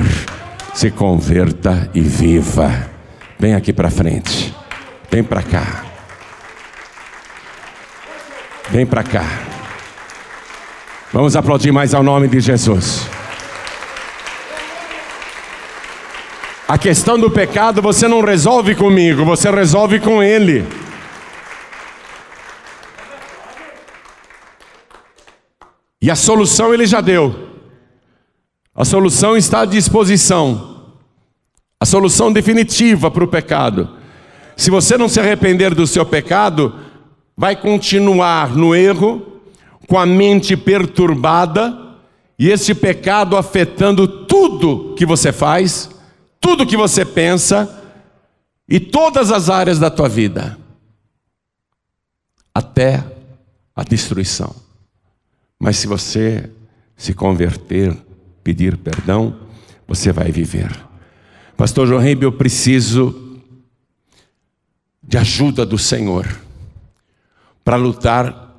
se 0.74 0.90
converta 0.90 1.90
e 1.94 2.00
viva. 2.00 2.90
Vem 3.38 3.54
aqui 3.54 3.72
para 3.72 3.90
frente. 3.90 4.54
Vem 5.10 5.22
para 5.22 5.42
cá. 5.42 5.84
Vem 8.70 8.84
para 8.84 9.02
cá. 9.02 9.24
Vamos 11.12 11.34
aplaudir 11.36 11.72
mais 11.72 11.94
ao 11.94 12.02
nome 12.02 12.28
de 12.28 12.40
Jesus. 12.40 13.17
A 16.68 16.76
questão 16.76 17.18
do 17.18 17.30
pecado 17.30 17.80
você 17.80 18.06
não 18.06 18.20
resolve 18.20 18.74
comigo, 18.74 19.24
você 19.24 19.50
resolve 19.50 19.98
com 19.98 20.22
Ele. 20.22 20.66
E 25.98 26.10
a 26.10 26.14
solução 26.14 26.74
Ele 26.74 26.84
já 26.84 27.00
deu. 27.00 27.48
A 28.74 28.84
solução 28.84 29.34
está 29.34 29.62
à 29.62 29.64
disposição. 29.64 30.92
A 31.80 31.86
solução 31.86 32.30
definitiva 32.30 33.10
para 33.10 33.24
o 33.24 33.28
pecado. 33.28 33.88
Se 34.54 34.70
você 34.70 34.98
não 34.98 35.08
se 35.08 35.18
arrepender 35.18 35.74
do 35.74 35.86
seu 35.86 36.04
pecado, 36.04 36.74
vai 37.34 37.56
continuar 37.56 38.54
no 38.54 38.74
erro, 38.74 39.40
com 39.88 39.98
a 39.98 40.04
mente 40.04 40.54
perturbada, 40.54 41.78
e 42.38 42.50
esse 42.50 42.74
pecado 42.74 43.38
afetando 43.38 44.06
tudo 44.26 44.94
que 44.98 45.06
você 45.06 45.32
faz, 45.32 45.96
tudo 46.40 46.66
que 46.66 46.76
você 46.76 47.04
pensa 47.04 47.74
e 48.68 48.78
todas 48.78 49.30
as 49.30 49.48
áreas 49.48 49.78
da 49.78 49.90
tua 49.90 50.08
vida, 50.08 50.58
até 52.54 53.04
a 53.74 53.82
destruição. 53.82 54.54
Mas 55.58 55.76
se 55.76 55.86
você 55.86 56.50
se 56.96 57.14
converter, 57.14 57.96
pedir 58.42 58.76
perdão, 58.76 59.36
você 59.86 60.12
vai 60.12 60.30
viver. 60.30 60.70
Pastor 61.56 61.86
João 61.86 62.02
eu 62.04 62.32
preciso 62.32 63.40
de 65.02 65.16
ajuda 65.16 65.64
do 65.64 65.78
Senhor 65.78 66.26
para 67.64 67.76
lutar 67.76 68.54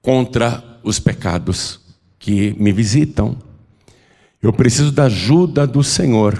contra 0.00 0.80
os 0.82 0.98
pecados 0.98 1.80
que 2.18 2.54
me 2.58 2.72
visitam. 2.72 3.36
Eu 4.40 4.52
preciso 4.52 4.92
da 4.92 5.04
ajuda 5.04 5.66
do 5.66 5.82
Senhor 5.82 6.38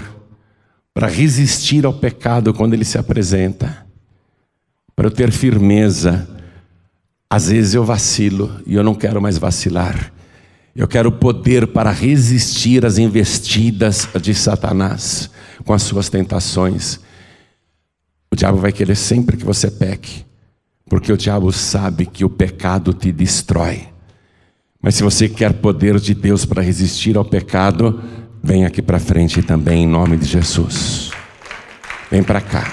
para 0.99 1.07
resistir 1.07 1.85
ao 1.85 1.93
pecado 1.93 2.53
quando 2.53 2.73
ele 2.73 2.83
se 2.83 2.97
apresenta, 2.97 3.85
para 4.93 5.07
eu 5.07 5.11
ter 5.11 5.31
firmeza. 5.31 6.27
Às 7.29 7.47
vezes 7.47 7.73
eu 7.73 7.85
vacilo 7.85 8.59
e 8.67 8.75
eu 8.75 8.83
não 8.83 8.93
quero 8.93 9.21
mais 9.21 9.37
vacilar. 9.37 10.11
Eu 10.75 10.89
quero 10.89 11.09
poder 11.09 11.67
para 11.67 11.89
resistir 11.89 12.85
às 12.85 12.97
investidas 12.97 14.09
de 14.21 14.35
Satanás 14.35 15.29
com 15.63 15.71
as 15.71 15.83
suas 15.83 16.09
tentações. 16.09 16.99
O 18.29 18.35
diabo 18.35 18.57
vai 18.57 18.73
querer 18.73 18.97
sempre 18.97 19.37
que 19.37 19.45
você 19.45 19.71
peque, 19.71 20.25
porque 20.89 21.13
o 21.13 21.17
diabo 21.17 21.49
sabe 21.53 22.07
que 22.07 22.25
o 22.25 22.29
pecado 22.29 22.93
te 22.93 23.09
destrói. 23.09 23.87
Mas 24.81 24.95
se 24.95 25.03
você 25.03 25.29
quer 25.29 25.53
poder 25.53 25.97
de 25.97 26.13
Deus 26.13 26.43
para 26.43 26.61
resistir 26.61 27.15
ao 27.15 27.23
pecado, 27.23 28.03
vem 28.43 28.65
aqui 28.65 28.81
para 28.81 28.99
frente 28.99 29.41
também, 29.41 29.83
em 29.83 29.87
nome 29.87 30.17
de 30.17 30.25
Jesus. 30.25 31.11
Vem 32.09 32.23
para 32.23 32.41
cá. 32.41 32.65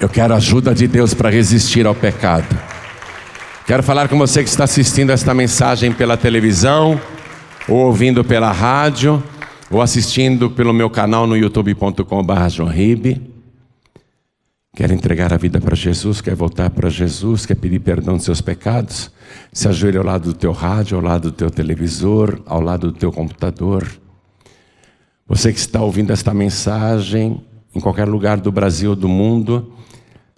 Eu 0.00 0.08
quero 0.08 0.34
a 0.34 0.36
ajuda 0.36 0.74
de 0.74 0.86
Deus 0.86 1.14
para 1.14 1.30
resistir 1.30 1.86
ao 1.86 1.94
pecado. 1.94 2.58
Quero 3.66 3.82
falar 3.82 4.08
com 4.08 4.18
você 4.18 4.42
que 4.42 4.48
está 4.48 4.64
assistindo 4.64 5.10
esta 5.10 5.32
mensagem 5.32 5.92
pela 5.92 6.16
televisão, 6.16 7.00
ou 7.68 7.86
ouvindo 7.86 8.24
pela 8.24 8.50
rádio, 8.50 9.22
ou 9.70 9.80
assistindo 9.80 10.50
pelo 10.50 10.72
meu 10.72 10.90
canal 10.90 11.26
no 11.26 11.36
youtube.com.br. 11.36 13.31
Quer 14.74 14.90
entregar 14.90 15.34
a 15.34 15.36
vida 15.36 15.60
para 15.60 15.76
Jesus, 15.76 16.22
quer 16.22 16.34
voltar 16.34 16.70
para 16.70 16.88
Jesus, 16.88 17.44
quer 17.44 17.56
pedir 17.56 17.78
perdão 17.80 18.16
dos 18.16 18.24
seus 18.24 18.40
pecados? 18.40 19.10
Se 19.52 19.68
ajoelhe 19.68 19.98
ao 19.98 20.04
lado 20.04 20.32
do 20.32 20.34
teu 20.34 20.50
rádio, 20.50 20.96
ao 20.96 21.02
lado 21.02 21.30
do 21.30 21.36
teu 21.36 21.50
televisor, 21.50 22.40
ao 22.46 22.58
lado 22.58 22.90
do 22.90 22.98
teu 22.98 23.12
computador. 23.12 23.86
Você 25.28 25.52
que 25.52 25.58
está 25.58 25.82
ouvindo 25.82 26.10
esta 26.10 26.32
mensagem 26.32 27.44
em 27.74 27.80
qualquer 27.80 28.08
lugar 28.08 28.40
do 28.40 28.50
Brasil 28.50 28.90
ou 28.90 28.96
do 28.96 29.10
mundo, 29.10 29.74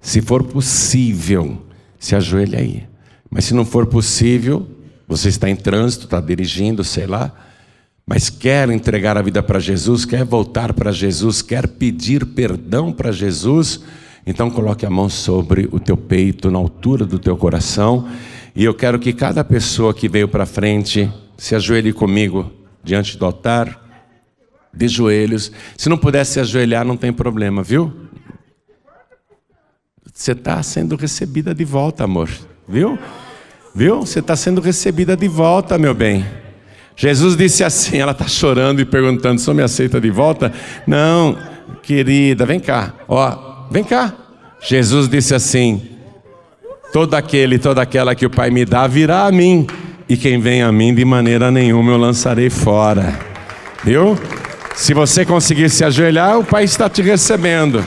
se 0.01 0.20
for 0.20 0.43
possível, 0.43 1.64
se 1.97 2.16
ajoelhe 2.16 2.57
aí. 2.57 2.87
Mas 3.30 3.45
se 3.45 3.55
não 3.55 3.64
for 3.64 3.87
possível, 3.87 4.66
você 5.07 5.28
está 5.28 5.49
em 5.49 5.55
trânsito, 5.55 6.07
está 6.07 6.20
dirigindo, 6.20 6.82
sei 6.82 7.07
lá, 7.07 7.32
mas 8.05 8.30
quer 8.30 8.68
entregar 8.70 9.16
a 9.16 9.22
vida 9.22 9.45
para 9.45 9.61
Jesus, 9.61 10.05
quer 10.05 10.24
voltar 10.24 10.72
para 10.72 10.91
Jesus, 10.91 11.41
quer 11.41 11.68
pedir 11.68 12.26
perdão 12.26 12.93
para 12.93 13.12
Jesus, 13.12 13.80
então 14.27 14.51
coloque 14.51 14.87
a 14.87 14.91
mão 14.91 15.09
sobre 15.09 15.68
o 15.70 15.79
teu 15.79 15.97
peito, 15.97 16.51
na 16.51 16.59
altura 16.59 17.05
do 17.05 17.18
teu 17.18 17.37
coração, 17.37 18.09
e 18.55 18.64
eu 18.64 18.72
quero 18.72 18.99
que 18.99 19.12
cada 19.12 19.45
pessoa 19.45 19.93
que 19.93 20.09
veio 20.09 20.29
para 20.29 20.47
frente 20.47 21.11
se 21.37 21.55
ajoelhe 21.55 21.93
comigo 21.93 22.51
diante 22.83 23.18
do 23.18 23.25
altar, 23.25 23.81
de 24.72 24.89
joelhos. 24.89 25.51
Se 25.77 25.89
não 25.89 25.97
puder 25.97 26.25
se 26.25 26.41
ajoelhar, 26.41 26.85
não 26.85 26.97
tem 26.97 27.12
problema, 27.12 27.62
viu? 27.62 27.93
Você 30.12 30.33
está 30.33 30.62
sendo 30.62 30.95
recebida 30.95 31.55
de 31.55 31.64
volta, 31.64 32.05
amor, 32.05 32.31
viu? 32.68 32.99
Viu? 33.75 34.01
Você 34.01 34.20
está 34.20 34.37
sendo 34.37 34.61
recebida 34.61 35.16
de 35.16 35.27
volta, 35.27 35.77
meu 35.77 35.93
bem. 35.93 36.25
Jesus 36.97 37.37
disse 37.37 37.64
assim: 37.64 37.99
ela 37.99 38.12
está 38.12 38.29
chorando 38.29 38.81
e 38.81 38.85
perguntando: 38.85 39.41
só 39.41 39.53
me 39.53 39.62
aceita 39.62 40.01
de 40.01 40.11
volta? 40.11 40.53
Não, 40.87 41.37
querida, 41.83 42.47
vem 42.47 42.61
cá. 42.61 42.95
Ó, 43.09 43.53
Vem 43.75 43.83
cá. 43.83 44.14
Jesus 44.61 45.09
disse 45.09 45.35
assim: 45.35 45.99
Todo 46.93 47.14
aquele, 47.14 47.59
toda 47.59 47.83
aquela 47.83 48.14
que 48.14 48.25
o 48.25 48.31
Pai 48.31 48.49
me 48.49 48.64
dá 48.64 48.87
virá 48.87 49.27
a 49.27 49.33
mim, 49.33 49.66
e 50.09 50.16
quem 50.16 50.39
vem 50.39 50.62
a 50.62 50.70
mim 50.70 50.95
de 50.95 51.05
maneira 51.05 51.51
nenhuma 51.51 51.91
eu 51.91 51.97
lançarei 51.97 52.49
fora. 52.49 53.18
Viu? 53.83 54.16
Se 54.77 54.95
você 54.95 55.27
conseguir 55.27 55.68
se 55.70 55.85
ajoelhar, 55.85 56.39
o 56.39 56.45
Pai 56.45 56.62
está 56.62 56.89
te 56.89 57.03
recebendo. 57.03 57.85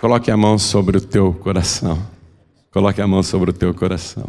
Coloque 0.00 0.32
a 0.32 0.36
mão 0.36 0.58
sobre 0.58 0.96
o 0.96 1.00
teu 1.00 1.32
coração. 1.32 2.02
Coloque 2.72 3.00
a 3.00 3.06
mão 3.06 3.22
sobre 3.22 3.50
o 3.50 3.52
teu 3.52 3.72
coração. 3.72 4.28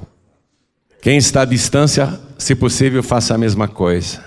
Quem 1.01 1.17
está 1.17 1.41
à 1.41 1.45
distância, 1.45 2.13
se 2.37 2.53
possível, 2.53 3.01
faça 3.01 3.33
a 3.33 3.39
mesma 3.39 3.67
coisa. 3.67 4.23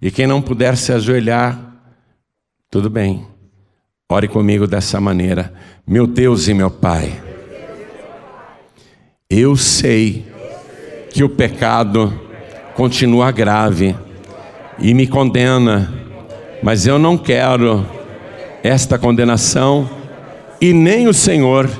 E 0.00 0.12
quem 0.12 0.28
não 0.28 0.40
puder 0.40 0.76
se 0.76 0.92
ajoelhar, 0.92 1.67
tudo 2.70 2.90
bem. 2.90 3.26
Ore 4.10 4.28
comigo 4.28 4.66
dessa 4.66 5.00
maneira. 5.00 5.52
Meu 5.86 6.06
Deus 6.06 6.48
e 6.48 6.54
meu 6.54 6.70
Pai, 6.70 7.18
eu 9.28 9.56
sei 9.56 10.26
que 11.10 11.24
o 11.24 11.30
pecado 11.30 12.12
continua 12.74 13.30
grave 13.30 13.96
e 14.78 14.92
me 14.92 15.06
condena, 15.06 15.92
mas 16.62 16.86
eu 16.86 16.98
não 16.98 17.16
quero 17.16 17.86
esta 18.62 18.98
condenação 18.98 19.88
e 20.60 20.74
nem 20.74 21.08
o 21.08 21.14
Senhor. 21.14 21.70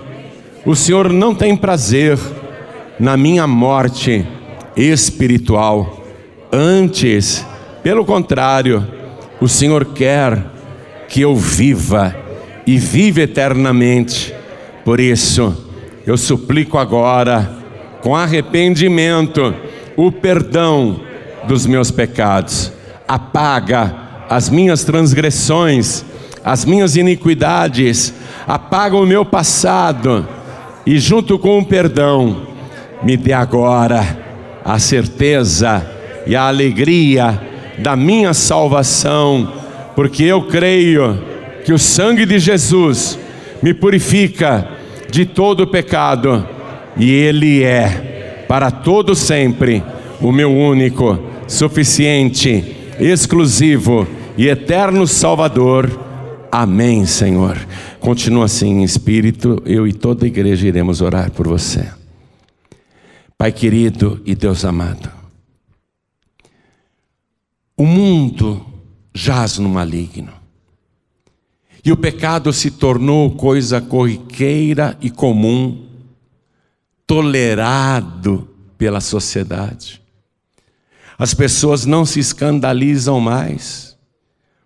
O 0.65 0.75
Senhor 0.75 1.13
não 1.13 1.35
tem 1.35 1.55
prazer 1.55 2.19
na 2.99 3.15
minha 3.15 3.47
morte 3.47 4.27
espiritual. 4.75 6.03
Antes, 6.51 7.45
pelo 7.83 8.07
contrário, 8.07 8.87
o 9.39 9.47
Senhor 9.49 9.85
quer 9.85 10.58
que 11.09 11.23
eu 11.23 11.35
viva 11.35 12.15
e 12.67 12.79
viva 12.79 13.23
eternamente. 13.23 14.35
Por 14.85 15.01
isso, 15.01 15.67
eu 16.07 16.17
suplico 16.17 16.79
agora, 16.79 17.51
com 18.03 18.15
arrependimento, 18.15 19.55
o 19.97 20.13
perdão 20.13 21.01
dos 21.47 21.67
meus 21.67 21.91
pecados. 21.91 22.73
Apaga 23.07 23.95
as 24.29 24.49
minhas 24.51 24.85
transgressões, 24.85 26.05
as 26.45 26.65
minhas 26.65 26.97
iniquidades, 26.97 28.15
apaga 28.47 28.97
o 28.97 29.07
meu 29.07 29.25
passado 29.25 30.29
e, 30.87 30.99
junto 30.99 31.39
com 31.39 31.59
o 31.59 31.65
perdão, 31.65 32.47
me 33.03 33.17
dê 33.17 33.33
agora 33.33 34.27
a 34.65 34.79
certeza 34.79 35.87
e 36.27 36.37
a 36.37 36.43
alegria 36.49 37.41
da 37.79 37.97
minha 37.97 38.35
salvação, 38.35 39.53
porque 39.99 40.23
eu 40.23 40.47
creio 40.47 41.21
que 41.65 41.73
o 41.73 41.79
sangue 41.79 42.25
de 42.25 42.39
Jesus 42.39 43.19
me 43.61 43.75
purifica 43.75 44.71
de 45.11 45.27
todo 45.27 45.67
pecado 45.67 46.49
e 46.97 47.11
Ele 47.11 47.65
é 47.65 48.45
para 48.47 48.71
todo 48.71 49.17
sempre 49.17 49.83
o 50.21 50.31
meu 50.31 50.53
único, 50.53 51.19
suficiente, 51.49 52.77
exclusivo 53.01 54.07
e 54.37 54.47
eterno 54.47 55.05
Salvador. 55.05 55.91
Amém, 56.49 57.05
Senhor. 57.05 57.59
Continua 57.99 58.45
assim 58.45 58.79
em 58.79 58.85
espírito, 58.85 59.61
eu 59.67 59.85
e 59.85 59.93
toda 59.93 60.25
a 60.25 60.29
igreja 60.29 60.69
iremos 60.69 61.01
orar 61.01 61.33
por 61.33 61.49
você. 61.49 61.91
Pai 63.37 63.51
querido 63.51 64.23
e 64.25 64.37
Deus 64.37 64.65
amado, 64.65 65.11
o 67.77 67.85
mundo 67.85 68.78
jaz 69.19 69.59
no 69.59 69.69
maligno. 69.69 70.33
E 71.85 71.91
o 71.91 71.97
pecado 71.97 72.53
se 72.53 72.71
tornou 72.71 73.33
coisa 73.33 73.81
corriqueira 73.81 74.97
e 75.01 75.11
comum, 75.11 75.87
tolerado 77.05 78.49
pela 78.77 79.01
sociedade. 79.01 80.01
As 81.19 81.35
pessoas 81.35 81.85
não 81.85 82.07
se 82.07 82.21
escandalizam 82.21 83.19
mais, 83.19 83.97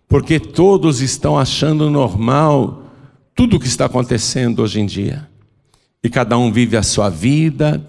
porque 0.07 0.39
todos 0.39 1.01
estão 1.01 1.37
achando 1.37 1.89
normal 1.89 2.83
tudo 3.33 3.57
o 3.57 3.59
que 3.59 3.67
está 3.67 3.85
acontecendo 3.85 4.61
hoje 4.61 4.79
em 4.79 4.85
dia. 4.85 5.27
E 6.03 6.09
cada 6.09 6.37
um 6.37 6.51
vive 6.51 6.77
a 6.77 6.83
sua 6.83 7.09
vida, 7.09 7.83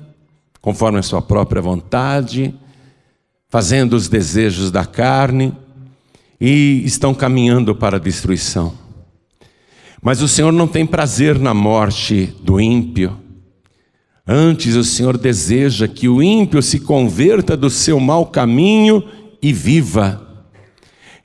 conforme 0.62 0.98
a 0.98 1.02
sua 1.02 1.20
própria 1.20 1.60
vontade, 1.60 2.54
fazendo 3.50 3.94
os 3.94 4.08
desejos 4.08 4.70
da 4.70 4.86
carne 4.86 5.54
e 6.46 6.84
estão 6.84 7.14
caminhando 7.14 7.74
para 7.74 7.96
a 7.96 7.98
destruição. 7.98 8.74
Mas 10.02 10.20
o 10.20 10.28
Senhor 10.28 10.52
não 10.52 10.68
tem 10.68 10.84
prazer 10.84 11.38
na 11.38 11.54
morte 11.54 12.34
do 12.42 12.60
ímpio. 12.60 13.16
Antes, 14.28 14.74
o 14.74 14.84
Senhor 14.84 15.16
deseja 15.16 15.88
que 15.88 16.06
o 16.06 16.22
ímpio 16.22 16.60
se 16.60 16.80
converta 16.80 17.56
do 17.56 17.70
seu 17.70 17.98
mau 17.98 18.26
caminho 18.26 19.02
e 19.40 19.54
viva. 19.54 20.20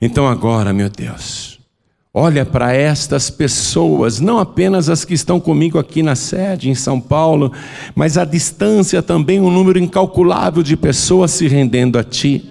Então, 0.00 0.26
agora, 0.26 0.72
meu 0.72 0.88
Deus, 0.88 1.60
Olha 2.12 2.44
para 2.44 2.74
estas 2.74 3.30
pessoas, 3.30 4.18
não 4.18 4.40
apenas 4.40 4.88
as 4.88 5.04
que 5.04 5.14
estão 5.14 5.38
comigo 5.38 5.78
aqui 5.78 6.02
na 6.02 6.16
sede, 6.16 6.68
em 6.68 6.74
São 6.74 7.00
Paulo, 7.00 7.52
mas 7.94 8.18
à 8.18 8.24
distância 8.24 9.00
também 9.00 9.40
um 9.40 9.48
número 9.48 9.78
incalculável 9.78 10.60
de 10.60 10.76
pessoas 10.76 11.30
se 11.30 11.46
rendendo 11.46 11.96
a 11.96 12.02
Ti. 12.02 12.49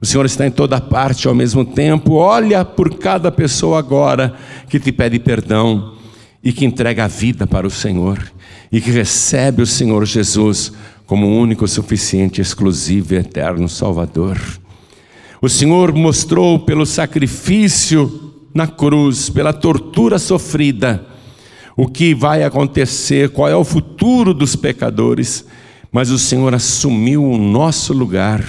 O 0.00 0.06
Senhor 0.06 0.26
está 0.26 0.46
em 0.46 0.50
toda 0.50 0.80
parte 0.80 1.26
ao 1.26 1.34
mesmo 1.34 1.64
tempo. 1.64 2.14
Olha 2.14 2.64
por 2.64 2.98
cada 2.98 3.32
pessoa 3.32 3.78
agora 3.78 4.34
que 4.68 4.78
te 4.78 4.92
pede 4.92 5.18
perdão 5.18 5.94
e 6.42 6.52
que 6.52 6.64
entrega 6.64 7.04
a 7.04 7.08
vida 7.08 7.46
para 7.46 7.66
o 7.66 7.70
Senhor 7.70 8.30
e 8.70 8.80
que 8.80 8.90
recebe 8.90 9.62
o 9.62 9.66
Senhor 9.66 10.04
Jesus 10.04 10.72
como 11.06 11.26
único, 11.26 11.66
suficiente, 11.68 12.40
exclusivo 12.40 13.14
e 13.14 13.18
eterno 13.18 13.68
Salvador. 13.68 14.38
O 15.40 15.48
Senhor 15.48 15.94
mostrou 15.94 16.58
pelo 16.58 16.84
sacrifício 16.84 18.34
na 18.52 18.66
cruz, 18.66 19.30
pela 19.30 19.52
tortura 19.52 20.18
sofrida, 20.18 21.06
o 21.76 21.86
que 21.86 22.14
vai 22.14 22.42
acontecer, 22.42 23.28
qual 23.30 23.48
é 23.48 23.54
o 23.54 23.64
futuro 23.64 24.32
dos 24.32 24.56
pecadores, 24.56 25.44
mas 25.92 26.10
o 26.10 26.18
Senhor 26.18 26.54
assumiu 26.54 27.22
o 27.22 27.36
nosso 27.36 27.92
lugar, 27.92 28.42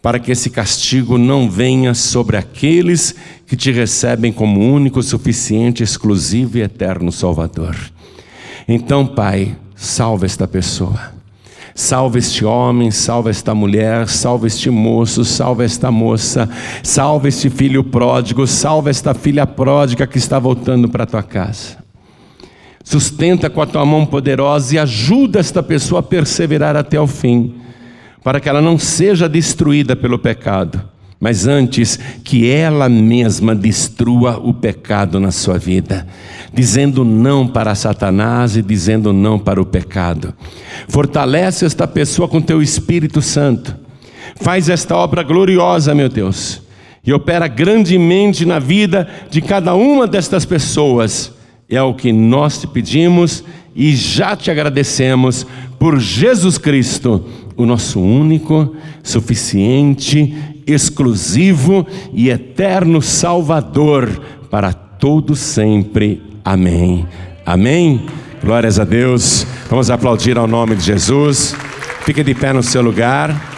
para 0.00 0.18
que 0.18 0.30
esse 0.30 0.50
castigo 0.50 1.18
não 1.18 1.50
venha 1.50 1.94
sobre 1.94 2.36
aqueles 2.36 3.14
que 3.46 3.56
te 3.56 3.72
recebem 3.72 4.32
como 4.32 4.60
único, 4.60 5.02
suficiente, 5.02 5.82
exclusivo 5.82 6.58
e 6.58 6.62
eterno 6.62 7.10
Salvador. 7.10 7.76
Então, 8.66 9.06
Pai, 9.06 9.56
salva 9.74 10.26
esta 10.26 10.46
pessoa. 10.46 11.18
Salva 11.74 12.18
este 12.18 12.44
homem, 12.44 12.90
salva 12.90 13.30
esta 13.30 13.54
mulher, 13.54 14.08
salva 14.08 14.48
este 14.48 14.68
moço, 14.68 15.24
salva 15.24 15.64
esta 15.64 15.92
moça, 15.92 16.48
salva 16.82 17.28
este 17.28 17.48
filho 17.48 17.84
pródigo, 17.84 18.48
salva 18.48 18.90
esta 18.90 19.14
filha 19.14 19.46
pródiga 19.46 20.04
que 20.04 20.18
está 20.18 20.40
voltando 20.40 20.88
para 20.88 21.04
a 21.04 21.06
tua 21.06 21.22
casa. 21.22 21.78
Sustenta 22.82 23.48
com 23.48 23.62
a 23.62 23.66
tua 23.66 23.86
mão 23.86 24.04
poderosa 24.04 24.74
e 24.74 24.78
ajuda 24.78 25.38
esta 25.38 25.62
pessoa 25.62 26.00
a 26.00 26.02
perseverar 26.02 26.74
até 26.74 27.00
o 27.00 27.06
fim, 27.06 27.54
para 28.28 28.40
que 28.40 28.48
ela 28.50 28.60
não 28.60 28.78
seja 28.78 29.26
destruída 29.26 29.96
pelo 29.96 30.18
pecado 30.18 30.82
mas 31.18 31.46
antes 31.46 31.98
que 32.22 32.48
ela 32.48 32.86
mesma 32.86 33.54
destrua 33.54 34.38
o 34.38 34.52
pecado 34.52 35.18
na 35.18 35.32
sua 35.32 35.58
vida, 35.58 36.06
dizendo 36.52 37.04
não 37.04 37.48
para 37.48 37.74
Satanás 37.74 38.54
e 38.54 38.62
dizendo 38.62 39.12
não 39.12 39.38
para 39.38 39.60
o 39.60 39.66
pecado. 39.66 40.34
Fortalece 40.88 41.64
esta 41.64 41.88
pessoa 41.88 42.28
com 42.28 42.40
teu 42.40 42.62
Espírito 42.62 43.20
Santo. 43.20 43.74
Faz 44.36 44.68
esta 44.68 44.94
obra 44.94 45.24
gloriosa, 45.24 45.94
meu 45.94 46.08
Deus, 46.08 46.62
e 47.04 47.12
opera 47.12 47.48
grandemente 47.48 48.44
na 48.44 48.58
vida 48.58 49.08
de 49.30 49.40
cada 49.40 49.74
uma 49.74 50.06
destas 50.06 50.44
pessoas. 50.44 51.32
É 51.68 51.82
o 51.82 51.94
que 51.94 52.12
nós 52.12 52.60
te 52.60 52.66
pedimos 52.68 53.42
e 53.74 53.96
já 53.96 54.36
te 54.36 54.52
agradecemos 54.52 55.44
por 55.78 55.98
Jesus 55.98 56.58
Cristo, 56.58 57.24
o 57.58 57.66
nosso 57.66 58.00
único, 58.00 58.74
suficiente 59.02 60.34
exclusivo 60.66 61.86
e 62.12 62.30
eterno 62.30 63.02
Salvador 63.02 64.08
para 64.48 64.72
todo 64.72 65.34
sempre. 65.34 66.22
Amém. 66.44 67.06
Amém. 67.44 68.06
Glórias 68.42 68.78
a 68.78 68.84
Deus. 68.84 69.44
Vamos 69.68 69.90
aplaudir 69.90 70.38
ao 70.38 70.46
nome 70.46 70.76
de 70.76 70.84
Jesus. 70.84 71.54
Fique 72.02 72.22
de 72.22 72.34
pé 72.34 72.52
no 72.52 72.62
seu 72.62 72.80
lugar. 72.80 73.57